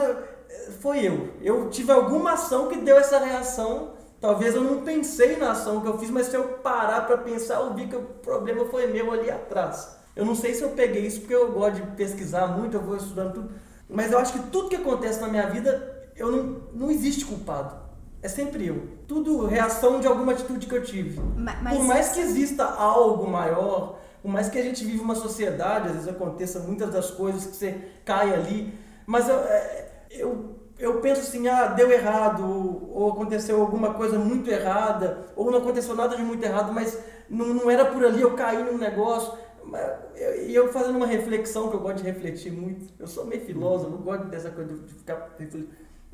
foi 0.81 1.05
eu. 1.05 1.33
Eu 1.41 1.69
tive 1.69 1.91
alguma 1.91 2.33
ação 2.33 2.67
que 2.67 2.77
deu 2.77 2.97
essa 2.97 3.19
reação. 3.19 3.93
Talvez 4.19 4.55
eu 4.55 4.61
não 4.61 4.81
pensei 4.81 5.37
na 5.37 5.51
ação 5.51 5.81
que 5.81 5.87
eu 5.87 5.97
fiz, 5.97 6.09
mas 6.09 6.27
se 6.27 6.35
eu 6.35 6.43
parar 6.59 7.05
pra 7.05 7.17
pensar, 7.17 7.61
eu 7.61 7.73
vi 7.73 7.87
que 7.87 7.95
o 7.95 8.01
problema 8.01 8.65
foi 8.65 8.87
meu 8.87 9.11
ali 9.11 9.29
atrás. 9.29 9.95
Eu 10.15 10.25
não 10.25 10.35
sei 10.35 10.55
se 10.55 10.63
eu 10.63 10.69
peguei 10.69 11.05
isso 11.05 11.19
porque 11.21 11.35
eu 11.35 11.51
gosto 11.51 11.75
de 11.75 11.91
pesquisar 11.95 12.47
muito, 12.47 12.75
eu 12.75 12.81
vou 12.81 12.97
estudando 12.97 13.33
tudo. 13.35 13.51
Mas 13.87 14.11
eu 14.11 14.17
acho 14.17 14.33
que 14.33 14.49
tudo 14.49 14.69
que 14.69 14.75
acontece 14.75 15.21
na 15.21 15.27
minha 15.27 15.47
vida, 15.47 16.09
eu 16.15 16.31
não, 16.31 16.61
não 16.73 16.91
existe 16.91 17.23
culpado. 17.25 17.86
É 18.21 18.27
sempre 18.27 18.65
eu. 18.67 18.87
Tudo 19.07 19.45
reação 19.45 19.99
de 19.99 20.07
alguma 20.07 20.31
atitude 20.33 20.65
que 20.67 20.75
eu 20.75 20.83
tive. 20.83 21.19
Ma- 21.19 21.55
Mas, 21.61 21.77
Por 21.77 21.83
mais 21.85 22.09
que 22.09 22.19
exista 22.19 22.63
algo 22.65 23.27
maior, 23.27 23.99
por 24.21 24.29
mais 24.31 24.49
que 24.49 24.57
a 24.57 24.63
gente 24.63 24.83
vive 24.83 24.99
uma 24.99 25.15
sociedade, 25.15 25.87
às 25.89 25.93
vezes 25.93 26.07
aconteça 26.07 26.59
muitas 26.59 26.91
das 26.91 27.11
coisas 27.11 27.45
que 27.45 27.55
você 27.55 27.77
cai 28.03 28.33
ali, 28.33 28.73
mas 29.05 29.29
eu, 29.29 29.35
é, 29.37 29.85
eu, 30.09 30.55
eu 30.79 30.99
penso 30.99 31.21
assim, 31.21 31.47
ah, 31.47 31.67
deu 31.67 31.91
errado, 31.91 32.43
ou 32.91 33.11
aconteceu 33.11 33.61
alguma 33.61 33.93
coisa 33.93 34.17
muito 34.17 34.49
errada, 34.49 35.27
ou 35.35 35.51
não 35.51 35.59
aconteceu 35.59 35.95
nada 35.95 36.15
de 36.17 36.23
muito 36.23 36.43
errado, 36.43 36.73
mas 36.73 36.97
não, 37.29 37.45
não 37.53 37.71
era 37.71 37.85
por 37.85 38.03
ali, 38.03 38.21
eu 38.21 38.33
caí 38.35 38.63
num 38.63 38.77
negócio. 38.77 39.33
Mas 39.63 39.81
eu- 40.15 40.47
E 40.47 40.55
eu, 40.55 40.71
fazendo 40.73 40.95
uma 40.95 41.05
reflexão, 41.07 41.69
que 41.69 41.75
eu 41.75 41.79
gosto 41.81 41.97
de 41.97 42.03
refletir 42.03 42.51
muito, 42.51 42.87
eu 42.97 43.05
sou 43.05 43.25
meio 43.25 43.41
filósofo, 43.41 43.91
eu 43.93 43.97
gosto 43.99 44.23
dessa 44.25 44.49
coisa 44.49 44.73
de 44.73 44.93
ficar 44.93 45.29
refletindo. 45.37 45.67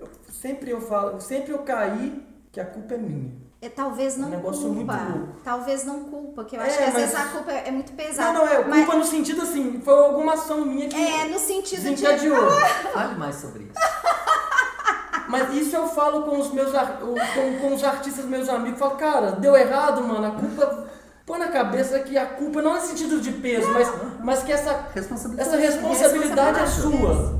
Eu, 0.04 0.34
sempre 0.34 0.72
eu 0.72 0.82
falo, 0.82 1.20
sempre 1.22 1.51
eu 1.51 1.60
caí 1.60 2.26
que 2.51 2.60
a 2.60 2.66
culpa 2.66 2.93
é 2.93 2.97
minha. 2.97 3.32
é, 3.62 3.70
talvez 3.70 4.18
não 4.18 4.28
um 4.28 4.32
negócio 4.32 4.74
culpa. 4.74 4.93
muito 4.93 5.18
louco. 5.18 5.34
Talvez 5.43 5.86
não 5.86 6.04
culpa, 6.06 6.43
que 6.45 6.56
eu 6.56 6.62
É, 6.62 6.66
acho 6.68 6.78
que 6.78 6.84
às 6.84 6.93
mas- 6.93 7.01
vezes 7.04 7.16
a 7.16 7.26
culpa 7.26 7.51
é, 7.51 7.68
é 7.68 7.72
muito 7.72 7.93
pesada. 7.93 8.34
Não, 8.34 8.45
não, 8.45 8.51
é 8.54 8.64
Mas- 8.66 8.80
culpa 8.86 8.97
no 8.99 9.06
sentido 9.06 9.41
assim, 9.41 9.82
foi 9.84 9.93
alguma 9.93 10.34
ação 10.34 10.66
minha 10.66 10.88
que 10.89 10.95
É, 10.95 11.26
no 11.30 11.39
sentido 11.39 11.93
de. 11.93 12.30
Fale 12.93 13.16
mais 13.16 13.36
sobre 13.36 13.64
isso. 13.64 13.74
Mas 15.30 15.51
isso 15.54 15.76
eu 15.76 15.88
falo 15.88 16.24
com 16.24 16.38
os 16.38 16.51
meus 16.51 16.72
com, 16.74 17.60
com 17.62 17.74
os 17.74 17.84
artistas 17.84 18.26
meus 18.26 18.49
amigos, 18.49 18.78
falo, 18.78 18.95
cara, 18.97 19.32
deu 19.32 19.56
errado, 19.56 20.04
mano, 20.04 20.28
a 20.28 20.32
culpa. 20.32 20.88
Põe 21.26 21.39
na 21.39 21.47
cabeça 21.47 21.97
que 22.01 22.18
a 22.18 22.26
culpa 22.26 22.62
não 22.62 22.76
é 22.76 22.82
no 22.82 22.86
sentido 22.86 23.22
de 23.22 23.32
peso, 23.32 23.72
mas, 23.72 23.88
mas 24.22 24.43
que 24.43 24.51
essa, 24.51 24.88
Responsabilidade. 24.93 25.47
essa 25.49 25.58
responsabilidade 25.58 26.60
é 26.60 26.68
sua. 26.68 27.39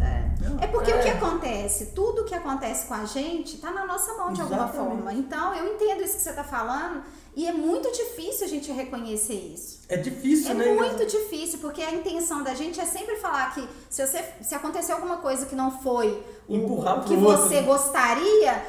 É 0.64 0.68
porque 0.68 0.92
É. 0.92 0.96
o 0.96 1.02
que 1.04 1.10
acontece? 1.10 1.88
Tudo 1.88 2.24
que 2.24 2.34
acontece 2.34 2.88
com 2.88 2.94
a 2.94 3.06
gente 3.06 3.58
tá 3.58 3.72
na 3.72 3.86
nossa 3.86 4.14
mão 4.14 4.32
de 4.32 4.42
alguma 4.42 4.64
Exatamente. 4.64 4.90
forma. 4.96 5.14
Então, 5.14 5.54
eu 5.54 5.74
entendo 5.74 6.02
isso 6.04 6.16
que 6.16 6.22
você 6.22 6.34
tá 6.34 6.44
falando 6.44 7.04
e 7.36 7.46
é 7.48 7.52
muito 7.52 7.92
difícil 7.92 8.46
a 8.46 8.50
gente 8.50 8.72
reconhecer 8.72 9.34
isso. 9.34 9.82
É 9.90 9.98
difícil, 9.98 10.52
É 10.52 10.54
né? 10.54 10.74
muito 10.74 11.06
difícil, 11.06 11.60
porque 11.60 11.82
a 11.82 11.92
intenção 11.92 12.44
da 12.44 12.54
gente 12.54 12.80
é 12.80 12.86
sempre 12.86 13.16
falar 13.18 13.54
que 13.54 13.68
se 13.90 14.06
você 14.06 14.24
se 14.42 14.56
acontecer 14.56 14.94
alguma 14.94 15.18
coisa 15.18 15.46
que 15.46 15.56
não 15.56 15.70
foi 15.82 16.24
Empurrar 16.48 17.00
o 17.00 17.04
que 17.04 17.16
você 17.16 17.56
né? 17.62 17.62
gostaria, 17.64 18.66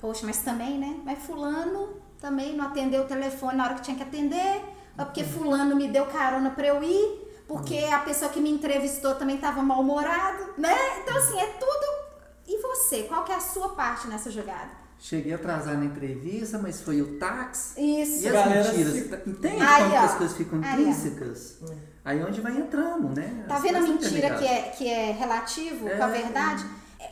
poxa, 0.00 0.24
mas 0.24 0.38
também, 0.38 0.78
né? 0.78 0.96
Mas 1.04 1.18
fulano 1.24 1.88
também 2.20 2.56
não 2.56 2.66
atendeu 2.66 3.02
o 3.02 3.06
telefone 3.06 3.56
na 3.56 3.64
hora 3.64 3.74
que 3.74 3.82
tinha 3.82 3.96
que 3.96 4.02
atender, 4.02 4.62
é 4.96 5.04
porque 5.04 5.22
fulano 5.24 5.76
me 5.76 5.88
deu 5.88 6.06
carona 6.06 6.50
pra 6.50 6.66
eu 6.68 6.82
ir, 6.82 7.23
porque 7.46 7.76
a 7.92 7.98
pessoa 8.00 8.30
que 8.30 8.40
me 8.40 8.50
entrevistou 8.50 9.14
também 9.14 9.36
estava 9.36 9.62
mal-humorado, 9.62 10.54
né? 10.58 10.74
Então 11.02 11.16
assim, 11.16 11.38
é 11.38 11.46
tudo 11.46 12.04
E 12.46 12.60
você, 12.60 13.04
qual 13.04 13.24
que 13.24 13.32
é 13.32 13.36
a 13.36 13.40
sua 13.40 13.70
parte 13.70 14.06
nessa 14.06 14.30
jogada? 14.30 14.70
Cheguei 14.98 15.32
atrasado 15.34 15.78
na 15.78 15.86
entrevista, 15.86 16.58
mas 16.58 16.80
foi 16.82 17.00
o 17.02 17.18
táxi. 17.18 17.80
Isso. 18.02 18.22
E 18.22 18.26
as 18.28 18.32
Galera 18.34 18.68
mentiras? 18.72 18.92
fica- 18.94 19.22
Entende 19.26 19.62
Aí, 19.62 19.78
como 19.82 19.90
que 19.90 19.96
ó. 19.96 20.00
as 20.00 20.14
coisas 20.14 20.36
ficam 20.36 20.60
Aí, 20.62 20.68
ó. 20.68 20.72
intrínsecas? 20.80 21.58
Aí 22.04 22.20
é 22.20 22.24
onde 22.24 22.40
vai 22.42 22.52
entrando, 22.56 23.08
né? 23.16 23.44
Tá 23.48 23.56
As 23.56 23.62
vendo 23.62 23.76
a 23.76 23.80
mentira 23.80 24.34
que 24.36 24.46
é, 24.46 24.62
que 24.76 24.88
é 24.88 25.12
relativo 25.12 25.88
com 25.88 26.02
a 26.02 26.08
É. 26.08 26.22
verdade? 26.22 26.64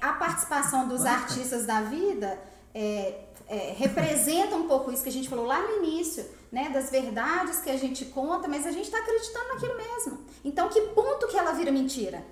A 0.02 0.12
participação 0.14 0.86
dos 0.86 1.04
artistas 1.06 1.64
da 1.66 1.80
vida 1.82 2.38
é, 2.74 3.24
é, 3.48 3.74
representa 3.76 4.54
um 4.56 4.66
pouco 4.68 4.90
isso 4.92 5.02
que 5.02 5.08
a 5.08 5.12
gente 5.12 5.28
falou 5.28 5.46
lá 5.46 5.60
no 5.60 5.76
início, 5.84 6.24
né? 6.52 6.70
Das 6.72 6.90
verdades 6.90 7.60
que 7.60 7.70
a 7.70 7.76
gente 7.78 8.04
conta, 8.04 8.46
mas 8.46 8.66
a 8.66 8.70
gente 8.70 8.90
tá 8.90 8.98
acreditando 8.98 9.48
naquilo 9.48 9.74
mesmo. 9.76 10.18
Então, 10.44 10.68
que 10.68 10.80
ponto 10.88 11.26
que 11.26 11.36
ela 11.38 11.52
vira 11.52 11.72
mentira? 11.72 12.22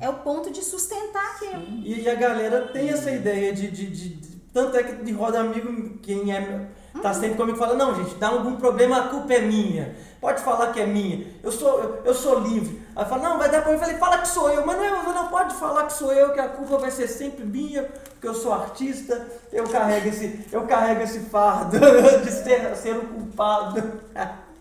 É, 0.00 0.08
o 0.08 0.14
ponto 0.14 0.50
de 0.50 0.64
sustentar 0.64 1.36
aquilo. 1.36 1.62
E, 1.84 2.00
e 2.02 2.08
a 2.10 2.14
galera 2.16 2.66
tem 2.68 2.88
essa 2.88 3.12
ideia 3.12 3.52
de, 3.52 3.70
de, 3.70 3.86
de- 3.86 4.08
de- 4.14 4.38
Tanto 4.52 4.76
é 4.76 4.82
que 4.82 5.04
de 5.04 5.12
roda 5.12 5.38
amigo, 5.40 5.98
quem 5.98 6.34
é. 6.34 6.68
Tá 7.02 7.14
sempre 7.14 7.36
comigo 7.36 7.56
fala, 7.58 7.74
não, 7.74 7.94
gente, 7.94 8.16
dá 8.16 8.28
algum 8.28 8.56
problema, 8.56 8.98
a 8.98 9.08
culpa 9.08 9.34
é 9.34 9.40
minha. 9.42 9.94
Pode 10.20 10.42
falar 10.42 10.72
que 10.72 10.80
é 10.80 10.86
minha. 10.86 11.26
Eu 11.42 11.52
sou, 11.52 11.80
eu, 11.82 12.02
eu 12.04 12.14
sou 12.14 12.40
livre. 12.40 12.82
Aí 12.96 13.04
fala, 13.04 13.22
não, 13.22 13.38
vai 13.38 13.48
dar 13.50 13.62
problema. 13.62 13.76
Eu 13.76 13.86
falei, 13.86 13.98
fala 13.98 14.18
que 14.18 14.28
sou 14.28 14.50
eu. 14.50 14.66
Mas 14.66 14.76
não, 14.76 14.84
é- 14.84 15.14
não 15.14 15.28
pode 15.28 15.54
falar 15.54 15.86
que 15.86 15.92
sou 15.92 16.12
eu, 16.12 16.32
que 16.32 16.40
a 16.40 16.48
culpa 16.48 16.78
vai 16.78 16.90
ser 16.90 17.06
sempre 17.06 17.44
minha, 17.44 17.84
porque 17.84 18.26
eu 18.26 18.34
sou 18.34 18.52
artista, 18.52 19.26
eu 19.52 19.68
carrego 19.68 20.08
esse, 20.08 20.44
eu 20.50 20.66
carrego 20.66 21.02
esse 21.02 21.20
fardo 21.20 21.78
de 22.24 22.30
ser, 22.32 22.74
ser 22.76 22.96
o 22.96 23.06
culpado. 23.06 24.00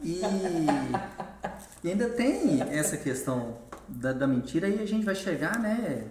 E, 0.04 0.22
e 1.84 1.90
ainda 1.90 2.10
tem 2.10 2.62
essa 2.72 2.96
questão 2.98 3.56
da, 3.88 4.14
da 4.14 4.28
mentira 4.28 4.68
e 4.68 4.82
a 4.82 4.86
gente 4.86 5.06
vai 5.06 5.16
chegar, 5.16 5.58
né? 5.58 6.04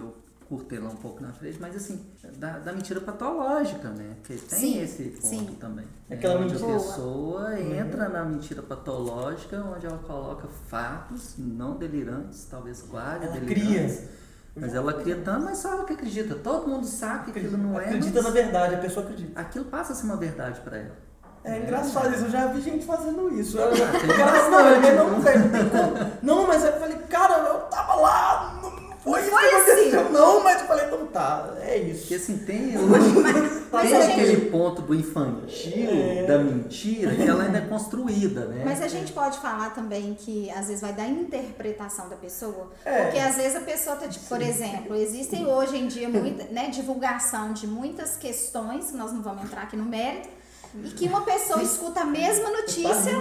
Eu 0.00 0.14
curtei 0.52 0.78
lá 0.78 0.90
um 0.90 0.96
pouco 0.96 1.22
na 1.22 1.32
frente, 1.32 1.56
mas 1.58 1.74
assim, 1.74 2.04
da, 2.36 2.58
da 2.58 2.72
mentira 2.74 3.00
patológica, 3.00 3.88
né? 3.88 4.16
Porque 4.20 4.34
tem 4.34 4.58
Sim, 4.58 4.82
esse 4.82 5.02
ponto 5.04 5.26
sim. 5.26 5.56
também. 5.58 5.86
Aquela 6.10 6.34
é 6.34 6.36
onde 6.36 6.52
mentira- 6.52 6.70
a 6.70 6.78
pessoa 6.78 7.58
entra 7.60 8.08
na 8.10 8.22
mentira 8.24 8.62
patológica, 8.62 9.56
onde 9.74 9.86
ela 9.86 9.96
coloca 9.98 10.46
fatos 10.68 11.36
não 11.38 11.76
delirantes, 11.78 12.46
talvez 12.50 12.82
quase 12.82 13.24
Ela 13.24 13.32
delirantes. 13.32 13.96
cria. 13.98 14.08
Mas 14.54 14.74
ela 14.74 14.92
cria 14.92 15.16
tanto, 15.24 15.44
mas 15.46 15.56
só 15.56 15.72
ela 15.72 15.84
que 15.86 15.94
acredita. 15.94 16.34
Todo 16.34 16.68
mundo 16.68 16.84
sabe 16.86 17.32
que 17.32 17.38
aquilo 17.38 17.56
não 17.56 17.80
é, 17.80 17.86
Acredita 17.86 18.20
mas 18.20 18.24
na 18.24 18.30
verdade, 18.42 18.74
a 18.74 18.78
pessoa 18.78 19.06
acredita. 19.06 19.40
aquilo 19.40 19.64
passa 19.64 19.94
a 19.94 19.96
ser 19.96 20.04
uma 20.04 20.16
verdade 20.16 20.60
pra 20.60 20.76
ela. 20.76 20.96
É 21.44 21.58
engraçado 21.60 22.14
isso, 22.14 22.26
eu 22.26 22.30
já 22.30 22.46
vi 22.48 22.60
gente 22.60 22.84
fazendo 22.84 23.34
isso. 23.34 23.58
Eu, 23.58 23.70
cara 23.70 24.50
fala, 24.50 24.62
não, 24.62 24.76
ele 24.76 24.92
não, 24.96 25.10
não 25.10 25.22
tem 25.22 25.32
como. 25.70 26.12
Não, 26.22 26.46
mas 26.46 26.62
eu 26.64 26.72
falei, 26.74 26.98
cara, 27.08 27.38
eu 27.48 27.60
tava 27.62 27.94
lá, 27.96 28.52
não 28.54 28.61
não 28.61 28.61
foi 29.02 29.20
isso 29.20 29.30
foi 29.30 29.40
que 29.48 29.54
aconteceu, 29.54 30.00
assim. 30.00 30.12
não, 30.12 30.42
mas 30.44 30.60
eu 30.60 30.66
falei, 30.66 30.86
então 30.86 31.06
tá, 31.06 31.54
é 31.60 31.76
isso. 31.78 32.00
Porque 32.02 32.14
assim, 32.14 32.38
tem, 32.38 32.72
mas 33.72 33.88
tem 33.90 33.96
a 33.96 34.00
gente- 34.02 34.20
aquele 34.20 34.50
ponto 34.50 34.82
do 34.82 34.94
infantil, 34.94 35.88
É. 35.90 36.24
da 36.26 36.38
mentira, 36.38 37.14
que 37.14 37.22
ela 37.22 37.44
ainda 37.44 37.58
é 37.58 37.62
construída, 37.62 38.46
né? 38.46 38.62
Mas 38.64 38.80
a 38.82 38.88
gente 38.88 39.12
pode 39.12 39.38
falar 39.38 39.70
também 39.74 40.14
que 40.14 40.50
às 40.50 40.66
vezes 40.66 40.80
vai 40.80 40.92
da 40.92 41.06
interpretação 41.06 42.08
da 42.08 42.16
pessoa. 42.16 42.70
É. 42.84 43.04
Porque 43.04 43.18
às 43.18 43.36
vezes 43.36 43.56
a 43.56 43.60
pessoa 43.60 43.96
tá, 43.96 44.06
tipo, 44.08 44.26
por 44.26 44.40
exemplo, 44.40 44.94
existem 44.94 45.46
hoje 45.46 45.76
em 45.76 45.86
dia 45.88 46.08
muita, 46.08 46.44
né, 46.44 46.68
divulgação 46.70 47.52
de 47.52 47.66
muitas 47.66 48.16
questões, 48.16 48.90
que 48.90 48.96
nós 48.96 49.12
não 49.12 49.22
vamos 49.22 49.44
entrar 49.44 49.62
aqui 49.62 49.76
no 49.76 49.84
mérito, 49.84 50.28
e 50.74 50.90
que 50.90 51.06
uma 51.06 51.22
pessoa 51.22 51.62
escuta 51.62 52.00
a 52.00 52.04
mesma 52.04 52.48
notícia. 52.50 53.18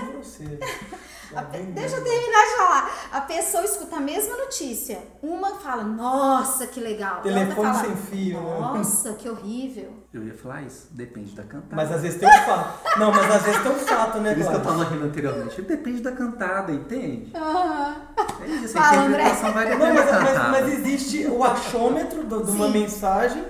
a 1.35 1.41
pe- 1.43 1.57
deixa 1.73 1.95
eu 1.97 2.03
terminar 2.03 2.43
de 2.45 2.57
falar. 2.57 2.91
A 3.11 3.21
pessoa 3.21 3.63
escuta 3.63 3.97
a 3.97 3.99
mesma 3.99 4.37
notícia. 4.37 4.99
Uma 5.21 5.55
fala, 5.55 5.83
nossa, 5.83 6.67
que 6.67 6.79
legal. 6.79 7.21
Telefone 7.21 7.67
fala, 7.67 7.85
sem 7.85 7.95
fio, 7.95 8.39
né? 8.41 8.59
Nossa, 8.59 9.13
que 9.13 9.29
horrível. 9.29 9.93
Eu 10.13 10.23
ia 10.23 10.33
falar 10.33 10.61
isso, 10.63 10.87
depende 10.91 11.33
da 11.35 11.43
cantada. 11.43 11.75
Mas 11.75 11.91
às 11.91 12.01
vezes 12.01 12.19
tem 12.19 12.27
um 12.27 12.31
fato. 12.45 12.99
Não, 12.99 13.11
mas 13.11 13.31
às 13.35 13.41
vezes 13.43 13.61
tem 13.63 13.71
um 13.71 13.75
fato, 13.79 14.17
né, 14.19 14.33
Por 14.33 14.39
isso 14.41 14.49
que 14.49 14.55
eu 14.55 14.63
tava 14.63 14.83
rindo 14.85 15.05
anteriormente. 15.05 15.61
Depende 15.61 16.01
da 16.01 16.11
cantada, 16.11 16.71
entende? 16.71 17.31
Aham. 17.35 17.95
É 18.41 18.45
isso, 18.47 18.77
a 18.77 18.81
Fala, 18.81 19.51
vai 19.53 19.77
Não, 19.77 19.93
mas, 19.93 20.11
mas- 20.11 20.51
mas 20.51 20.73
existe 20.73 21.27
o 21.27 21.43
achômetro 21.43 22.23
de 22.25 22.51
uma 22.51 22.67
mensagem. 22.69 23.43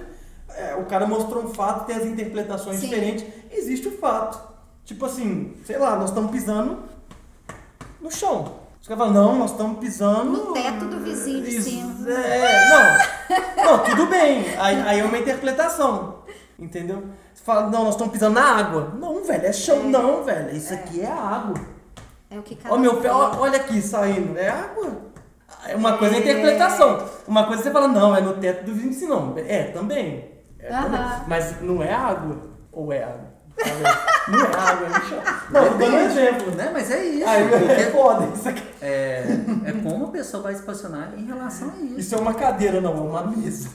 é, 0.50 0.76
o 0.76 0.86
cara 0.86 1.08
mostrou 1.08 1.46
um 1.46 1.54
fato, 1.54 1.86
tem 1.86 1.96
as 1.96 2.04
interpretações 2.06 2.78
Sim. 2.80 2.88
diferentes. 2.90 3.26
Existe 3.52 3.88
o 3.88 3.98
fato. 3.98 4.52
Tipo 4.86 5.06
assim, 5.06 5.54
sei 5.66 5.78
lá, 5.78 5.96
nós 5.96 6.10
estamos 6.10 6.32
pisando 6.32 6.80
no 8.00 8.12
chão. 8.12 8.60
Os 8.82 8.88
caras 8.88 9.06
falam, 9.06 9.14
não, 9.14 9.36
nós 9.38 9.52
estamos 9.52 9.80
pisando. 9.80 10.32
No 10.32 10.54
teto 10.54 10.86
do 10.86 11.00
vizinho 11.02 11.44
de 11.44 11.62
cima. 11.62 12.10
É, 12.10 12.70
não. 12.70 13.64
Não, 13.64 13.84
tudo 13.84 14.08
bem. 14.08 14.44
Aí, 14.58 14.82
aí 14.82 15.00
é 15.00 15.04
uma 15.04 15.20
interpretação. 15.20 16.24
Entendeu? 16.58 17.04
Você 17.34 17.44
fala, 17.44 17.70
não, 17.70 17.84
nós 17.84 17.94
estamos 17.94 18.12
pisando 18.12 18.36
na 18.36 18.58
água. 18.58 18.94
Não, 18.98 19.24
velho, 19.24 19.46
é 19.46 19.54
chão. 19.54 19.84
Não, 19.84 20.24
velho, 20.24 20.56
isso 20.56 20.74
aqui 20.74 21.02
é 21.02 21.12
água. 21.12 21.56
É 22.30 22.40
o 22.40 22.42
que 22.42 22.56
cada 22.56 22.74
Ó, 22.74 22.78
meu 22.78 22.98
pé, 22.98 23.12
ó, 23.12 23.38
olha 23.40 23.58
aqui 23.58 23.82
saindo. 23.82 24.38
É 24.38 24.50
água. 24.50 25.12
É 25.68 25.76
Uma 25.76 25.98
coisa 25.98 26.16
é 26.16 26.20
interpretação. 26.20 27.08
Uma 27.28 27.46
coisa 27.46 27.62
você 27.62 27.72
fala, 27.72 27.88
não, 27.88 28.16
é 28.16 28.22
no 28.22 28.34
teto 28.34 28.66
do 28.66 28.74
vizinho. 28.74 29.10
Não, 29.10 29.34
é 29.38 29.66
também. 29.66 30.32
É 30.58 30.70
também. 30.70 31.02
Mas 31.28 31.62
não 31.62 31.84
é 31.84 31.94
água? 31.94 32.38
Ou 32.72 32.92
é 32.92 33.04
água? 33.04 33.31
Não 34.28 34.40
é 34.40 34.56
água, 34.56 34.88
é 34.88 34.90
no. 34.90 35.16
Não, 35.52 35.72
tô 35.72 35.78
dando 35.78 35.96
um 35.96 36.00
exemplo. 36.00 36.56
Né? 36.56 36.70
Mas 36.74 36.92
é 36.92 37.04
isso. 37.06 37.28
Aí 37.28 37.44
é 37.44 37.48
porque 37.60 37.84
foda. 37.92 38.28
Isso, 38.36 38.50
aqui. 38.50 38.64
é, 38.82 39.26
é 39.66 39.72
como 39.84 40.06
a 40.06 40.12
pessoa 40.12 40.44
vai 40.44 40.56
se 40.56 40.64
posicionar 40.64 41.14
em 41.18 41.26
relação 41.26 41.70
a 41.70 41.82
isso. 41.84 42.00
isso 42.00 42.16
é 42.16 42.18
uma 42.18 42.34
cadeira, 42.34 42.80
não, 42.80 42.96
é 42.96 43.02
uma 43.02 43.28
mesa. 43.28 43.70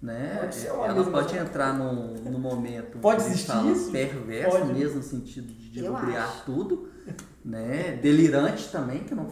né? 0.00 0.38
Pode 0.40 0.54
ser 0.54 0.70
uma 0.72 0.86
Ela 0.86 1.04
pode 1.04 1.36
entrar 1.36 1.74
num, 1.74 2.14
num 2.14 2.38
momento 2.38 2.98
Pode 2.98 3.22
existir 3.22 3.48
fala 3.48 3.70
isso? 3.70 3.90
perverso 3.90 4.58
Pode. 4.58 4.72
mesmo 4.72 4.96
no 4.96 5.02
sentido 5.02 5.52
de 5.52 5.86
acho. 5.86 6.44
tudo, 6.44 6.88
né? 7.44 7.98
Delirante 8.02 8.70
também, 8.70 9.00
que 9.00 9.14
não, 9.14 9.28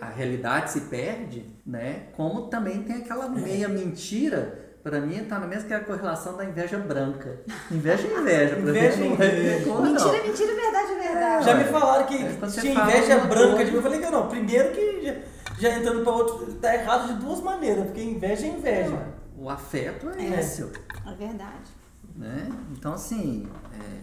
a 0.00 0.06
realidade 0.06 0.70
se 0.70 0.82
perde, 0.82 1.44
né? 1.66 2.04
Como 2.16 2.42
também 2.48 2.82
tem 2.82 2.96
aquela 2.96 3.28
meia 3.28 3.68
mentira. 3.68 4.67
Pra 4.88 5.00
mim 5.02 5.22
tá 5.24 5.38
na 5.38 5.46
mesma 5.46 5.68
que 5.68 5.74
a 5.74 5.80
correlação 5.80 6.34
da 6.34 6.46
inveja 6.46 6.78
branca. 6.78 7.40
Inveja 7.70 8.08
é 8.08 8.20
inveja, 8.20 8.56
pra 8.56 8.70
Inveja 8.70 8.96
mim 8.96 9.04
é 9.04 9.08
não 9.08 9.22
é 9.22 9.28
inveja. 9.28 9.80
Mentira, 9.82 10.16
é 10.16 10.26
mentira, 10.26 10.54
verdade, 10.54 10.92
é 10.92 11.08
verdade. 11.08 11.44
Já 11.44 11.54
me 11.56 11.64
falaram 11.64 12.06
que 12.06 12.14
É, 12.16 12.46
tinha 12.60 12.72
inveja 12.72 13.18
branca 13.18 13.48
coisa- 13.48 13.64
de 13.66 13.70
mim. 13.70 13.76
Eu 13.76 13.82
falei 13.82 14.00
que 14.00 14.10
não. 14.10 14.28
Primeiro 14.28 14.70
que 14.72 15.02
já, 15.04 15.14
já 15.58 15.78
entrando 15.78 16.02
para 16.04 16.12
outro, 16.12 16.54
tá 16.54 16.74
errado 16.74 17.08
de 17.08 17.20
duas 17.22 17.40
maneiras, 17.42 17.84
porque 17.84 18.02
inveja 18.02 18.46
é 18.46 18.48
inveja. 18.48 19.06
O 19.36 19.50
afeto 19.50 20.08
é, 20.08 20.22
É. 20.22 20.40
esse, 20.40 20.62
É 20.62 21.12
verdade. 21.18 21.70
né? 22.16 22.48
Então, 22.72 22.94
assim, 22.94 23.46
é, 23.74 23.98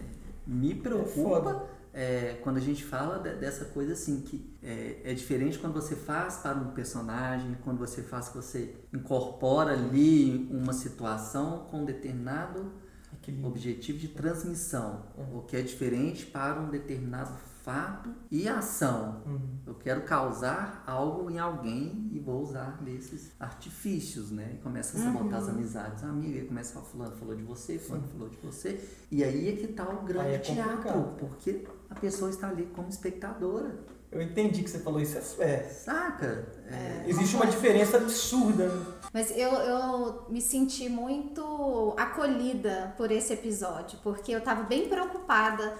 me 0.46 0.72
preocupa 0.72 1.12
foda. 1.42 1.62
É, 1.98 2.38
quando 2.42 2.58
a 2.58 2.60
gente 2.60 2.84
fala 2.84 3.18
de- 3.18 3.36
dessa 3.36 3.64
coisa 3.64 3.94
assim, 3.94 4.20
que 4.20 4.54
é, 4.62 5.00
é 5.02 5.14
diferente 5.14 5.58
quando 5.58 5.72
você 5.72 5.96
faz 5.96 6.36
para 6.36 6.56
um 6.58 6.72
personagem, 6.72 7.56
quando 7.64 7.78
você 7.78 8.02
faz 8.02 8.28
que 8.28 8.36
você 8.36 8.74
incorpora 8.92 9.72
ali 9.72 10.46
uma 10.50 10.74
situação 10.74 11.66
com 11.70 11.80
um 11.80 11.84
determinado 11.86 12.70
Aquele- 13.12 13.42
objetivo 13.44 13.98
de 13.98 14.08
transmissão, 14.08 15.06
Uhum. 15.16 15.38
o 15.38 15.42
que 15.42 15.56
é 15.56 15.62
diferente 15.62 16.26
para 16.26 16.60
um 16.60 16.68
determinado 16.68 17.32
fato 17.64 18.10
e 18.30 18.46
ação. 18.48 19.22
Uhum. 19.26 19.40
Eu 19.66 19.74
quero 19.74 20.02
causar 20.02 20.84
algo 20.86 21.28
em 21.28 21.38
alguém 21.38 22.08
e 22.12 22.18
vou 22.20 22.40
usar 22.42 22.80
desses 22.82 23.32
artifícios, 23.40 24.30
né? 24.30 24.52
E 24.54 24.58
começa 24.62 24.96
a 24.96 25.00
sabotar 25.00 25.26
Uhum. 25.40 25.44
as 25.44 25.48
amizades. 25.48 26.04
Amiga, 26.04 26.38
e 26.38 26.44
começa 26.46 26.78
a 26.78 26.82
falar, 26.82 26.84
fulano 27.10 27.16
falou 27.16 27.34
de 27.34 27.42
você, 27.42 27.76
fulano 27.78 28.06
falou 28.06 28.28
de 28.28 28.36
você. 28.36 28.80
E 29.10 29.24
aí 29.24 29.48
é 29.48 29.52
que 29.56 29.66
tá 29.72 29.88
o 29.88 30.04
grande 30.04 30.28
Aí 30.28 30.34
é 30.34 30.38
teatro, 30.38 31.14
porque 31.18 31.66
a 31.90 31.94
pessoa 31.94 32.30
está 32.30 32.48
ali 32.48 32.68
como 32.74 32.88
espectadora. 32.88 33.74
Eu 34.10 34.22
entendi 34.22 34.62
que 34.62 34.70
você 34.70 34.78
falou 34.78 35.00
isso. 35.00 35.18
É, 35.42 35.44
é. 35.44 35.62
Saca? 35.64 36.46
É, 36.70 37.04
Existe 37.06 37.36
uma 37.36 37.46
diferença 37.46 37.96
absurda. 37.96 38.68
né? 38.68 38.86
Mas 39.12 39.30
eu, 39.36 39.50
eu 39.50 40.26
me 40.28 40.40
senti 40.40 40.88
muito 40.88 41.94
acolhida 41.98 42.94
por 42.96 43.10
esse 43.10 43.32
episódio, 43.32 43.98
porque 44.02 44.32
eu 44.32 44.40
tava 44.40 44.62
bem 44.62 44.88
preocupada 44.88 45.76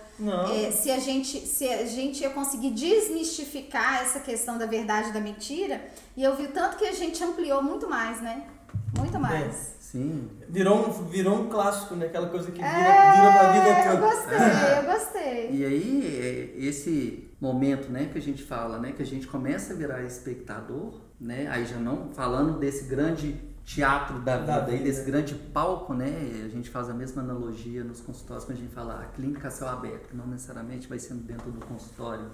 é, 0.52 0.70
se, 0.70 0.90
a 0.90 0.98
gente, 0.98 1.46
se 1.46 1.68
a 1.68 1.86
gente 1.86 2.20
ia 2.20 2.30
conseguir 2.30 2.70
desmistificar 2.70 4.02
essa 4.02 4.20
questão 4.20 4.58
da 4.58 4.66
verdade 4.66 5.10
e 5.10 5.12
da 5.12 5.20
mentira. 5.20 5.86
E 6.16 6.22
eu 6.22 6.36
vi 6.36 6.48
tanto 6.48 6.76
que 6.76 6.84
a 6.84 6.92
gente 6.92 7.22
ampliou 7.22 7.62
muito 7.62 7.88
mais, 7.88 8.20
né? 8.20 8.46
Muito 8.98 9.18
mais. 9.18 9.75
Sim. 9.96 10.28
Virou 10.48 10.86
um, 10.88 10.90
virou 11.08 11.40
um 11.42 11.48
clássico, 11.48 11.94
né? 11.96 12.06
Aquela 12.06 12.28
coisa 12.28 12.50
que 12.50 12.58
vira, 12.58 12.68
É, 12.68 13.12
vira 13.16 13.32
pra 13.32 13.52
vida 13.52 13.68
eu 13.68 14.00
toda. 14.00 14.14
gostei, 14.14 14.38
eu 14.78 14.92
gostei. 14.92 15.50
E 15.52 15.64
aí, 15.64 16.54
é, 16.56 16.64
esse 16.66 17.30
momento, 17.40 17.90
né, 17.90 18.08
que 18.12 18.18
a 18.18 18.22
gente 18.22 18.42
fala, 18.42 18.78
né, 18.78 18.92
que 18.92 19.02
a 19.02 19.06
gente 19.06 19.26
começa 19.26 19.72
a 19.72 19.76
virar 19.76 20.02
espectador, 20.02 21.00
né, 21.20 21.46
aí 21.50 21.66
já 21.66 21.76
não 21.78 22.10
falando 22.12 22.58
desse 22.58 22.84
grande 22.84 23.36
teatro 23.64 24.20
da 24.20 24.38
vida, 24.38 24.46
Da 24.52 24.64
aí, 24.66 24.70
vida. 24.72 24.84
desse 24.84 25.04
grande 25.04 25.34
palco, 25.34 25.92
né, 25.92 26.42
a 26.44 26.48
gente 26.48 26.70
faz 26.70 26.88
a 26.88 26.94
mesma 26.94 27.20
analogia 27.22 27.82
nos 27.84 28.00
consultórios 28.00 28.44
quando 28.46 28.58
a 28.58 28.60
gente 28.60 28.72
fala 28.72 29.00
a 29.02 29.04
clínica 29.06 29.50
céu 29.50 29.68
aberto, 29.68 30.08
que 30.08 30.16
não 30.16 30.26
necessariamente 30.26 30.88
vai 30.88 30.98
sendo 30.98 31.22
dentro 31.24 31.50
do 31.50 31.58
consultório, 31.66 32.24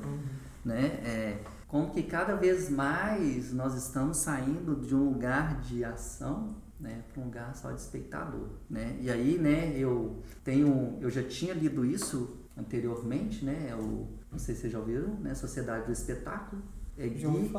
né, 0.64 0.84
é, 1.04 1.38
como 1.66 1.90
que 1.90 2.02
cada 2.02 2.36
vez 2.36 2.68
mais 2.70 3.52
nós 3.52 3.74
estamos 3.74 4.18
saindo 4.18 4.76
de 4.76 4.94
um 4.94 5.04
lugar 5.08 5.58
de 5.62 5.82
ação 5.84 6.54
né, 6.82 7.02
para 7.12 7.22
um 7.22 7.26
lugar 7.26 7.54
só 7.56 7.70
de 7.70 7.80
espectador, 7.80 8.48
né? 8.68 8.98
E 9.00 9.10
aí, 9.10 9.38
né, 9.38 9.72
eu 9.78 10.20
tenho, 10.44 10.98
eu 11.00 11.08
já 11.08 11.22
tinha 11.22 11.54
lido 11.54 11.84
isso 11.84 12.42
anteriormente, 12.56 13.44
né? 13.44 13.68
é 13.70 13.74
O, 13.74 14.08
não 14.30 14.38
sei 14.38 14.54
se 14.54 14.62
vocês 14.62 14.72
já 14.72 14.78
ouviram, 14.78 15.14
né? 15.20 15.34
Sociedade 15.34 15.86
do 15.86 15.92
Espetáculo. 15.92 16.62
É 16.98 17.08
Guy. 17.08 17.50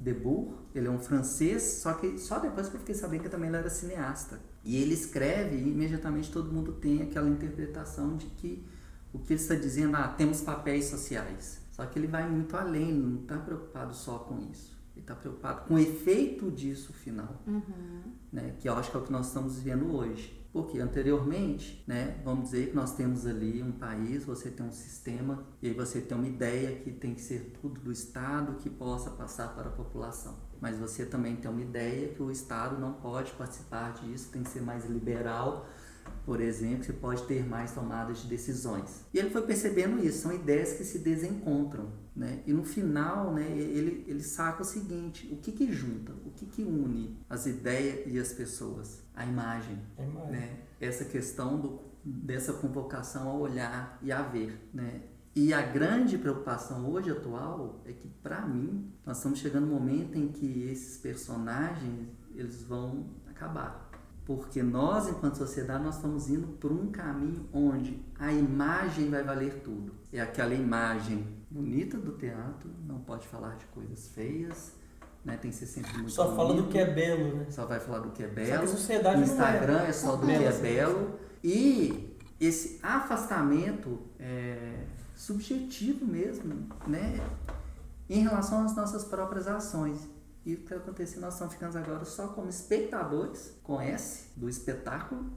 Debord, 0.00 0.52
ele 0.74 0.88
é 0.88 0.90
um 0.90 0.98
francês, 0.98 1.62
só 1.62 1.94
que 1.94 2.18
só 2.18 2.40
depois 2.40 2.68
que 2.68 2.74
eu 2.74 2.80
fiquei 2.80 2.94
sabendo 2.94 3.22
que 3.22 3.28
também 3.28 3.48
ele 3.48 3.56
era 3.56 3.70
cineasta. 3.70 4.40
E 4.64 4.76
ele 4.76 4.94
escreve 4.94 5.56
e 5.56 5.68
imediatamente 5.68 6.32
todo 6.32 6.52
mundo 6.52 6.72
tem 6.72 7.02
aquela 7.02 7.28
interpretação 7.28 8.16
de 8.16 8.26
que 8.26 8.66
o 9.12 9.18
que 9.20 9.34
ele 9.34 9.40
está 9.40 9.54
dizendo, 9.54 9.96
ah, 9.96 10.08
temos 10.08 10.40
papéis 10.40 10.86
sociais. 10.86 11.60
Só 11.70 11.86
que 11.86 11.98
ele 11.98 12.08
vai 12.08 12.28
muito 12.28 12.56
além, 12.56 12.92
não 12.92 13.22
está 13.22 13.38
preocupado 13.38 13.94
só 13.94 14.18
com 14.18 14.40
isso. 14.50 14.76
Ele 14.94 15.02
está 15.02 15.14
preocupado 15.14 15.66
com 15.66 15.74
o 15.74 15.78
efeito 15.78 16.50
disso 16.50 16.92
final, 16.92 17.42
né? 18.32 18.54
que 18.58 18.68
eu 18.68 18.74
acho 18.74 18.90
que 18.90 18.96
é 18.96 19.00
o 19.00 19.02
que 19.02 19.12
nós 19.12 19.26
estamos 19.26 19.56
vivendo 19.56 19.94
hoje. 19.94 20.40
Porque 20.52 20.78
anteriormente, 20.78 21.82
né, 21.84 22.20
vamos 22.24 22.50
dizer 22.50 22.68
que 22.68 22.76
nós 22.76 22.94
temos 22.94 23.26
ali 23.26 23.60
um 23.60 23.72
país, 23.72 24.24
você 24.24 24.48
tem 24.52 24.64
um 24.64 24.70
sistema 24.70 25.44
e 25.60 25.66
aí 25.66 25.74
você 25.74 26.00
tem 26.00 26.16
uma 26.16 26.28
ideia 26.28 26.76
que 26.76 26.92
tem 26.92 27.12
que 27.12 27.20
ser 27.20 27.52
tudo 27.60 27.80
do 27.80 27.90
Estado 27.90 28.54
que 28.58 28.70
possa 28.70 29.10
passar 29.10 29.48
para 29.48 29.68
a 29.68 29.72
população. 29.72 30.36
Mas 30.60 30.78
você 30.78 31.04
também 31.04 31.34
tem 31.34 31.50
uma 31.50 31.60
ideia 31.60 32.14
que 32.14 32.22
o 32.22 32.30
Estado 32.30 32.78
não 32.78 32.92
pode 32.92 33.32
participar 33.32 33.94
disso, 33.94 34.30
tem 34.30 34.44
que 34.44 34.50
ser 34.50 34.62
mais 34.62 34.86
liberal 34.86 35.66
por 36.24 36.40
exemplo, 36.40 36.84
você 36.84 36.92
pode 36.92 37.22
ter 37.24 37.46
mais 37.46 37.72
tomadas 37.72 38.22
de 38.22 38.28
decisões. 38.28 39.04
E 39.12 39.18
ele 39.18 39.30
foi 39.30 39.42
percebendo 39.42 40.04
isso, 40.04 40.22
são 40.22 40.32
ideias 40.32 40.72
que 40.72 40.84
se 40.84 40.98
desencontram. 40.98 41.92
Né? 42.14 42.42
E 42.46 42.52
no 42.52 42.64
final, 42.64 43.32
né, 43.32 43.50
ele, 43.50 44.04
ele 44.06 44.22
saca 44.22 44.62
o 44.62 44.64
seguinte: 44.64 45.28
o 45.32 45.36
que, 45.36 45.50
que 45.50 45.72
junta, 45.72 46.12
o 46.24 46.30
que, 46.30 46.46
que 46.46 46.62
une 46.62 47.18
as 47.28 47.46
ideias 47.46 48.02
e 48.06 48.18
as 48.18 48.32
pessoas? 48.32 49.02
A 49.14 49.26
imagem. 49.26 49.78
A 49.98 50.04
imagem. 50.04 50.30
Né? 50.30 50.58
Essa 50.80 51.04
questão 51.04 51.60
do, 51.60 51.80
dessa 52.04 52.52
convocação 52.52 53.28
a 53.28 53.34
olhar 53.34 53.98
e 54.00 54.12
a 54.12 54.22
ver. 54.22 54.68
Né? 54.72 55.02
E 55.34 55.52
a 55.52 55.62
grande 55.62 56.16
preocupação 56.16 56.88
hoje 56.88 57.10
atual 57.10 57.82
é 57.84 57.92
que, 57.92 58.06
para 58.22 58.46
mim, 58.46 58.92
nós 59.04 59.16
estamos 59.16 59.40
chegando 59.40 59.66
no 59.66 59.74
momento 59.74 60.16
em 60.16 60.28
que 60.28 60.68
esses 60.70 60.96
personagens 60.98 62.08
eles 62.32 62.62
vão 62.62 63.06
acabar. 63.28 63.90
Porque 64.24 64.62
nós, 64.62 65.08
enquanto 65.08 65.36
sociedade, 65.36 65.82
nós 65.82 65.96
estamos 65.96 66.30
indo 66.30 66.46
por 66.58 66.70
um 66.70 66.86
caminho 66.90 67.46
onde 67.52 68.00
a 68.18 68.32
imagem 68.32 69.10
vai 69.10 69.24
valer 69.24 69.60
tudo. 69.62 69.92
É 70.12 70.20
aquela 70.20 70.54
imagem 70.54 71.26
bonita 71.54 71.96
do 71.96 72.12
teatro, 72.12 72.68
não 72.84 72.98
pode 72.98 73.28
falar 73.28 73.54
de 73.54 73.64
coisas 73.66 74.08
feias, 74.08 74.72
né? 75.24 75.36
Tem 75.36 75.52
que 75.52 75.56
ser 75.56 75.66
sempre 75.66 75.92
muito 75.98 76.10
Só 76.10 76.34
fala 76.34 76.48
bonito, 76.48 76.64
do 76.66 76.72
que 76.72 76.78
é 76.78 76.92
belo, 76.92 77.36
né? 77.36 77.46
Só 77.48 77.64
vai 77.64 77.78
falar 77.78 78.00
do 78.00 78.10
que 78.10 78.24
é 78.24 78.26
Só 78.26 78.34
que 78.34 78.40
belo. 78.40 78.64
a 78.64 78.66
sociedade 78.66 79.16
não 79.18 79.24
Instagram 79.24 79.80
é. 79.82 79.88
é 79.88 79.92
só 79.92 80.16
do 80.16 80.26
Belo, 80.26 80.38
que 80.40 80.44
é 80.44 80.48
assim. 80.48 80.62
belo. 80.62 81.18
E 81.44 82.18
esse 82.40 82.80
afastamento 82.82 84.00
é, 84.18 84.84
subjetivo 85.14 86.04
mesmo, 86.04 86.68
né? 86.88 87.20
Em 88.10 88.20
relação 88.20 88.64
às 88.64 88.74
nossas 88.74 89.04
próprias 89.04 89.46
ações. 89.46 90.00
E 90.44 90.54
o 90.54 90.58
que 90.58 90.74
aconteceu? 90.74 91.20
Nós 91.20 91.34
estamos 91.34 91.54
ficando 91.54 91.78
agora 91.78 92.04
só 92.04 92.28
como 92.28 92.50
espectadores, 92.50 93.54
com 93.62 93.80
S, 93.80 94.28
do 94.36 94.48
espetáculo, 94.48 95.30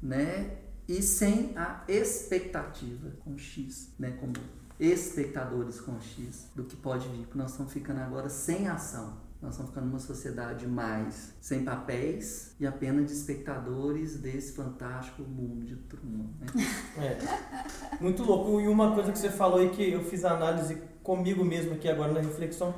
né? 0.00 0.58
E 0.86 1.00
sem 1.00 1.56
a 1.56 1.82
expectativa, 1.88 3.10
com 3.24 3.38
X, 3.38 3.94
né? 3.98 4.16
Como 4.20 4.34
espectadores 4.78 5.80
com 5.80 6.00
X, 6.00 6.50
do 6.54 6.64
que 6.64 6.76
pode 6.76 7.08
vir. 7.08 7.22
Porque 7.22 7.38
nós 7.38 7.52
estamos 7.52 7.72
ficando 7.72 8.00
agora 8.00 8.28
sem 8.28 8.68
ação. 8.68 9.24
Nós 9.40 9.52
estamos 9.52 9.70
ficando 9.70 9.88
numa 9.88 9.98
sociedade 9.98 10.66
mais 10.66 11.34
sem 11.40 11.64
papéis 11.64 12.54
e 12.58 12.66
apenas 12.66 13.06
de 13.06 13.12
espectadores 13.12 14.16
desse 14.16 14.52
fantástico 14.52 15.22
mundo 15.22 15.66
de 15.66 15.76
Truman. 15.76 16.30
Né? 16.40 16.46
É. 16.96 17.98
Muito 18.00 18.22
louco. 18.22 18.58
E 18.60 18.68
uma 18.68 18.94
coisa 18.94 19.12
que 19.12 19.18
você 19.18 19.28
falou 19.28 19.58
aí 19.58 19.68
que 19.68 19.92
eu 19.92 20.02
fiz 20.02 20.24
a 20.24 20.32
análise 20.32 20.80
comigo 21.02 21.44
mesmo 21.44 21.74
aqui 21.74 21.88
agora 21.88 22.12
na 22.12 22.20
reflexão 22.20 22.74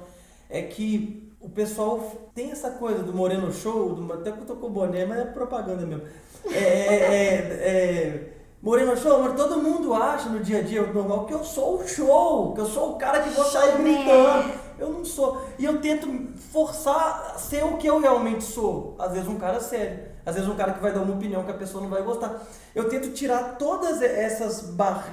é 0.50 0.62
que 0.62 1.32
o 1.40 1.48
pessoal 1.48 2.30
tem 2.34 2.50
essa 2.50 2.72
coisa 2.72 3.02
do 3.02 3.12
Moreno 3.12 3.52
Show, 3.52 3.94
do, 3.94 4.12
até 4.12 4.32
que 4.32 4.40
eu 4.40 4.44
tô 4.44 4.56
com 4.56 4.66
o 4.66 4.70
boné, 4.70 5.06
mas 5.06 5.18
é 5.18 5.24
propaganda 5.26 5.86
mesmo. 5.86 6.02
É, 6.46 6.58
é, 6.58 7.34
é, 7.36 8.35
Moreno 8.62 8.96
Show, 8.96 9.22
mas 9.22 9.34
todo 9.34 9.62
mundo 9.62 9.94
acha 9.94 10.28
no 10.28 10.40
dia 10.40 10.58
a 10.58 10.62
dia 10.62 10.82
normal 10.82 11.26
que 11.26 11.34
eu 11.34 11.44
sou 11.44 11.80
o 11.80 11.86
show, 11.86 12.52
que 12.54 12.60
eu 12.60 12.66
sou 12.66 12.92
o 12.92 12.96
cara 12.96 13.22
que 13.22 13.30
vou 13.30 13.44
sair 13.44 13.76
gritando. 13.78 14.52
Eu 14.78 14.90
não 14.90 15.04
sou. 15.04 15.42
E 15.58 15.64
eu 15.64 15.80
tento 15.80 16.08
forçar 16.52 17.32
a 17.34 17.38
ser 17.38 17.64
o 17.64 17.76
que 17.76 17.86
eu 17.86 18.00
realmente 18.00 18.44
sou. 18.44 18.94
Às 18.98 19.12
vezes 19.12 19.28
um 19.28 19.38
cara 19.38 19.60
sério. 19.60 20.16
Às 20.24 20.34
vezes 20.34 20.50
um 20.50 20.56
cara 20.56 20.72
que 20.72 20.80
vai 20.80 20.92
dar 20.92 21.02
uma 21.02 21.14
opinião 21.14 21.44
que 21.44 21.50
a 21.50 21.54
pessoa 21.54 21.82
não 21.82 21.90
vai 21.90 22.02
gostar. 22.02 22.42
Eu 22.74 22.88
tento 22.88 23.10
tirar 23.12 23.56
todas 23.56 24.02
essas 24.02 24.62
barras, 24.62 25.12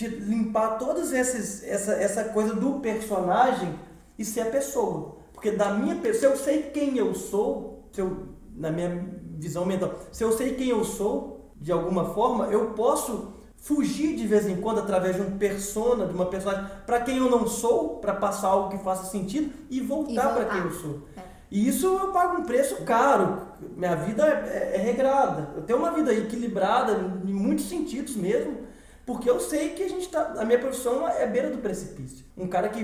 limpar 0.00 0.78
todas 0.78 1.12
esses, 1.12 1.64
essa, 1.64 1.92
essa 1.94 2.24
coisa 2.24 2.54
do 2.54 2.80
personagem 2.80 3.74
e 4.18 4.24
ser 4.24 4.42
a 4.42 4.50
pessoa. 4.50 5.16
Porque 5.32 5.50
da 5.50 5.72
minha 5.72 5.96
pessoa, 5.96 6.20
se 6.20 6.26
eu 6.26 6.44
sei 6.44 6.62
quem 6.70 6.96
eu 6.96 7.14
sou, 7.14 7.84
se 7.90 8.00
eu, 8.00 8.28
na 8.54 8.70
minha 8.70 9.04
visão 9.36 9.66
mental, 9.66 9.92
se 10.12 10.22
eu 10.22 10.32
sei 10.32 10.54
quem 10.54 10.68
eu 10.68 10.84
sou, 10.84 11.31
de 11.62 11.70
alguma 11.70 12.06
forma, 12.06 12.46
eu 12.46 12.70
posso 12.70 13.34
fugir 13.56 14.16
de 14.16 14.26
vez 14.26 14.48
em 14.48 14.60
quando 14.60 14.80
através 14.80 15.14
de 15.14 15.22
um 15.22 15.38
persona, 15.38 16.06
de 16.06 16.12
uma 16.12 16.26
personagem, 16.26 16.68
para 16.84 17.00
quem 17.00 17.18
eu 17.18 17.30
não 17.30 17.46
sou, 17.46 17.98
para 17.98 18.14
passar 18.14 18.48
algo 18.48 18.76
que 18.76 18.82
faça 18.82 19.04
sentido 19.04 19.52
e 19.70 19.80
voltar 19.80 20.34
para 20.34 20.42
voltar. 20.42 20.50
quem 20.50 20.64
eu 20.64 20.72
sou. 20.72 21.02
É. 21.16 21.20
E 21.48 21.68
isso 21.68 21.86
eu 21.86 22.08
pago 22.10 22.40
um 22.40 22.44
preço 22.44 22.82
caro. 22.82 23.42
Minha 23.76 23.94
vida 23.94 24.26
é, 24.26 24.72
é 24.74 24.78
regrada. 24.78 25.50
Eu 25.54 25.62
tenho 25.62 25.78
uma 25.78 25.92
vida 25.92 26.12
equilibrada 26.12 26.94
em 27.24 27.32
muitos 27.32 27.68
sentidos 27.68 28.16
mesmo, 28.16 28.62
porque 29.06 29.30
eu 29.30 29.38
sei 29.38 29.68
que 29.68 29.84
a 29.84 29.88
gente 29.88 30.08
tá. 30.08 30.34
A 30.38 30.44
minha 30.44 30.58
profissão 30.58 31.06
é 31.06 31.26
beira 31.26 31.50
do 31.50 31.58
precipício. 31.58 32.24
Um 32.36 32.48
cara 32.48 32.68
que 32.68 32.82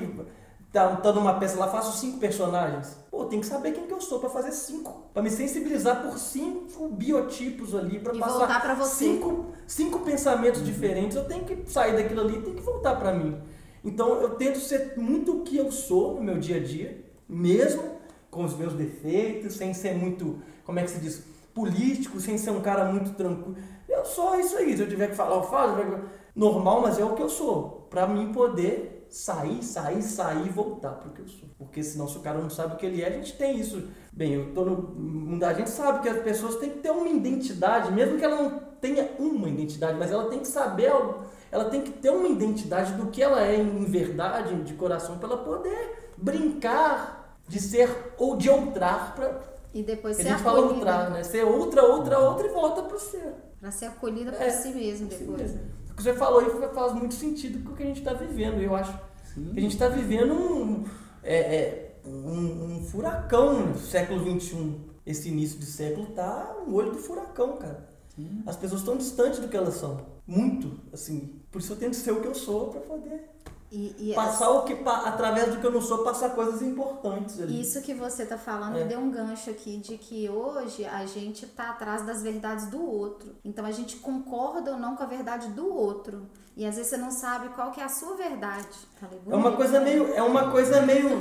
tá, 0.73 0.97
tá 0.97 1.13
numa 1.13 1.35
peça 1.35 1.59
lá, 1.59 1.69
faço 1.69 1.99
cinco 1.99 2.19
personagens. 2.19 2.97
Pô, 3.11 3.25
tem 3.25 3.41
que 3.41 3.47
saber 3.47 3.73
quem 3.73 3.87
que 3.87 3.93
eu 3.93 4.01
sou 4.01 4.21
para 4.21 4.31
fazer 4.31 4.53
cinco. 4.53 5.05
para 5.13 5.23
me 5.23 5.31
sensibilizar 5.31 6.03
por 6.03 6.19
cinco 6.19 6.89
biotipos 6.89 7.75
ali, 7.75 7.99
para 7.99 8.15
passar 8.15 8.39
voltar 8.39 8.61
pra 8.61 8.75
você. 8.75 9.05
cinco, 9.07 9.47
cinco 9.67 10.01
pensamentos 10.01 10.65
diferentes. 10.65 11.17
Eu 11.17 11.25
tenho 11.25 11.45
que 11.45 11.71
sair 11.71 11.97
daquilo 11.97 12.21
ali 12.21 12.39
e 12.39 12.43
tem 12.43 12.55
que 12.55 12.63
voltar 12.63 12.97
para 12.97 13.13
mim. 13.13 13.41
Então 13.85 14.21
eu 14.21 14.31
tento 14.31 14.59
ser 14.59 14.95
muito 14.97 15.39
o 15.39 15.43
que 15.43 15.57
eu 15.57 15.71
sou 15.71 16.15
no 16.17 16.23
meu 16.23 16.39
dia 16.39 16.57
a 16.57 16.61
dia, 16.61 17.05
mesmo 17.29 17.99
com 18.31 18.45
os 18.45 18.57
meus 18.57 18.75
defeitos, 18.75 19.55
sem 19.55 19.73
ser 19.73 19.95
muito, 19.95 20.43
como 20.65 20.79
é 20.79 20.83
que 20.83 20.91
se 20.91 20.99
diz, 20.99 21.23
político, 21.55 22.21
sem 22.21 22.37
ser 22.37 22.51
um 22.51 22.61
cara 22.61 22.85
muito 22.93 23.13
tranquilo. 23.15 23.57
Eu 23.89 24.05
sou 24.05 24.39
isso 24.39 24.57
aí. 24.57 24.77
Se 24.77 24.83
eu 24.83 24.89
tiver 24.89 25.09
que 25.09 25.17
falar, 25.17 25.37
eu 25.37 25.43
falo. 25.45 26.05
Normal, 26.37 26.83
mas 26.83 26.99
é 26.99 27.05
o 27.05 27.15
que 27.15 27.23
eu 27.23 27.29
sou. 27.29 27.87
Pra 27.91 28.07
mim 28.07 28.33
poder 28.33 28.98
sair, 29.11 29.63
sair, 29.63 30.03
sair 30.03 30.47
e 30.47 30.51
voltar 30.51 30.93
pro 30.93 31.11
que 31.11 31.21
eu 31.23 31.29
sou. 31.29 31.49
Porque 31.59 31.83
senão, 31.83 32.07
se 32.09 32.17
o 32.19 32.21
cara 32.21 32.39
não 32.39 32.51
sabe 32.51 32.75
o 32.75 32.77
que 32.77 32.87
ele 32.87 33.03
é, 33.03 33.09
a 33.09 33.13
gente 33.13 33.37
tem 33.37 33.59
isso. 33.59 33.89
Bem, 34.13 34.35
eu 34.35 34.53
tô 34.55 34.65
no 34.65 34.77
mundo, 34.77 35.43
a 35.45 35.53
gente 35.55 35.71
sabe 35.71 36.01
que 36.03 36.09
as 36.09 36.23
pessoas 36.23 36.57
têm 36.57 36.71
que 36.71 36.79
ter 36.81 36.91
uma 36.91 37.09
identidade, 37.09 37.93
mesmo 37.93 38.19
que 38.19 38.25
ela 38.25 38.43
não 38.43 38.59
tenha 38.81 39.11
uma 39.19 39.49
identidade, 39.49 39.97
mas 39.99 40.11
ela 40.11 40.29
tem 40.29 40.41
que 40.41 40.49
saber 40.49 40.89
algo. 40.89 41.25
Ela 41.51 41.67
tem 41.67 41.83
que 41.83 41.91
ter 41.93 42.11
uma 42.11 42.29
identidade 42.29 42.93
do 42.95 43.07
que 43.07 43.23
ela 43.23 43.43
é 43.47 43.57
em 43.57 43.85
verdade, 43.85 44.55
de 44.63 44.75
coração, 44.75 45.19
para 45.19 45.29
ela 45.29 45.45
poder 45.45 46.13
brincar 46.17 47.39
de 47.49 47.61
ser 47.61 48.15
ou 48.19 48.37
de 48.37 48.51
outrar 48.51 49.15
para 49.15 49.41
E 49.73 49.83
depois 49.83 50.19
a 50.19 50.23
ser 50.23 50.29
gente 50.31 50.43
fala 50.43 50.59
acolhida. 50.59 50.75
outrar, 50.77 51.11
né? 51.11 51.23
Ser 51.23 51.45
outra, 51.45 51.83
outra, 51.85 52.19
outra 52.19 52.47
e 52.47 52.51
volta 52.51 52.83
pro 52.83 52.99
ser. 52.99 53.35
Pra 53.61 53.71
ser 53.71 53.87
acolhida 53.87 54.33
por 54.33 54.41
É, 54.43 54.51
si 54.51 54.69
mesmo 54.71 55.09
depois. 55.09 55.41
mesmo. 55.41 55.61
Que 55.99 56.05
você 56.05 56.15
falou 56.15 56.39
aí 56.39 56.47
faz 56.73 56.93
muito 56.93 57.15
sentido 57.15 57.65
com 57.65 57.73
o 57.73 57.77
que 57.77 57.83
a 57.83 57.87
gente 57.87 57.99
está 57.99 58.13
vivendo. 58.13 58.61
Eu 58.61 58.73
acho 58.77 58.97
Sim. 59.35 59.51
que 59.53 59.59
a 59.59 59.63
gente 59.63 59.73
está 59.73 59.89
vivendo 59.89 60.33
um, 60.33 60.85
é, 61.25 61.37
é, 61.37 62.01
um, 62.07 62.77
um 62.77 62.85
furacão 62.85 63.67
no 63.67 63.77
século 63.77 64.21
XXI. 64.41 64.77
Esse 65.05 65.29
início 65.29 65.59
de 65.59 65.67
século 65.67 66.07
tá 66.15 66.55
um 66.65 66.73
olho 66.73 66.93
do 66.93 66.99
furacão, 66.99 67.57
cara. 67.57 67.91
Sim. 68.15 68.45
As 68.47 68.55
pessoas 68.55 68.83
estão 68.83 68.97
distantes 68.97 69.41
do 69.41 69.49
que 69.49 69.57
elas 69.57 69.75
são. 69.75 70.07
Muito, 70.25 70.79
assim. 70.93 71.41
Por 71.51 71.61
isso 71.61 71.73
eu 71.73 71.77
tento 71.77 71.97
ser 71.97 72.13
o 72.13 72.21
que 72.21 72.29
eu 72.29 72.35
sou 72.35 72.69
para 72.69 72.81
poder 72.81 73.29
E, 73.71 74.13
e 74.13 74.15
passar 74.15 74.49
o 74.49 74.63
que 74.63 74.73
através 75.05 75.55
do 75.55 75.61
que 75.61 75.67
eu 75.67 75.71
não 75.71 75.83
sou, 75.83 75.99
passar 75.99 76.31
coisas 76.31 76.63
importantes 76.63 77.39
ali. 77.41 77.61
Isso 77.61 77.83
que 77.83 77.93
você 77.93 78.25
tá 78.25 78.39
falando 78.39 78.79
É. 78.79 78.85
deu 78.85 78.99
um 78.99 79.11
gancho 79.11 79.51
aqui 79.51 79.77
de 79.77 79.99
que 79.99 80.29
hoje 80.29 80.87
a 80.87 81.05
gente 81.05 81.45
tá 81.47 81.71
atrás 81.71 82.05
das 82.07 82.23
verdades 82.23 82.67
do 82.71 82.83
outro. 82.83 83.37
Então 83.45 83.67
a 83.67 83.71
gente 83.71 83.97
concorda 83.97 84.73
ou 84.73 84.79
não 84.79 84.97
com 84.97 85.03
a 85.03 85.07
verdade 85.07 85.49
do 85.49 85.71
outro. 85.71 86.27
E 86.57 86.65
às 86.67 86.77
vezes 86.77 86.91
você 86.91 86.97
não 86.97 87.11
sabe 87.11 87.51
qual 87.51 87.71
que 87.71 87.81
é 87.81 87.85
a 87.85 87.89
sua 87.91 88.17
verdade. 88.17 88.67
Falei, 88.99 89.21
É 89.29 89.37
uma 89.37 89.53
coisa 89.53 89.79
né? 89.81 89.85
meio. 89.85 90.15
É 90.15 90.23
uma 90.23 90.51
coisa 90.51 90.81
meio. 90.83 91.21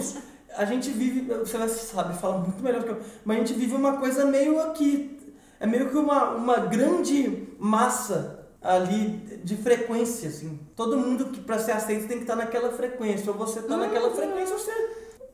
A 0.56 0.64
gente 0.64 0.89
vive. 0.89 1.22
Você 1.22 1.58
vai 1.58 1.68
sabe, 1.68 2.18
fala 2.18 2.38
muito 2.38 2.64
melhor 2.64 2.82
que 2.84 2.89
eu. 2.89 3.02
Mas 3.26 3.38
a 3.38 3.39
gente 3.41 3.54
vive 3.54 3.76
uma 3.76 3.98
coisa 3.98 4.26
meio 4.26 4.60
aqui. 4.62 5.36
É 5.60 5.68
meio 5.68 5.89
que 5.89 5.98
uma, 5.98 6.30
uma 6.32 6.58
grande 6.60 7.50
massa 7.60 8.36
ali 8.62 9.39
de 9.43 9.55
frequência, 9.58 10.30
assim. 10.30 10.60
Todo 10.76 10.97
mundo 10.97 11.26
que 11.28 11.41
para 11.41 11.60
ser 11.60 11.72
aceito 11.72 12.08
tem 12.08 12.18
que 12.18 12.24
estar 12.24 12.36
naquela 12.36 12.72
frequência. 12.72 13.32
Ou 13.32 13.38
você 13.38 13.62
tá 13.62 13.78
naquela 13.78 14.12
frequência, 14.12 14.53
ou 14.55 14.60
você. 14.60 14.72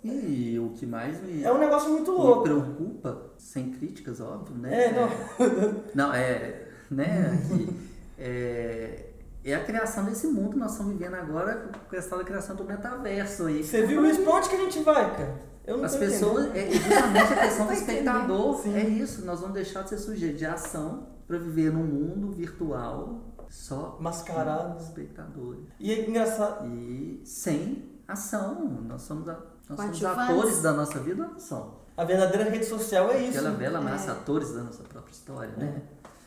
E 0.03 0.59
o 0.59 0.71
que 0.71 0.85
mais 0.85 1.21
me, 1.21 1.43
É 1.43 1.51
um 1.51 1.57
negócio 1.57 1.89
muito 1.89 2.11
me 2.11 2.17
louco. 2.17 2.43
preocupa, 2.43 3.31
sem 3.37 3.71
críticas, 3.71 4.19
óbvio, 4.19 4.57
né? 4.57 4.85
É, 4.85 4.91
não. 4.91 5.83
Não, 5.95 6.13
é. 6.13 6.67
Né? 6.91 7.41
que, 7.47 7.69
é, 8.19 9.05
é 9.51 9.55
a 9.55 9.63
criação 9.63 10.05
desse 10.05 10.27
mundo 10.27 10.51
que 10.51 10.57
nós 10.57 10.71
estamos 10.71 10.93
vivendo 10.93 11.15
agora, 11.15 11.55
com 11.71 11.77
a 11.87 11.89
questão 11.89 12.17
da 12.17 12.23
criação 12.23 12.55
do 12.55 12.63
metaverso 12.63 13.45
aí. 13.47 13.63
Você 13.63 13.85
viu 13.85 14.05
isso? 14.05 14.21
Pra 14.21 14.33
onde 14.35 14.49
que 14.49 14.55
a 14.55 14.59
gente 14.59 14.79
vai, 14.81 15.15
cara? 15.15 15.41
Eu 15.65 15.77
não 15.77 15.85
As 15.85 15.95
pessoas, 15.95 16.47
entendendo. 16.47 16.73
é 16.73 16.77
justamente 16.77 17.33
a 17.33 17.41
questão 17.41 17.65
do 17.67 17.73
espectador. 17.73 18.57
Sim. 18.61 18.75
É 18.75 18.83
isso, 18.83 19.25
nós 19.25 19.39
vamos 19.39 19.53
deixar 19.55 19.83
de 19.83 19.89
ser 19.89 19.97
sujeito 19.97 20.37
de 20.37 20.45
ação 20.45 21.07
para 21.27 21.37
viver 21.37 21.71
num 21.71 21.83
mundo 21.85 22.31
virtual 22.31 23.21
só 23.49 23.97
Mascarados. 24.01 24.83
espectadores. 24.83 25.63
E 25.79 25.91
é 25.91 26.09
engraçado. 26.09 26.65
E 26.67 27.21
sem 27.25 27.89
ação. 28.07 28.81
Nós 28.87 29.03
somos, 29.03 29.29
a- 29.29 29.39
nós 29.69 29.79
somos 29.79 30.03
atores 30.05 30.61
da 30.61 30.73
nossa 30.73 30.99
vida 30.99 31.23
ou 31.23 31.29
não 31.31 31.39
são? 31.39 31.81
A 31.95 32.03
verdadeira 32.03 32.49
rede 32.49 32.65
social 32.65 33.11
é 33.11 33.19
isso. 33.21 33.37
Aquela 33.37 33.51
bela 33.55 33.79
É. 33.79 33.81
massa 33.83 34.11
atores 34.11 34.51
da 34.53 34.63
nossa 34.63 34.83
própria 34.83 35.11
história, 35.13 35.53
né? 35.55 35.81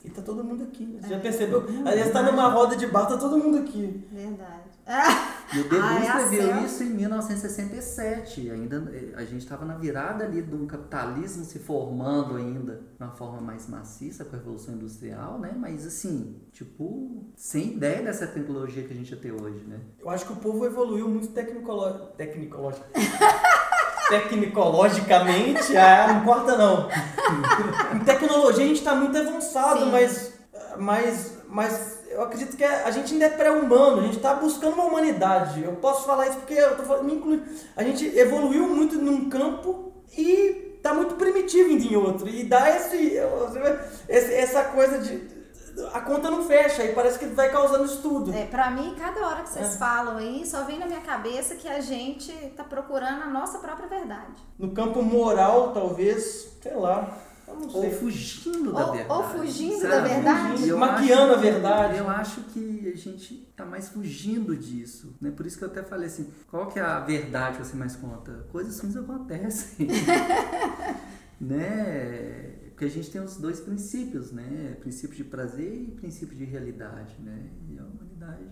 E 0.07 0.11
tá 0.11 0.23
todo 0.23 0.45
mundo 0.45 0.63
aqui. 0.63 0.99
Você 1.03 1.09
já 1.09 1.17
É. 1.17 1.19
percebeu? 1.21 1.65
Aliás, 1.85 2.13
tá 2.13 2.23
numa 2.23 2.49
roda 2.49 2.77
de 2.77 2.87
bar, 2.87 3.07
tá 3.07 3.17
todo 3.19 3.37
mundo 3.37 3.59
aqui. 3.59 4.07
Verdade. 4.13 4.77
E 5.55 5.61
o 5.61 5.63
Debus 5.63 5.79
Ah, 5.81 6.17
a 6.17 6.23
escreveu 6.23 6.65
isso 6.65 6.83
em 6.83 6.91
1967. 6.91 8.51
Ainda 8.51 8.77
eh, 8.93 9.13
a 9.15 9.25
gente 9.25 9.43
estava 9.43 9.65
na 9.65 9.77
virada 9.77 10.25
ali 10.25 10.43
de 10.43 10.55
um 10.57 10.67
capitalismo 10.67 11.45
se 11.45 11.61
formando 11.61 12.37
ainda 12.37 12.75
de 12.97 13.03
uma 13.03 13.13
forma 13.13 13.41
mais 13.41 13.69
maciça 13.69 14.25
com 14.25 14.35
a 14.35 14.39
revolução 14.41 14.75
industrial, 14.75 15.39
né? 15.39 15.55
Mas 15.57 15.87
assim, 15.87 16.41
tipo, 16.53 17.31
sem 17.37 17.75
ideia 17.75 18.03
dessa 18.03 18.27
tecnologia 18.27 18.83
que 18.83 18.93
a 18.93 18.97
gente 18.97 19.11
já 19.11 19.17
tem 19.17 19.31
hoje, 19.31 19.65
né? 19.69 19.79
Eu 20.01 20.11
acho 20.11 20.27
que 20.27 20.33
o 20.33 20.37
povo 20.37 20.67
evoluiu 20.67 21.09
muito 21.09 21.29
tecnicolo... 21.29 22.11
Tecnicologicamente, 24.09 25.77
ah, 25.77 26.07
não 26.09 26.21
importa 26.21 26.57
não. 26.57 26.89
Em 27.95 27.99
tecnologia 28.05 28.65
a 28.65 28.69
gente 28.69 28.79
está 28.79 28.95
muito 28.95 29.17
avançado, 29.17 29.81
Sim. 29.81 29.91
mas, 29.91 30.33
mas, 30.77 31.33
mas 31.49 31.99
eu 32.11 32.23
acredito 32.23 32.57
que 32.57 32.65
a 32.65 32.91
gente 32.91 33.13
ainda 33.13 33.27
é 33.27 33.31
pré-humano, 33.31 33.99
a 34.01 34.03
gente 34.05 34.17
está 34.17 34.35
buscando 34.35 34.75
uma 34.75 34.85
humanidade. 34.85 35.63
Eu 35.63 35.73
posso 35.73 36.05
falar 36.07 36.29
isso 36.29 36.39
porque 36.39 36.55
eu 36.55 36.77
tô 36.77 36.83
falando, 36.85 37.05
me 37.05 37.43
a 37.77 37.83
gente 37.83 38.07
evoluiu 38.17 38.67
muito 38.69 38.97
num 38.97 39.29
campo 39.29 39.93
e 40.17 40.79
tá 40.83 40.95
muito 40.95 41.15
primitivo 41.17 41.71
em 41.71 41.97
outro. 41.97 42.29
E 42.29 42.45
dá 42.45 42.71
esse- 42.77 43.17
essa 44.35 44.63
coisa 44.65 44.99
de. 44.99 45.36
A 45.93 46.01
conta 46.01 46.31
não 46.31 46.43
fecha 46.45 46.83
e 46.85 46.95
parece 46.95 47.19
que 47.19 47.27
vai 47.27 47.51
causando 47.51 47.85
isso 47.85 48.01
tudo. 48.01 48.33
É, 48.33 48.45
pra 48.47 48.71
mim, 48.71 48.95
cada 48.99 49.27
hora 49.27 49.43
que 49.43 49.51
vocês 49.51 49.75
É. 49.75 49.79
falam 49.79 50.17
aí, 50.17 50.47
só 50.47 50.65
vem 50.65 50.79
na 50.79 50.87
minha 50.87 51.01
cabeça 51.03 51.55
que 51.55 51.69
a 51.69 51.81
gente 51.81 52.33
tá 52.57 52.65
procurando 52.65 53.23
a 53.23 53.27
nossa 53.27 53.59
própria 53.59 53.87
verdade. 53.89 54.33
No 54.59 54.71
campo 54.73 55.03
moral, 55.03 55.73
talvez, 55.73 56.49
sei 56.63 56.75
lá, 56.75 57.19
Ou 57.73 57.91
fugindo 57.93 58.73
da 58.73 58.87
Ou- 58.87 58.93
verdade. 58.93 59.21
ou 59.21 59.25
fugindo 59.39 59.81
sabe? 59.81 59.89
da 59.89 60.01
verdade. 60.01 60.69
Eu 60.69 60.77
Maquiando 60.79 61.33
acho 61.33 61.35
a 61.35 61.37
verdade. 61.43 61.97
Eu 61.99 62.09
acho 62.11 62.41
que 62.53 62.93
a 62.93 62.99
gente 62.99 63.35
tá 63.57 63.65
mais 63.65 63.89
fugindo 63.89 64.57
disso. 64.57 65.15
Né? 65.21 65.31
Por 65.31 65.47
isso 65.47 65.57
que 65.57 65.65
eu 65.65 65.69
até 65.69 65.83
falei 65.83 66.07
assim, 66.09 66.29
qual 66.51 66.67
que 66.67 66.79
é 66.79 66.83
a 66.83 66.99
verdade 67.01 67.59
que 67.59 67.65
você 67.67 67.77
mais 67.77 67.95
conta? 67.97 68.45
Coisas 68.51 68.79
ruins 68.81 68.97
acontecem. 68.97 69.87
né? 71.41 72.46
Porque 72.77 72.85
a 72.85 72.91
gente 72.91 73.11
tem 73.11 73.23
os 73.23 73.39
dois 73.39 73.59
princípios, 73.59 74.33
né? 74.33 74.77
Princípio 74.81 75.17
de 75.17 75.25
prazer 75.25 75.73
e 75.75 75.91
princípio 75.93 76.37
de 76.37 76.45
realidade, 76.45 77.17
né? 77.25 77.47
E 77.71 77.79
a 77.79 77.83
humanidade, 77.83 78.45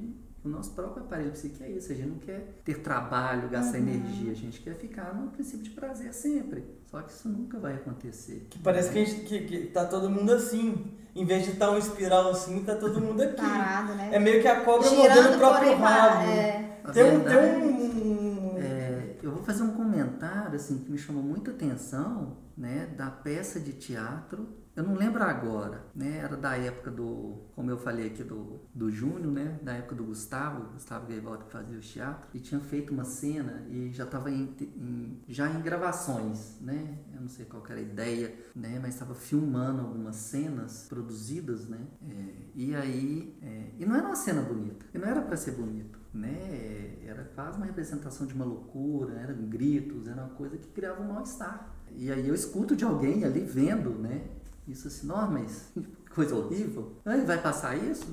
o 0.42 0.48
nosso 0.48 0.70
próprio 0.70 1.04
aparelho 1.04 1.32
psíquico 1.32 1.62
é 1.62 1.68
isso. 1.68 1.92
A 1.92 1.94
gente 1.94 2.08
não 2.08 2.18
quer 2.18 2.62
ter 2.64 2.78
trabalho, 2.80 3.50
gastar 3.50 3.76
energia. 3.76 4.32
A 4.32 4.34
gente 4.34 4.62
quer 4.62 4.76
ficar 4.76 5.14
no 5.14 5.30
princípio 5.30 5.64
de 5.64 5.70
prazer 5.72 6.14
sempre. 6.14 6.64
Só 6.90 7.02
que 7.02 7.12
isso 7.12 7.28
nunca 7.28 7.58
vai 7.58 7.74
acontecer. 7.74 8.46
Que 8.48 8.58
parece 8.60 8.90
que, 8.92 8.98
a 8.98 9.04
gente, 9.04 9.20
que, 9.26 9.40
que 9.40 9.66
tá 9.66 9.84
todo 9.84 10.08
mundo 10.08 10.32
assim. 10.32 10.86
Em 11.14 11.26
vez 11.26 11.44
de 11.44 11.50
estar 11.50 11.70
um 11.70 11.76
espiral 11.76 12.30
assim, 12.30 12.64
tá 12.64 12.76
todo 12.76 13.02
mundo 13.02 13.20
aqui. 13.20 13.36
Parado, 13.36 13.94
né? 13.94 14.08
É 14.10 14.18
meio 14.18 14.40
que 14.40 14.48
a 14.48 14.62
cobra 14.62 14.90
mordendo 14.90 15.34
o 15.34 15.38
próprio 15.38 15.76
rabo. 15.76 16.30
é. 16.30 16.80
Tem 16.94 17.04
um. 17.04 17.20
Tem 17.22 17.36
um 17.36 18.58
É, 18.58 19.16
eu 19.22 19.32
vou 19.32 19.42
fazer 19.42 19.62
um 19.64 19.72
comentário 19.72 20.56
assim 20.56 20.78
que 20.78 20.90
me 20.90 20.96
chamou 20.96 21.22
muita 21.22 21.50
atenção, 21.50 22.38
né, 22.56 22.86
da 22.86 23.10
peça 23.10 23.60
de 23.60 23.72
teatro. 23.72 24.62
Eu 24.76 24.82
não 24.82 24.94
lembro 24.94 25.22
agora, 25.22 25.84
né? 25.94 26.16
Era 26.18 26.36
da 26.36 26.56
época 26.56 26.90
do, 26.90 27.44
como 27.54 27.70
eu 27.70 27.78
falei 27.78 28.08
aqui 28.08 28.24
do, 28.24 28.58
do 28.74 28.90
Júnior, 28.90 29.30
né? 29.32 29.56
Da 29.62 29.72
época 29.74 29.94
do 29.94 30.02
Gustavo, 30.02 30.72
Gustavo 30.72 31.06
Gaivoto 31.06 31.44
que 31.44 31.52
fazia 31.52 31.78
o 31.78 31.80
teatro 31.80 32.28
e 32.34 32.40
tinha 32.40 32.60
feito 32.60 32.92
uma 32.92 33.04
cena 33.04 33.64
e 33.70 33.92
já 33.92 34.02
estava 34.02 34.32
em, 34.32 34.52
em- 34.60 35.22
já 35.28 35.48
em 35.48 35.60
gravações, 35.62 36.58
né? 36.60 36.98
Eu 37.14 37.20
não 37.20 37.28
sei 37.28 37.44
qual 37.46 37.62
era 37.70 37.78
a 37.78 37.82
ideia, 37.82 38.34
né? 38.54 38.80
Mas 38.82 38.94
estava 38.94 39.14
filmando 39.14 39.80
algumas 39.82 40.16
cenas 40.16 40.86
produzidas, 40.88 41.68
né? 41.68 41.78
É, 42.08 42.34
e 42.56 42.74
aí, 42.74 43.38
é, 43.42 43.70
e 43.78 43.86
não 43.86 43.94
era 43.94 44.06
uma 44.06 44.16
cena 44.16 44.42
bonita, 44.42 44.84
e 44.92 44.98
não 44.98 45.06
era 45.08 45.20
para 45.22 45.36
ser 45.36 45.52
bonito, 45.52 45.98
né? 46.12 46.98
Era 47.04 47.24
quase 47.34 47.56
uma 47.56 47.66
representação 47.66 48.26
de 48.26 48.34
uma 48.34 48.44
loucura, 48.44 49.14
eram 49.14 49.36
gritos, 49.46 50.08
era 50.08 50.22
uma 50.24 50.34
coisa 50.34 50.56
que 50.56 50.68
criava 50.68 51.02
um 51.02 51.12
mal-estar. 51.12 51.73
E 51.96 52.10
aí 52.12 52.28
eu 52.28 52.34
escuto 52.34 52.74
de 52.76 52.84
alguém 52.84 53.24
ali 53.24 53.40
vendo, 53.40 53.90
né? 53.90 54.22
Isso 54.66 54.88
assim, 54.88 55.06
não, 55.06 55.30
mas 55.30 55.70
que 55.74 55.80
coisa 56.14 56.34
horrível. 56.36 56.92
Ai, 57.04 57.20
vai 57.22 57.40
passar 57.40 57.76
isso? 57.76 58.06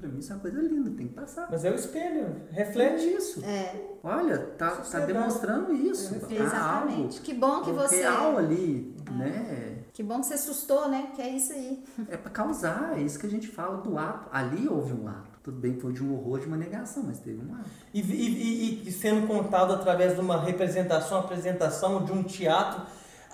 Para 0.00 0.08
mim 0.08 0.18
isso 0.18 0.32
é 0.32 0.34
uma 0.34 0.40
coisa 0.42 0.60
linda, 0.60 0.90
tem 0.90 1.08
que 1.08 1.14
passar. 1.14 1.48
Mas 1.50 1.64
é 1.64 1.70
o 1.70 1.74
espelho, 1.74 2.36
É 2.52 2.64
reflete. 2.64 3.04
isso. 3.14 3.44
É, 3.44 3.80
Olha, 4.02 4.38
tá, 4.58 4.70
tá 4.70 5.00
demonstrando 5.00 5.72
isso. 5.72 6.14
Há 6.28 6.34
exatamente. 6.34 7.20
Que 7.22 7.32
bom 7.32 7.62
que 7.62 7.70
algo 7.70 7.82
você. 7.82 7.96
real 8.02 8.36
ali, 8.36 8.94
né? 9.12 9.78
Que 9.92 10.02
bom 10.02 10.20
que 10.20 10.26
você 10.26 10.34
assustou, 10.34 10.88
né? 10.88 11.10
Que 11.14 11.22
é 11.22 11.28
isso 11.30 11.52
aí. 11.52 11.84
É 12.08 12.16
para 12.16 12.30
causar, 12.30 12.98
é 12.98 13.02
isso 13.02 13.18
que 13.18 13.26
a 13.26 13.30
gente 13.30 13.48
fala 13.48 13.78
do 13.78 13.96
ato. 13.98 14.28
Ali 14.32 14.68
houve 14.68 14.92
um 14.92 15.06
ato. 15.08 15.31
Tudo 15.42 15.58
bem 15.58 15.78
foi 15.80 15.92
de 15.92 16.02
um 16.04 16.14
horror, 16.14 16.38
de 16.38 16.46
uma 16.46 16.56
negação, 16.56 17.02
mas 17.04 17.18
teve 17.18 17.38
um 17.44 17.52
ato. 17.54 17.68
E, 17.92 18.00
e- 18.00 18.82
e- 18.84 18.88
e 18.88 18.92
sendo 18.92 19.26
contado 19.26 19.72
através 19.72 20.14
de 20.14 20.20
uma 20.20 20.40
representação, 20.40 21.18
apresentação 21.18 22.04
de 22.04 22.12
um 22.12 22.22
teatro. 22.22 22.82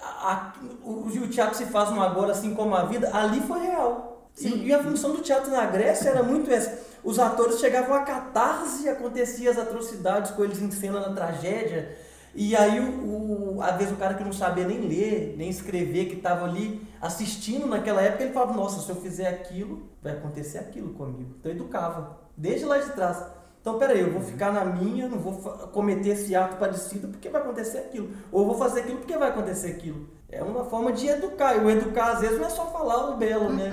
A- 0.03 0.33
a- 0.33 0.53
o, 0.83 1.07
o 1.07 1.29
teatro 1.29 1.57
se 1.57 1.67
faz 1.67 1.91
um 1.91 2.01
agora 2.01 2.33
assim 2.33 2.55
como 2.55 2.75
a 2.75 2.85
vida, 2.85 3.11
ali 3.15 3.41
foi 3.43 3.61
real. 3.61 4.31
E, 4.39 4.41
Sim. 4.43 4.65
e 4.65 4.73
a 4.73 4.83
função 4.83 5.13
do 5.13 5.21
teatro 5.21 5.51
na 5.51 5.67
Grécia 5.67 6.09
era 6.11 6.23
muito 6.23 6.51
essa. 6.51 6.79
Os 7.05 7.19
atores 7.19 7.59
chegavam 7.61 7.95
a 7.95 8.01
catarse, 8.01 8.89
acontecia 8.89 9.51
as 9.51 9.59
atrocidades 9.59 10.31
com 10.31 10.45
eles 10.45 10.61
em 10.63 10.71
cena 10.71 11.01
na 11.01 11.13
tragédia. 11.13 11.95
E 12.35 12.55
aí, 12.57 12.79
o, 12.81 12.85
o- 13.05 13.38
às 13.63 13.77
vezes, 13.77 13.93
o 13.93 13.97
cara 13.97 14.15
que 14.15 14.25
não 14.25 14.33
sabia 14.33 14.67
nem 14.67 14.81
ler, 14.81 15.35
nem 15.37 15.49
escrever, 15.49 16.07
que 16.07 16.17
estava 16.17 16.45
ali 16.45 16.87
assistindo 17.01 17.67
naquela 17.67 18.01
época, 18.03 18.25
ele 18.25 18.33
falava: 18.33 18.53
Nossa, 18.55 18.81
se 18.81 18.89
eu 18.91 18.97
fizer 18.97 19.29
aquilo, 19.29 19.89
vai 20.03 20.13
acontecer 20.13 20.59
aquilo 20.59 20.91
comigo. 20.95 21.35
Então, 21.41 21.51
educava, 21.53 22.19
desde 22.37 22.65
lá 22.65 22.79
de 22.79 22.91
trás. 22.93 23.23
Então, 23.61 23.79
peraí, 23.79 24.01
eu 24.01 24.13
vou 24.13 24.23
ficar 24.23 24.53
na 24.53 24.65
minha, 24.65 25.09
não 25.09 25.19
vou 25.19 25.33
cometer 25.73 26.11
esse 26.11 26.35
ato 26.35 26.57
parecido 26.57 27.09
porque 27.09 27.29
vai 27.29 27.43
acontecer 27.43 27.79
aquilo. 27.79 28.11
Ou 28.33 28.43
eu 28.43 28.47
vou 28.47 28.57
fazer 28.57 28.81
aquilo 28.81 28.99
porque 28.99 29.17
vai 29.17 29.29
acontecer 29.31 29.69
aquilo. 29.73 30.09
É 30.31 30.43
uma 30.43 30.65
forma 30.65 30.93
de 30.93 31.07
educar. 31.09 31.55
E 31.57 31.61
o 31.65 31.71
educar, 31.71 32.13
às 32.13 32.21
vezes, 32.21 32.39
não 32.39 32.47
é 32.47 32.51
só 32.51 32.67
falar 32.67 33.11
o 33.11 33.17
belo, 33.17 33.53
né? 33.53 33.71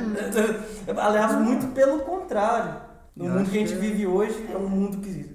Aliás, 0.97 1.35
muito 1.35 1.67
pelo 1.73 1.99
contrário. 1.99 2.81
No 3.15 3.25
Eu 3.25 3.31
mundo 3.31 3.49
que 3.49 3.57
a 3.57 3.59
gente 3.59 3.73
que- 3.73 3.79
vive 3.79 4.07
hoje, 4.07 4.45
é 4.51 4.57
um 4.57 4.67
mundo 4.67 4.97
que, 4.97 5.34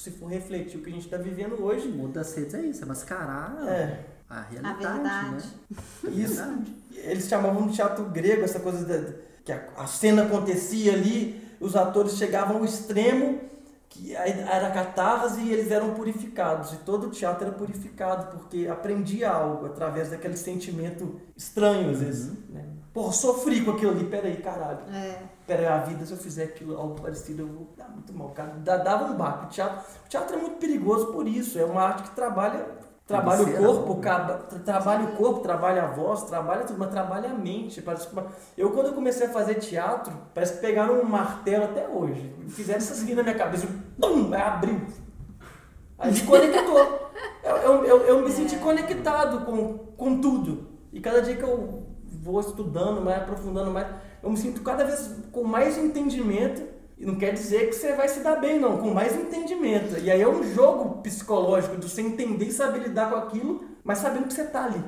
se 0.00 0.10
for 0.12 0.28
refletir 0.30 0.78
o 0.78 0.82
que 0.82 0.88
a 0.88 0.92
gente 0.92 1.04
está 1.04 1.18
vivendo 1.18 1.62
hoje, 1.62 1.88
O 1.88 1.92
mundo 1.92 2.14
das 2.14 2.34
redes 2.34 2.54
é 2.54 2.62
isso, 2.62 2.82
é 2.82 2.86
mascarar 2.86 3.54
é. 3.68 4.04
a 4.28 4.38
A 4.38 4.42
realidade, 4.42 4.78
verdade. 4.78 5.46
né? 5.74 6.10
Isso. 6.12 6.42
Eles 6.94 7.28
chamavam 7.28 7.66
de 7.68 7.74
teatro 7.74 8.04
grego, 8.06 8.42
essa 8.42 8.60
coisa 8.60 8.84
da, 8.84 9.12
que 9.44 9.52
a, 9.52 9.68
a 9.76 9.86
cena 9.86 10.22
acontecia 10.22 10.94
ali, 10.94 11.46
os 11.60 11.76
atores 11.76 12.16
chegavam 12.16 12.56
ao 12.58 12.64
extremo, 12.64 13.40
que 13.90 14.14
era 14.14 14.70
catarse 14.70 15.40
e 15.42 15.52
eles 15.52 15.70
eram 15.70 15.92
purificados. 15.94 16.72
E 16.72 16.76
todo 16.78 17.08
o 17.08 17.10
teatro 17.10 17.46
era 17.48 17.54
purificado, 17.54 18.38
porque 18.38 18.68
aprendia 18.68 19.28
algo 19.30 19.66
através 19.66 20.08
daquele 20.10 20.36
sentimento 20.36 21.20
estranho, 21.36 21.90
às 21.90 22.00
vezes. 22.00 22.32
Né? 22.48 22.64
Porra, 22.92 23.12
sofri 23.12 23.64
com 23.64 23.70
aquilo 23.72 23.92
ali, 23.92 24.04
peraí, 24.04 24.36
caralho. 24.38 24.80
É. 24.92 25.18
Peraí, 25.46 25.66
a 25.66 25.78
vida, 25.78 26.04
se 26.04 26.12
eu 26.12 26.18
fizer 26.18 26.44
aquilo, 26.44 26.76
algo 26.76 27.00
parecido, 27.00 27.42
eu 27.42 27.46
vou 27.46 27.68
dar 27.76 27.88
muito 27.88 28.12
mal. 28.12 28.30
Cara, 28.30 28.52
dá- 28.58 28.78
dava 28.78 29.04
um 29.12 29.16
baque. 29.16 29.46
O 29.46 29.48
teatro, 29.48 29.78
o 30.04 30.08
teatro 30.08 30.36
é 30.36 30.40
muito 30.40 30.56
perigoso 30.56 31.06
por 31.12 31.26
isso. 31.28 31.58
É 31.58 31.64
uma 31.64 31.82
arte 31.82 32.02
que 32.02 32.10
trabalha, 32.16 32.66
trabalha 33.06 33.42
o 33.42 33.56
corpo, 33.56 33.94
né? 33.94 34.00
caba- 34.02 34.34
tra- 34.38 34.58
trabalha 34.58 35.04
o 35.04 35.12
corpo, 35.16 35.38
trabalha 35.40 35.84
a 35.84 35.86
voz, 35.86 36.22
trabalha 36.24 36.64
tudo, 36.64 36.78
mas 36.80 36.90
trabalha 36.90 37.30
a 37.30 37.34
mente. 37.34 37.80
Parece 37.80 38.08
que 38.08 38.12
uma- 38.12 38.26
Eu, 38.58 38.70
quando 38.72 38.86
eu 38.86 38.92
comecei 38.92 39.26
a 39.28 39.30
fazer 39.30 39.54
teatro, 39.54 40.12
parece 40.34 40.54
que 40.54 40.60
pegaram 40.60 41.00
um 41.00 41.04
martelo 41.04 41.64
até 41.66 41.86
hoje. 41.88 42.34
Fizeram 42.48 42.80
isso 42.80 42.92
assim 42.92 43.14
na 43.14 43.22
minha 43.22 43.36
cabeça. 43.36 43.68
Pum, 44.00 44.32
aí 44.34 44.42
abriu. 44.42 44.80
Aí 45.98 46.10
me 46.12 46.20
conectou. 46.22 47.10
Eu, 47.44 47.56
eu, 47.56 47.84
eu, 47.84 47.98
eu 48.06 48.22
me 48.22 48.30
senti 48.32 48.56
conectado 48.56 49.44
com, 49.44 49.78
com 49.96 50.20
tudo. 50.20 50.68
E 50.92 51.00
cada 51.00 51.22
dia 51.22 51.36
que 51.36 51.42
eu 51.42 51.86
vou 52.20 52.40
estudando 52.40 53.00
mais, 53.00 53.22
aprofundando 53.22 53.70
mais, 53.70 53.86
eu 54.22 54.30
me 54.30 54.36
sinto 54.36 54.60
cada 54.62 54.84
vez 54.84 55.10
com 55.32 55.44
mais 55.44 55.78
entendimento. 55.78 56.62
E 56.98 57.06
não 57.06 57.14
quer 57.14 57.32
dizer 57.32 57.70
que 57.70 57.74
você 57.74 57.94
vai 57.94 58.08
se 58.08 58.20
dar 58.20 58.36
bem, 58.36 58.60
não, 58.60 58.76
com 58.76 58.90
mais 58.90 59.16
entendimento. 59.16 59.98
E 60.00 60.10
aí 60.10 60.20
é 60.20 60.28
um 60.28 60.42
jogo 60.42 61.00
psicológico 61.00 61.78
de 61.78 61.88
você 61.88 62.02
entender 62.02 62.44
e 62.44 62.52
saber 62.52 62.80
lidar 62.80 63.08
com 63.08 63.16
aquilo, 63.16 63.64
mas 63.82 63.98
sabendo 63.98 64.26
que 64.26 64.34
você 64.34 64.44
tá 64.44 64.66
ali. 64.66 64.84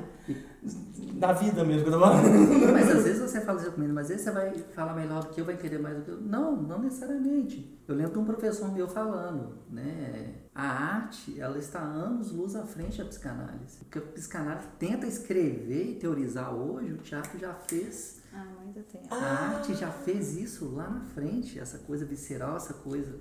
Na 1.15 1.31
vida 1.31 1.63
mesmo, 1.63 1.83
que 1.83 1.89
eu 1.89 1.93
tô 1.93 1.99
falando. 1.99 2.73
Mas 2.73 2.89
às 2.89 3.03
vezes 3.03 3.21
você 3.21 3.41
fala 3.41 3.61
isso 3.61 3.71
comigo, 3.71 3.93
mas 3.93 4.05
às 4.05 4.09
vezes 4.09 4.23
você 4.23 4.31
vai 4.31 4.57
falar 4.73 4.93
melhor 4.93 5.23
do 5.23 5.29
que 5.29 5.39
eu, 5.39 5.45
vai 5.45 5.55
querer 5.55 5.79
mais 5.79 5.97
do 5.97 6.03
que 6.03 6.11
eu. 6.11 6.21
Não, 6.21 6.55
não 6.55 6.79
necessariamente. 6.79 7.79
Eu 7.87 7.95
lembro 7.95 8.13
de 8.13 8.19
um 8.19 8.25
professor 8.25 8.71
meu 8.71 8.87
falando, 8.87 9.57
né? 9.69 10.35
A 10.55 10.63
arte, 10.63 11.39
ela 11.39 11.57
está 11.57 11.79
anos 11.79 12.31
luz 12.31 12.55
à 12.55 12.63
frente 12.63 12.97
da 12.97 13.05
psicanálise. 13.05 13.77
Porque 13.79 13.99
a 13.99 14.01
psicanálise 14.01 14.67
tenta 14.79 15.05
escrever 15.05 15.91
e 15.91 15.95
teorizar 15.95 16.53
hoje, 16.53 16.93
o 16.93 16.97
teatro 16.97 17.39
já 17.39 17.53
fez. 17.53 18.21
Ah, 18.33 18.45
ainda 18.61 18.81
tem. 18.81 19.01
A 19.09 19.15
arte 19.15 19.75
já 19.75 19.91
fez 19.91 20.35
isso 20.35 20.73
lá 20.73 20.89
na 20.89 21.01
frente, 21.01 21.59
essa 21.59 21.77
coisa 21.79 22.05
visceral, 22.05 22.55
essa 22.55 22.73
coisa 22.73 23.19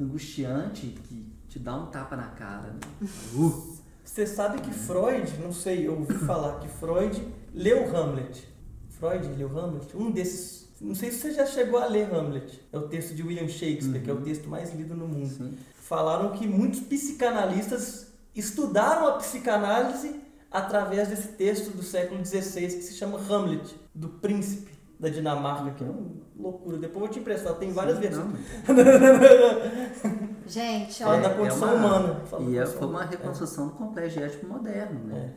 angustiante 0.00 0.86
que 0.86 1.32
te 1.48 1.58
dá 1.58 1.76
um 1.76 1.86
tapa 1.86 2.16
na 2.16 2.28
cara, 2.28 2.72
né? 2.72 3.08
Uh, 3.34 3.76
Você 4.04 4.26
sabe 4.26 4.60
que 4.60 4.70
Freud, 4.72 5.32
não 5.42 5.52
sei, 5.52 5.86
eu 5.86 5.92
ouvi 5.98 6.14
falar 6.14 6.58
que 6.60 6.68
Freud 6.68 7.22
leu 7.54 7.94
Hamlet. 7.96 8.46
Freud 8.90 9.26
leu 9.36 9.48
Hamlet, 9.58 9.96
um 9.96 10.10
desses 10.10 10.62
Não 10.80 10.94
sei 10.96 11.12
se 11.12 11.18
você 11.20 11.32
já 11.32 11.46
chegou 11.46 11.78
a 11.78 11.86
ler 11.86 12.12
Hamlet. 12.12 12.60
É 12.72 12.78
o 12.78 12.88
texto 12.88 13.14
de 13.14 13.22
William 13.22 13.46
Shakespeare, 13.48 14.02
que 14.02 14.10
é 14.10 14.12
o 14.12 14.16
Uhum. 14.16 14.22
texto 14.22 14.48
mais 14.48 14.74
lido 14.74 14.94
no 14.96 15.06
mundo. 15.06 15.28
Sim. 15.32 15.56
Falaram 15.76 16.32
que 16.32 16.46
muitos 16.46 16.80
psicanalistas 16.80 18.08
estudaram 18.34 19.06
a 19.06 19.12
psicanálise 19.12 20.16
através 20.50 21.08
desse 21.08 21.28
texto 21.28 21.70
do 21.76 21.82
século 21.82 22.24
XVI 22.26 22.66
que 22.66 22.82
se 22.82 22.94
chama 22.94 23.18
Hamlet, 23.18 23.74
do 23.94 24.08
príncipe 24.08 24.72
da 24.98 25.08
Dinamarca, 25.08 25.70
que 25.72 25.84
é 25.84 25.86
uma 25.86 26.10
loucura. 26.36 26.76
Depois 26.78 26.94
eu 26.96 27.00
vou 27.00 27.08
te 27.08 27.18
emprestar, 27.20 27.54
tem 27.54 27.70
várias 27.72 27.96
Sim, 27.96 28.02
versões. 28.02 28.36
Gente, 30.46 31.02
Fala 31.02 31.14
olha. 31.16 31.28
da 31.28 31.34
condição 31.34 31.68
é 31.68 31.74
uma- 31.74 31.96
humana. 31.96 32.20
Fala 32.26 32.42
E 32.42 32.46
da 32.46 32.50
é- 32.52 32.58
condição 32.60 32.78
foi 32.78 32.88
uma 32.88 33.04
reconstrução 33.04 33.66
do 33.68 33.74
complexo 33.74 34.18
de 34.18 34.24
Édipo 34.24 34.46
moderno, 34.46 35.00
né? 35.04 35.34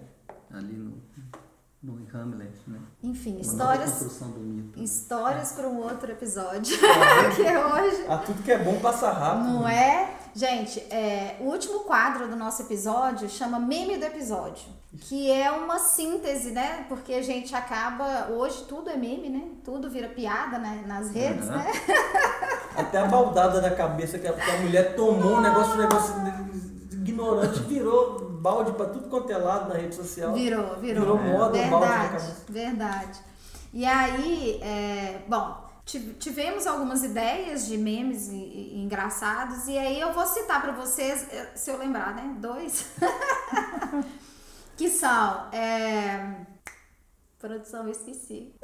É. 0.51 0.57
Ali 0.57 0.73
no, 0.73 0.93
no 1.83 2.07
Hamlet, 2.13 2.51
né? 2.67 2.79
Enfim, 3.03 3.39
histórias, 3.39 3.91
construção 3.91 4.31
do 4.31 4.39
mito. 4.39 4.81
histórias 4.81 5.51
para 5.51 5.67
um 5.67 5.77
outro 5.83 6.11
episódio. 6.11 6.75
que 7.35 7.41
hoje 7.41 8.05
Ah, 8.09 8.17
tudo 8.17 8.41
que 8.43 8.51
é 8.51 8.57
bom 8.63 8.79
passa 8.79 9.11
rápido. 9.11 9.49
Não 9.53 9.67
é? 9.67 10.15
Gente, 10.33 10.79
é, 10.93 11.37
o 11.39 11.45
último 11.45 11.81
quadro 11.81 12.27
do 12.27 12.35
nosso 12.35 12.61
episódio 12.63 13.29
chama 13.29 13.59
Meme 13.59 13.97
do 13.97 14.03
Episódio, 14.05 14.65
que 15.01 15.31
é 15.31 15.51
uma 15.51 15.79
síntese, 15.79 16.51
né? 16.51 16.85
Porque 16.89 17.13
a 17.13 17.21
gente 17.21 17.55
acaba. 17.55 18.27
Hoje 18.31 18.63
tudo 18.67 18.89
é 18.89 18.95
meme, 18.95 19.29
né? 19.29 19.43
Tudo 19.63 19.89
vira 19.89 20.07
piada 20.09 20.57
né? 20.57 20.83
nas 20.87 21.11
redes, 21.11 21.45
Uhum. 21.47 21.57
né? 21.57 21.71
Até 22.75 22.97
a 22.99 23.05
baldada 23.05 23.61
da 23.61 23.71
cabeça 23.71 24.19
que 24.19 24.27
a, 24.27 24.33
que 24.33 24.51
a 24.51 24.57
mulher 24.61 24.95
tomou 24.95 25.35
um 25.37 25.41
negócio, 25.41 25.73
um 25.73 25.77
negócio 25.77 26.13
ignorante, 26.91 27.59
virou 27.61 28.29
balde 28.31 28.71
pra 28.73 28.85
tudo 28.87 29.09
quanto 29.09 29.31
é 29.31 29.37
lado 29.37 29.69
na 29.69 29.75
rede 29.79 29.95
social. 29.95 30.33
Virou, 30.33 30.75
virou. 30.77 31.01
Virou 31.03 31.17
moda, 31.17 31.57
o 31.57 31.69
balde 31.69 31.69
na 31.69 31.79
Verdade, 31.79 32.07
cabeça. 32.09 32.35
verdade. 32.49 33.19
E 33.73 33.85
aí, 33.85 34.59
é, 34.61 35.21
bom, 35.27 35.65
tive- 35.85 36.13
tivemos 36.13 36.65
algumas 36.67 37.03
ideias 37.03 37.65
de 37.65 37.77
memes 37.77 38.27
e, 38.29 38.35
e- 38.35 38.81
engraçados, 38.83 39.67
e 39.67 39.77
aí 39.77 39.99
eu 39.99 40.13
vou 40.13 40.25
citar 40.25 40.61
para 40.61 40.71
vocês, 40.73 41.27
eh, 41.31 41.51
se 41.55 41.69
eu 41.71 41.77
lembrar, 41.77 42.13
né? 42.15 42.35
Dois. 42.39 42.85
que 44.77 44.89
são. 44.89 45.49
é, 45.51 46.45
Produção, 47.39 47.83
eu 47.83 47.91
esqueci. 47.91 48.55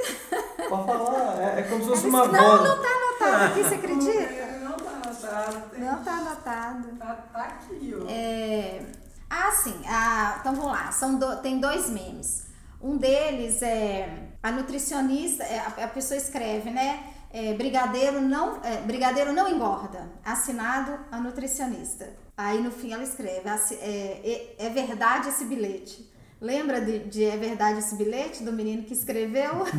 Pode 0.69 0.85
falar, 0.87 1.39
é, 1.39 1.59
é 1.59 1.63
como 1.63 1.83
se 1.83 1.89
fosse 1.89 2.07
Não, 2.07 2.09
uma 2.09 2.25
não 2.27 2.67
voz. 2.67 2.81
tá 2.81 2.87
anotado 2.89 3.43
aqui, 3.51 3.63
você 3.63 3.75
acredita? 3.75 4.59
Não 4.63 4.71
tá 4.73 4.89
anotado. 4.91 5.69
tem- 5.69 5.79
Não 5.81 6.03
tá 6.03 6.11
anotado. 6.13 6.87
Tá, 6.97 7.13
tá 7.31 7.41
aqui, 7.43 7.93
ó. 7.95 8.05
É... 8.09 8.81
Ah, 9.29 9.51
sim. 9.51 9.79
Ah, 9.87 10.37
então 10.39 10.55
vamos 10.55 10.71
lá. 10.71 10.91
São 10.91 11.19
do- 11.19 11.35
Tem 11.41 11.59
dois 11.59 11.89
memes. 11.91 12.47
Um 12.81 12.97
deles 12.97 13.61
é 13.61 14.29
a 14.41 14.51
nutricionista, 14.51 15.43
é, 15.43 15.59
a, 15.59 15.85
a 15.85 15.87
pessoa 15.87 16.17
escreve, 16.17 16.71
né? 16.71 17.13
é, 17.33 17.53
brigadeiro, 17.53 18.19
não, 18.19 18.61
é, 18.63 18.77
brigadeiro 18.81 19.31
não 19.31 19.47
engorda. 19.47 20.09
Assinado 20.25 20.97
a 21.11 21.19
nutricionista. 21.19 22.09
Aí 22.37 22.61
no 22.61 22.71
fim 22.71 22.93
ela 22.93 23.03
escreve: 23.03 23.47
assi- 23.49 23.77
é, 23.81 24.53
é, 24.59 24.65
é 24.65 24.69
verdade 24.69 25.29
esse 25.29 25.45
bilhete. 25.45 26.09
Lembra 26.39 26.81
de, 26.81 26.99
de 26.99 27.23
É 27.23 27.37
Verdade 27.37 27.79
esse 27.79 27.95
bilhete 27.95 28.43
do 28.43 28.51
menino 28.51 28.83
que 28.83 28.93
escreveu? 28.93 29.63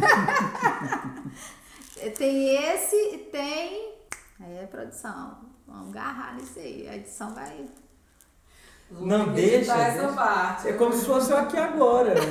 tem 2.16 2.54
esse 2.56 2.96
e 2.96 3.18
tem. 3.32 3.94
Aí 4.40 4.58
é 4.58 4.66
produção. 4.66 5.38
Vamos 5.66 5.90
agarrar 5.90 6.34
nisso 6.36 6.58
aí. 6.58 6.88
A 6.88 6.96
edição 6.96 7.34
vai. 7.34 7.66
Não 8.90 9.24
Vou 9.24 9.34
deixa, 9.34 9.74
essa 9.74 10.12
parte. 10.12 10.68
É 10.68 10.72
como 10.74 10.92
se 10.92 11.06
fosse 11.06 11.30
eu 11.30 11.38
aqui 11.38 11.56
agora. 11.56 12.14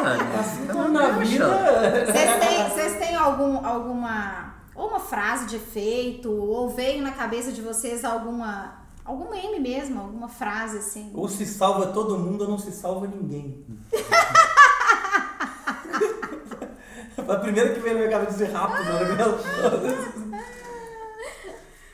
Ah, 0.00 0.40
Assim 0.40 0.62
então 0.64 0.76
como 0.76 0.88
na 0.90 1.08
vida. 1.18 2.06
Vocês 2.06 2.46
têm, 2.46 2.64
vocês 2.70 2.98
têm 2.98 3.16
algum, 3.16 3.64
alguma. 3.66 4.54
Ou 4.74 4.88
uma 4.88 5.00
frase 5.00 5.46
de 5.46 5.56
efeito, 5.56 6.30
ou 6.32 6.70
veio 6.70 7.02
na 7.02 7.12
cabeça 7.12 7.52
de 7.52 7.60
vocês 7.60 8.04
alguma. 8.04 8.77
Algum 9.08 9.30
meme 9.30 9.58
mesmo, 9.58 10.02
alguma 10.02 10.28
frase 10.28 10.76
assim. 10.76 11.10
Ou 11.14 11.26
se 11.26 11.46
salva 11.46 11.86
todo 11.86 12.18
mundo 12.18 12.42
ou 12.42 12.50
não 12.50 12.58
se 12.58 12.70
salva 12.70 13.06
ninguém. 13.06 13.64
a 17.16 17.36
primeira 17.36 17.72
que 17.72 17.80
veio 17.80 17.94
na 17.94 18.00
minha 18.00 18.10
cabeça 18.10 18.32
dizer 18.32 18.52
rápido, 18.52 18.84
né? 18.84 19.24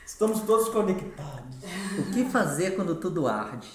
Estamos 0.05 0.41
todos 0.41 0.67
conectados. 0.67 1.55
O 1.99 2.11
que 2.11 2.25
fazer 2.25 2.71
quando 2.71 2.95
tudo 2.95 3.29
arde? 3.29 3.71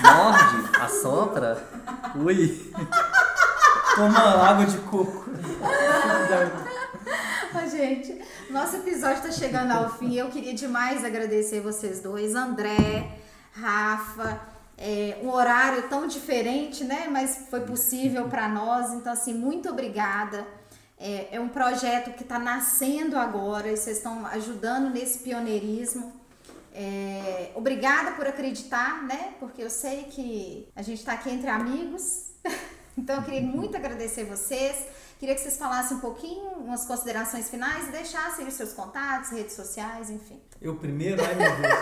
Morde, 0.00 0.76
assopra, 0.80 1.64
ui. 2.16 2.72
Toma 3.94 4.18
água 4.18 4.66
de 4.66 4.78
coco. 4.78 5.30
Ô, 7.54 7.68
gente, 7.68 8.20
nosso 8.50 8.76
episódio 8.76 9.18
está 9.18 9.30
chegando 9.30 9.70
ao 9.70 9.96
fim. 9.96 10.14
Eu 10.14 10.28
queria 10.28 10.52
demais 10.52 11.04
agradecer 11.04 11.60
vocês 11.60 12.00
dois, 12.00 12.34
André, 12.34 13.18
Rafa. 13.52 14.40
É, 14.76 15.18
um 15.22 15.30
horário 15.30 15.88
tão 15.88 16.06
diferente, 16.06 16.82
né? 16.82 17.06
Mas 17.08 17.46
foi 17.48 17.60
possível 17.60 18.28
para 18.28 18.48
nós. 18.48 18.92
Então, 18.92 19.12
assim, 19.12 19.34
muito 19.34 19.68
obrigada. 19.68 20.44
É, 20.98 21.28
é 21.36 21.40
um 21.40 21.48
projeto 21.48 22.12
que 22.14 22.22
está 22.24 22.38
nascendo 22.38 23.16
agora 23.16 23.70
e 23.70 23.76
vocês 23.76 23.98
estão 23.98 24.26
ajudando 24.26 24.92
nesse 24.92 25.18
pioneirismo. 25.18 26.12
É, 26.74 27.52
obrigada 27.54 28.12
por 28.12 28.26
acreditar, 28.26 29.04
né? 29.04 29.34
Porque 29.38 29.62
eu 29.62 29.70
sei 29.70 30.04
que 30.04 30.68
a 30.74 30.82
gente 30.82 30.98
está 30.98 31.12
aqui 31.12 31.30
entre 31.30 31.48
amigos. 31.48 32.30
Então 32.98 33.16
eu 33.16 33.22
queria 33.22 33.40
muito 33.40 33.76
agradecer 33.76 34.24
vocês. 34.24 34.76
Queria 35.20 35.34
que 35.34 35.42
vocês 35.42 35.58
falassem 35.58 35.98
um 35.98 36.00
pouquinho, 36.00 36.48
umas 36.52 36.86
considerações 36.86 37.50
finais 37.50 37.88
e 37.88 37.92
deixassem 37.92 38.48
os 38.48 38.54
seus 38.54 38.72
contatos, 38.72 39.28
redes 39.28 39.54
sociais, 39.54 40.08
enfim. 40.08 40.40
Eu 40.62 40.76
primeiro, 40.76 41.22
ai 41.22 41.34
meu 41.34 41.56
Deus. 41.60 41.74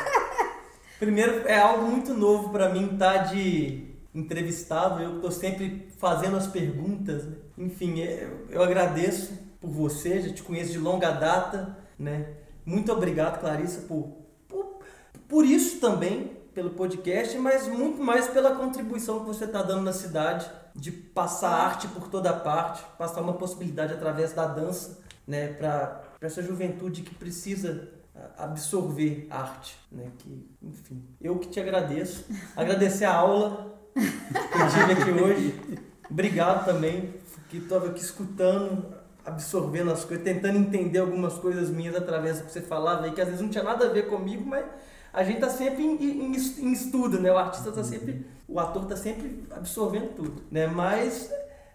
Primeiro, 0.98 1.46
é 1.46 1.56
algo 1.56 1.86
muito 1.88 2.12
novo 2.12 2.50
pra 2.50 2.68
mim 2.68 2.94
estar 2.94 3.18
de 3.32 3.94
entrevistado, 4.12 5.00
eu 5.00 5.20
tô 5.20 5.30
sempre 5.30 5.88
fazendo 5.98 6.36
as 6.36 6.48
perguntas, 6.48 7.26
né? 7.26 7.36
Enfim, 7.56 8.00
é, 8.00 8.28
eu 8.50 8.60
agradeço 8.60 9.38
por 9.60 9.70
você, 9.70 10.20
já 10.20 10.34
te 10.34 10.42
conheço 10.42 10.72
de 10.72 10.78
longa 10.78 11.12
data, 11.12 11.78
né? 11.96 12.34
Muito 12.66 12.92
obrigado, 12.92 13.38
Clarissa, 13.38 13.82
por, 13.82 14.16
por, 14.48 14.80
por 15.28 15.44
isso 15.44 15.78
também, 15.78 16.32
pelo 16.58 16.70
podcast, 16.70 17.38
mas 17.38 17.68
muito 17.68 18.02
mais 18.02 18.26
pela 18.26 18.56
contribuição 18.56 19.20
que 19.20 19.26
você 19.26 19.44
está 19.44 19.62
dando 19.62 19.82
na 19.82 19.92
cidade, 19.92 20.50
de 20.74 20.90
passar 20.90 21.50
arte 21.50 21.86
por 21.86 22.08
toda 22.08 22.32
parte, 22.32 22.84
passar 22.98 23.20
uma 23.20 23.34
possibilidade 23.34 23.92
através 23.92 24.32
da 24.32 24.44
dança, 24.44 24.98
né, 25.24 25.52
para 25.52 26.02
essa 26.20 26.42
juventude 26.42 27.02
que 27.02 27.14
precisa 27.14 27.88
ah, 28.12 28.46
absorver 28.46 29.28
arte, 29.30 29.78
né, 29.92 30.10
que, 30.18 30.50
enfim, 30.60 31.00
eu 31.20 31.38
que 31.38 31.46
te 31.46 31.60
agradeço, 31.60 32.24
agradecer 32.56 33.04
a 33.04 33.14
aula 33.14 33.78
que 33.94 34.00
eu 34.00 34.68
tive 34.68 35.00
aqui 35.00 35.22
hoje, 35.22 35.78
obrigado 36.10 36.64
também, 36.64 37.14
que 37.50 37.58
estou 37.58 37.78
aqui 37.78 38.00
escutando, 38.00 38.84
absorvendo 39.24 39.92
as 39.92 40.04
coisas, 40.04 40.24
tentando 40.24 40.58
entender 40.58 40.98
algumas 40.98 41.34
coisas 41.34 41.70
minhas 41.70 41.94
através 41.94 42.40
do 42.40 42.46
que 42.46 42.52
você 42.52 42.62
falava 42.62 43.08
que 43.12 43.20
às 43.20 43.28
vezes 43.28 43.42
não 43.42 43.48
tinha 43.48 43.62
nada 43.62 43.86
a 43.86 43.90
ver 43.90 44.08
comigo, 44.08 44.44
mas 44.44 44.64
a 45.12 45.22
gente 45.22 45.40
tá 45.40 45.48
sempre 45.50 45.82
em, 45.82 45.94
em- 45.96 46.32
em 46.36 46.72
estudo, 46.72 47.20
né? 47.20 47.30
O 47.32 47.38
artista 47.38 47.70
tá 47.72 47.82
sempre, 47.84 48.26
o 48.48 48.58
ator 48.60 48.84
tá 48.86 48.96
sempre 48.96 49.44
absorvendo 49.54 50.14
tudo, 50.14 50.42
né? 50.50 50.66
Mas 50.66 51.30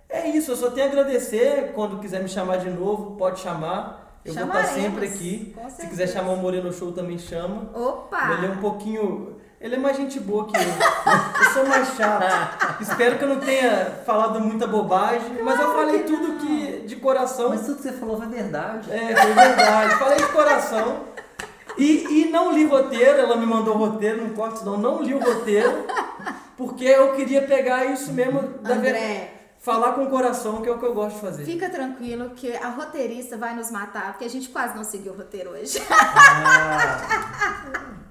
é 0.09 0.27
isso, 0.29 0.51
eu 0.51 0.55
só 0.55 0.69
tenho 0.71 0.87
a 0.87 0.89
agradecer. 0.89 1.71
Quando 1.73 1.99
quiser 1.99 2.21
me 2.21 2.29
chamar 2.29 2.57
de 2.57 2.69
novo, 2.69 3.15
pode 3.15 3.39
chamar. 3.39 4.01
Eu 4.23 4.33
vou 4.33 4.43
estar 4.45 4.63
Chamaremos, 4.63 4.83
sempre 4.83 5.05
aqui. 5.07 5.55
Se 5.75 5.87
quiser 5.87 6.07
chamar 6.07 6.31
o 6.31 6.37
Moreno 6.37 6.71
Show 6.71 6.91
também 6.93 7.17
chama. 7.17 7.69
Opa! 7.77 8.31
Ele 8.37 8.45
é 8.45 8.49
um 8.51 8.57
pouquinho. 8.57 9.35
Ele 9.59 9.75
é 9.75 9.77
mais 9.77 9.95
gente 9.97 10.19
boa 10.19 10.45
que 10.45 10.55
eu. 10.57 10.61
Eu 10.61 11.51
sou 11.53 11.65
mais 11.65 11.87
chato. 11.95 12.81
Espero 12.81 13.17
que 13.17 13.23
eu 13.23 13.29
não 13.29 13.39
tenha 13.39 13.85
falado 14.05 14.39
muita 14.41 14.67
bobagem, 14.67 15.41
mas 15.43 15.57
eu 15.59 15.73
falei 15.73 16.03
tudo 16.03 16.37
que 16.37 16.83
de 16.85 16.95
coração. 16.97 17.49
Mas 17.49 17.61
tudo 17.65 17.77
que 17.77 17.83
você 17.83 17.93
falou 17.93 18.17
foi 18.17 18.27
verdade. 18.27 18.91
É, 18.91 19.15
foi 19.15 19.33
verdade. 19.33 19.95
Falei 19.95 20.17
de 20.17 20.27
coração. 20.33 20.97
E, 21.77 22.21
e 22.21 22.29
não 22.29 22.51
li 22.53 22.65
roteiro, 22.65 23.19
ela 23.19 23.35
me 23.35 23.45
mandou 23.45 23.75
roteiro, 23.75 24.21
não 24.23 24.29
isso 24.55 24.63
não, 24.65 24.77
não 24.77 25.01
li 25.01 25.13
o 25.13 25.19
roteiro, 25.19 25.85
porque 26.57 26.85
eu 26.85 27.13
queria 27.15 27.41
pegar 27.41 27.85
isso 27.85 28.11
mesmo 28.13 28.41
da 28.59 28.75
ver- 28.75 28.89
André, 28.89 29.33
falar 29.59 29.93
com 29.93 30.03
o 30.03 30.09
coração, 30.09 30.61
que 30.61 30.69
é 30.69 30.71
o 30.71 30.77
que 30.77 30.85
eu 30.85 30.93
gosto 30.93 31.15
de 31.15 31.21
fazer. 31.21 31.45
fica 31.45 31.69
tranquilo 31.69 32.31
que 32.31 32.55
a 32.55 32.69
roteirista 32.69 33.37
vai 33.37 33.55
nos 33.55 33.71
matar, 33.71 34.11
porque 34.13 34.25
a 34.25 34.29
gente 34.29 34.49
quase 34.49 34.75
não 34.75 34.83
seguiu 34.83 35.13
o 35.13 35.17
roteiro 35.17 35.51
hoje. 35.51 35.79
Ah, 35.89 37.01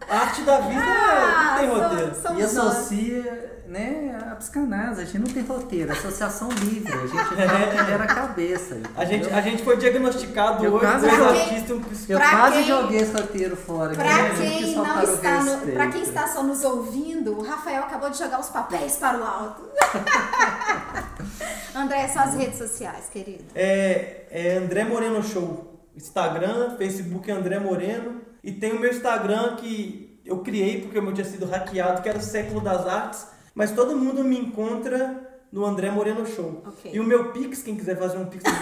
a 0.08 0.16
arte 0.18 0.42
da 0.42 0.60
vida 0.60 0.74
não 0.80 1.58
tem 1.58 1.68
Ah, 1.68 1.88
roteiro. 1.88 2.14
somos 2.22 2.40
E 2.40 2.42
associa 2.44 3.52
né, 3.66 4.18
a 4.30 4.34
psicanálise. 4.36 5.00
A 5.00 5.04
gente 5.04 5.18
não 5.18 5.26
tem 5.28 5.42
roteiro, 5.42 5.90
é 5.90 5.92
associação 5.92 6.48
livre. 6.50 6.92
A 6.92 7.06
gente 7.06 7.30
que 7.30 7.84
gera 7.86 8.04
a 8.04 8.06
cabeça. 8.06 8.80
A 8.96 9.04
gente, 9.04 9.30
a 9.32 9.40
gente 9.40 9.62
foi 9.64 9.76
diagnosticado 9.78 10.64
Eu 10.64 10.74
hoje, 10.74 10.84
quase 10.86 11.08
dois 11.08 11.22
artistas 11.22 11.70
e 11.70 11.72
um 11.72 11.82
Eu 12.08 12.18
quase 12.20 12.54
quem- 12.56 12.64
joguei 12.66 12.98
esse 13.00 13.12
roteiro 13.12 13.56
fora. 13.56 13.94
Pra 13.94 14.30
quem, 14.30 14.58
Que 14.58 14.74
só 14.74 14.84
não 14.84 15.02
está 15.02 15.42
no, 15.42 15.58
pra 15.72 15.86
quem 15.88 16.02
está 16.02 16.26
só 16.26 16.42
nos 16.42 16.62
ouvindo, 16.64 17.38
o 17.38 17.42
Rafael 17.42 17.82
acabou 17.84 18.10
de 18.10 18.18
jogar 18.18 18.40
os 18.40 18.48
papéis 18.48 18.96
para 18.96 19.18
o 19.18 19.24
alto. 19.24 19.62
André, 21.74 22.08
suas 22.08 22.34
redes 22.34 22.58
sociais, 22.58 23.06
querido. 23.10 23.44
É, 23.54 24.26
é 24.30 24.56
André 24.58 24.84
Moreno 24.84 25.22
Show 25.22 25.70
Instagram, 25.96 26.76
Facebook 26.76 27.30
André 27.30 27.58
Moreno. 27.58 28.20
E 28.42 28.52
tem 28.52 28.72
o 28.72 28.80
meu 28.80 28.90
Instagram 28.90 29.56
que 29.56 30.20
eu 30.24 30.38
criei 30.38 30.80
porque 30.80 30.98
o 30.98 31.02
meu 31.02 31.12
tinha 31.12 31.24
sido 31.24 31.46
hackeado, 31.46 32.02
que 32.02 32.08
era 32.08 32.18
o 32.18 32.22
Século 32.22 32.60
das 32.60 32.86
Artes. 32.86 33.26
Mas 33.54 33.70
todo 33.70 33.96
mundo 33.96 34.24
me 34.24 34.38
encontra 34.38 35.28
no 35.52 35.64
André 35.64 35.90
Moreno 35.90 36.26
Show. 36.26 36.62
Ok. 36.66 36.90
E 36.92 36.98
o 36.98 37.04
meu 37.04 37.32
Pix, 37.32 37.62
quem 37.62 37.76
quiser 37.76 37.98
fazer 37.98 38.16
um 38.16 38.26
Pix. 38.26 38.42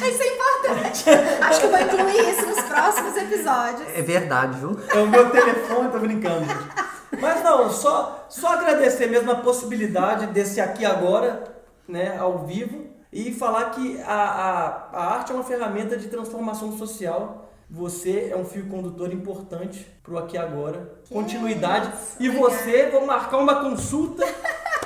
Isso 0.00 0.22
é 0.22 0.34
importante. 0.34 1.04
Acho 1.42 1.60
que 1.60 1.66
eu 1.66 1.70
vou 1.70 1.80
incluir 1.80 2.30
isso 2.30 2.46
nos 2.46 2.60
próximos 2.62 3.16
episódios. 3.16 3.88
É 3.94 4.02
verdade, 4.02 4.58
viu? 4.58 4.76
É 4.88 4.98
o 4.98 5.06
meu 5.06 5.30
telefone, 5.30 5.90
tô 5.90 5.98
brincando, 5.98 6.46
gente. 6.46 7.20
Mas 7.20 7.44
não, 7.44 7.70
só, 7.70 8.26
só 8.28 8.54
agradecer 8.54 9.06
mesmo 9.06 9.30
a 9.30 9.36
possibilidade 9.36 10.28
desse 10.28 10.60
aqui 10.60 10.84
agora, 10.84 11.44
né, 11.86 12.16
ao 12.18 12.46
vivo, 12.46 12.86
e 13.12 13.32
falar 13.32 13.70
que 13.70 14.00
a, 14.02 14.14
a, 14.14 14.88
a 14.92 15.14
arte 15.14 15.30
é 15.30 15.34
uma 15.34 15.44
ferramenta 15.44 15.96
de 15.96 16.08
transformação 16.08 16.76
social. 16.78 17.41
Você 17.74 18.28
é 18.30 18.36
um 18.36 18.44
fio 18.44 18.66
condutor 18.66 19.10
importante 19.14 19.90
pro 20.02 20.18
aqui 20.18 20.36
e 20.36 20.38
agora. 20.38 20.92
Continuidade. 21.08 21.88
isso, 21.88 22.16
e 22.20 22.28
você, 22.28 22.90
vou 22.90 23.06
marcar 23.06 23.38
uma 23.38 23.62
consulta. 23.62 24.24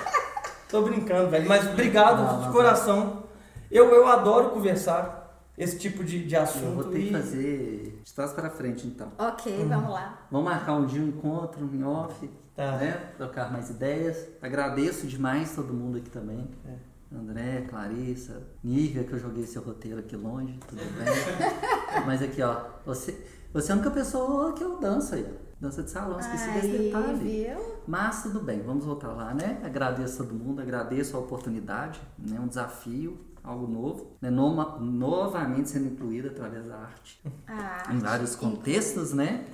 Tô 0.70 0.82
brincando, 0.82 1.28
velho, 1.30 1.48
mas 1.48 1.66
obrigado 1.66 2.22
Não, 2.22 2.38
de 2.38 2.44
mas- 2.44 2.52
coração. 2.52 3.24
Eu, 3.68 3.92
eu 3.92 4.06
adoro 4.06 4.50
conversar 4.50 5.42
esse 5.58 5.76
tipo 5.80 6.04
de, 6.04 6.24
de 6.24 6.36
assunto. 6.36 6.64
Eu 6.64 6.74
vou 6.74 6.84
ter 6.84 6.98
e- 7.00 7.06
que 7.08 7.12
fazer 7.12 8.00
de 8.04 8.14
trás 8.14 8.32
para 8.32 8.50
frente, 8.50 8.86
então. 8.86 9.08
Ok, 9.18 9.64
vamos 9.68 9.90
lá. 9.90 10.20
Vamos 10.30 10.48
marcar 10.48 10.74
um 10.74 10.86
dia 10.86 11.02
um 11.02 11.08
encontro 11.08 11.68
em 11.74 11.82
off, 11.82 12.30
Tá. 12.54 12.72
né? 12.76 13.00
Trocar 13.16 13.52
mais 13.52 13.68
ideias. 13.68 14.28
Agradeço 14.40 15.08
demais 15.08 15.56
todo 15.56 15.74
mundo 15.74 15.98
aqui 15.98 16.08
também. 16.08 16.48
É. 16.64 16.72
André, 17.12 17.64
Clarissa, 17.68 18.42
Nívia, 18.62 19.04
que 19.04 19.12
eu 19.12 19.18
joguei 19.18 19.46
seu 19.46 19.62
roteiro 19.62 20.00
aqui 20.00 20.16
longe, 20.16 20.58
tudo 20.68 20.80
bem. 20.98 22.04
Mas 22.04 22.20
aqui, 22.22 22.42
ó, 22.42 22.62
você, 22.84 23.24
você 23.52 23.70
é 23.70 23.74
a 23.74 23.76
única 23.76 23.90
pessoa 23.90 24.52
que 24.52 24.62
eu 24.64 24.78
danço 24.78 25.14
aí. 25.14 25.26
Dança 25.58 25.82
de 25.82 25.90
salão, 25.90 26.18
esqueci 26.20 26.50
desse 26.50 26.68
detalhe. 26.68 27.18
viu? 27.18 27.58
Mas 27.86 28.22
tudo 28.24 28.40
bem, 28.40 28.60
vamos 28.62 28.84
voltar 28.84 29.08
lá, 29.12 29.32
né? 29.32 29.60
Agradeço 29.64 30.18
todo 30.18 30.34
mundo, 30.34 30.60
agradeço 30.60 31.16
a 31.16 31.20
oportunidade, 31.20 31.98
né? 32.18 32.38
Um 32.38 32.46
desafio, 32.46 33.16
algo 33.42 33.66
novo, 33.66 34.16
né? 34.20 34.28
Noma- 34.28 34.76
novamente 34.78 35.70
sendo 35.70 35.86
incluído 35.86 36.28
através 36.28 36.66
da 36.66 36.76
arte 36.76 37.22
Ah, 37.46 37.90
em 37.90 37.98
vários 37.98 38.36
contextos, 38.36 39.14
né? 39.14 39.46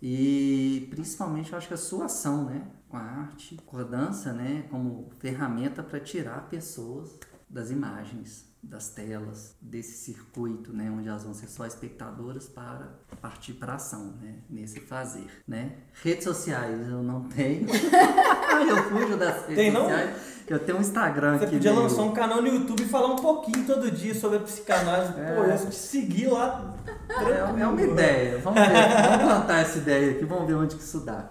E 0.00 0.86
principalmente 0.90 1.52
eu 1.52 1.58
acho 1.58 1.68
que 1.68 1.74
a 1.74 1.78
sua 1.78 2.06
ação, 2.06 2.44
né? 2.44 2.66
Com 2.88 2.96
a 2.96 3.00
arte, 3.00 3.56
com 3.66 3.78
a 3.78 3.82
dança, 3.82 4.32
né? 4.32 4.66
Como 4.70 5.10
ferramenta 5.18 5.82
para 5.82 6.00
tirar 6.00 6.48
pessoas 6.48 7.18
das 7.48 7.70
imagens, 7.70 8.46
das 8.68 8.88
telas, 8.90 9.54
desse 9.60 9.92
circuito, 9.96 10.72
né? 10.72 10.90
Onde 10.90 11.08
elas 11.08 11.22
vão 11.22 11.32
ser 11.32 11.46
só 11.46 11.64
espectadoras 11.66 12.48
para 12.48 12.88
partir 13.22 13.52
para 13.54 13.74
ação, 13.74 14.14
né? 14.20 14.34
Nesse 14.50 14.80
fazer, 14.80 15.26
né? 15.46 15.72
Redes 16.02 16.24
sociais 16.24 16.88
eu 16.88 17.02
não 17.02 17.24
tenho. 17.28 17.66
eu 18.68 18.82
fujo 18.90 19.16
das 19.16 19.42
redes 19.42 19.56
Tem, 19.56 19.70
não? 19.72 19.82
sociais. 19.82 20.36
Eu 20.48 20.58
tenho 20.60 20.78
um 20.78 20.80
Instagram 20.80 21.38
Você 21.38 21.44
aqui. 21.44 21.54
podia 21.56 21.70
meio- 21.72 21.82
lançar 21.82 22.02
um 22.02 22.12
canal 22.12 22.40
no 22.40 22.48
YouTube 22.48 22.82
e 22.82 22.86
falar 22.88 23.08
um 23.08 23.16
pouquinho 23.16 23.66
todo 23.66 23.90
dia 23.90 24.14
sobre 24.14 24.38
a 24.38 24.40
psicanálise. 24.40 25.12
Pô, 25.12 25.42
eu 25.44 25.70
te 25.70 25.74
seguir 25.74 26.28
lá. 26.28 26.74
É, 27.08 27.60
é 27.60 27.66
uma 27.66 27.82
ideia. 27.82 28.38
Vamos 28.38 28.60
ver. 28.60 28.72
vamos 29.02 29.24
plantar 29.24 29.58
essa 29.60 29.78
ideia 29.78 30.12
aqui, 30.12 30.24
vamos 30.24 30.46
ver 30.46 30.54
onde 30.54 30.76
que 30.76 30.82
isso 30.82 31.00
dá. 31.00 31.30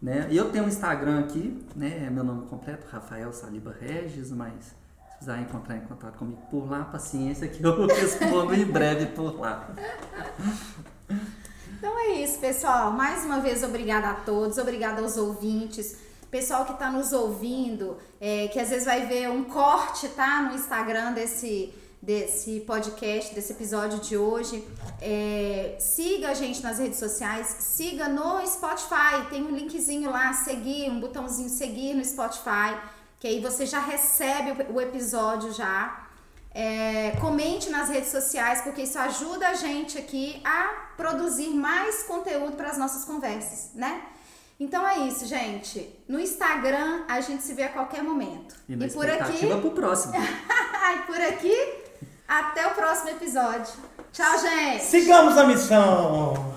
Né? 0.00 0.26
E 0.30 0.36
eu 0.36 0.50
tenho 0.50 0.64
um 0.64 0.68
Instagram 0.68 1.20
aqui, 1.20 1.64
né? 1.74 2.04
É 2.06 2.10
meu 2.10 2.22
nome 2.22 2.46
completo, 2.46 2.86
Rafael 2.90 3.32
Saliba 3.32 3.74
Regis, 3.80 4.30
mas 4.30 4.52
precisar 5.24 5.40
encontrar 5.40 5.76
em 5.76 5.80
contato 5.80 6.18
comigo 6.18 6.42
por 6.50 6.68
lá, 6.68 6.84
paciência 6.84 7.48
que 7.48 7.62
eu 7.64 7.86
respondo 7.88 8.54
em 8.54 8.64
breve 8.64 9.06
por 9.06 9.40
lá. 9.40 9.74
Então 11.78 11.98
é 11.98 12.22
isso, 12.22 12.38
pessoal. 12.38 12.92
Mais 12.92 13.24
uma 13.24 13.40
vez, 13.40 13.62
obrigada 13.62 14.10
a 14.10 14.14
todos, 14.14 14.58
obrigada 14.58 15.00
aos 15.00 15.16
ouvintes. 15.16 15.96
Pessoal 16.30 16.66
que 16.66 16.72
está 16.72 16.90
nos 16.90 17.12
ouvindo, 17.12 17.96
é, 18.20 18.48
que 18.48 18.60
às 18.60 18.68
vezes 18.68 18.84
vai 18.84 19.06
ver 19.06 19.30
um 19.30 19.44
corte, 19.44 20.08
tá? 20.08 20.42
No 20.42 20.54
Instagram 20.54 21.12
desse, 21.12 21.72
desse 22.02 22.60
podcast, 22.60 23.34
desse 23.34 23.52
episódio 23.52 24.00
de 24.00 24.16
hoje. 24.18 24.66
É, 25.00 25.76
siga 25.78 26.30
a 26.30 26.34
gente 26.34 26.62
nas 26.62 26.78
redes 26.78 26.98
sociais, 26.98 27.46
siga 27.60 28.08
no 28.08 28.46
Spotify. 28.46 29.26
Tem 29.30 29.42
um 29.42 29.54
linkzinho 29.54 30.10
lá, 30.10 30.32
seguir, 30.32 30.90
um 30.90 31.00
botãozinho 31.00 31.48
seguir 31.48 31.94
no 31.94 32.04
Spotify, 32.04 32.76
que 33.24 33.28
aí 33.28 33.40
você 33.40 33.64
já 33.64 33.78
recebe 33.78 34.70
o 34.70 34.78
episódio 34.78 35.50
já. 35.50 36.08
É, 36.52 37.12
comente 37.22 37.70
nas 37.70 37.88
redes 37.88 38.10
sociais, 38.10 38.60
porque 38.60 38.82
isso 38.82 38.98
ajuda 38.98 39.48
a 39.48 39.54
gente 39.54 39.96
aqui 39.96 40.42
a 40.44 40.90
produzir 40.94 41.48
mais 41.48 42.02
conteúdo 42.02 42.54
para 42.54 42.68
as 42.68 42.76
nossas 42.76 43.06
conversas, 43.06 43.70
né? 43.74 44.02
Então 44.60 44.86
é 44.86 44.98
isso, 45.08 45.24
gente. 45.24 45.90
No 46.06 46.20
Instagram 46.20 47.04
a 47.08 47.22
gente 47.22 47.42
se 47.42 47.54
vê 47.54 47.62
a 47.62 47.70
qualquer 47.70 48.02
momento. 48.02 48.56
E 48.68 48.76
na 48.76 48.88
por 48.88 49.08
aqui, 49.08 49.46
pro 49.46 49.70
próximo. 49.70 50.12
ai, 50.82 51.04
por 51.08 51.18
aqui, 51.18 51.56
até 52.28 52.66
o 52.66 52.74
próximo 52.74 53.08
episódio. 53.08 53.72
Tchau, 54.12 54.38
gente. 54.38 54.84
Sigamos 54.84 55.38
a 55.38 55.46
missão! 55.46 56.53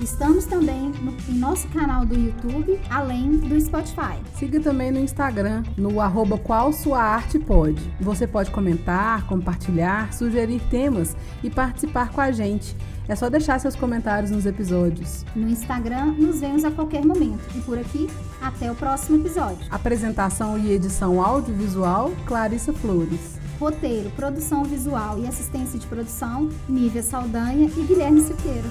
Estamos 0.00 0.46
também 0.46 0.92
no, 1.02 1.14
em 1.28 1.38
nosso 1.38 1.68
canal 1.68 2.06
do 2.06 2.14
YouTube, 2.14 2.80
além 2.88 3.36
do 3.36 3.60
Spotify. 3.60 4.18
Siga 4.34 4.58
também 4.58 4.90
no 4.90 4.98
Instagram, 4.98 5.62
no 5.76 6.00
arroba 6.00 6.38
qual 6.38 6.72
sua 6.72 7.02
arte 7.02 7.38
pode. 7.38 7.82
Você 8.00 8.26
pode 8.26 8.50
comentar, 8.50 9.26
compartilhar, 9.26 10.10
sugerir 10.14 10.60
temas 10.70 11.14
e 11.42 11.50
participar 11.50 12.10
com 12.12 12.20
a 12.22 12.32
gente. 12.32 12.74
É 13.06 13.14
só 13.14 13.28
deixar 13.28 13.58
seus 13.58 13.76
comentários 13.76 14.30
nos 14.30 14.46
episódios. 14.46 15.26
No 15.36 15.48
Instagram 15.50 16.14
nos 16.16 16.40
vemos 16.40 16.64
a 16.64 16.70
qualquer 16.70 17.04
momento. 17.04 17.40
E 17.54 17.60
por 17.60 17.78
aqui, 17.78 18.08
até 18.40 18.70
o 18.70 18.74
próximo 18.74 19.18
episódio. 19.18 19.66
Apresentação 19.70 20.58
e 20.58 20.72
edição 20.72 21.22
audiovisual, 21.22 22.10
Clarissa 22.24 22.72
Flores. 22.72 23.38
Roteiro, 23.58 24.08
produção 24.12 24.64
visual 24.64 25.18
e 25.18 25.26
assistência 25.26 25.78
de 25.78 25.86
produção, 25.86 26.48
Nívia 26.66 27.02
Saldanha 27.02 27.66
e 27.76 27.82
Guilherme 27.82 28.22
Siqueira. 28.22 28.70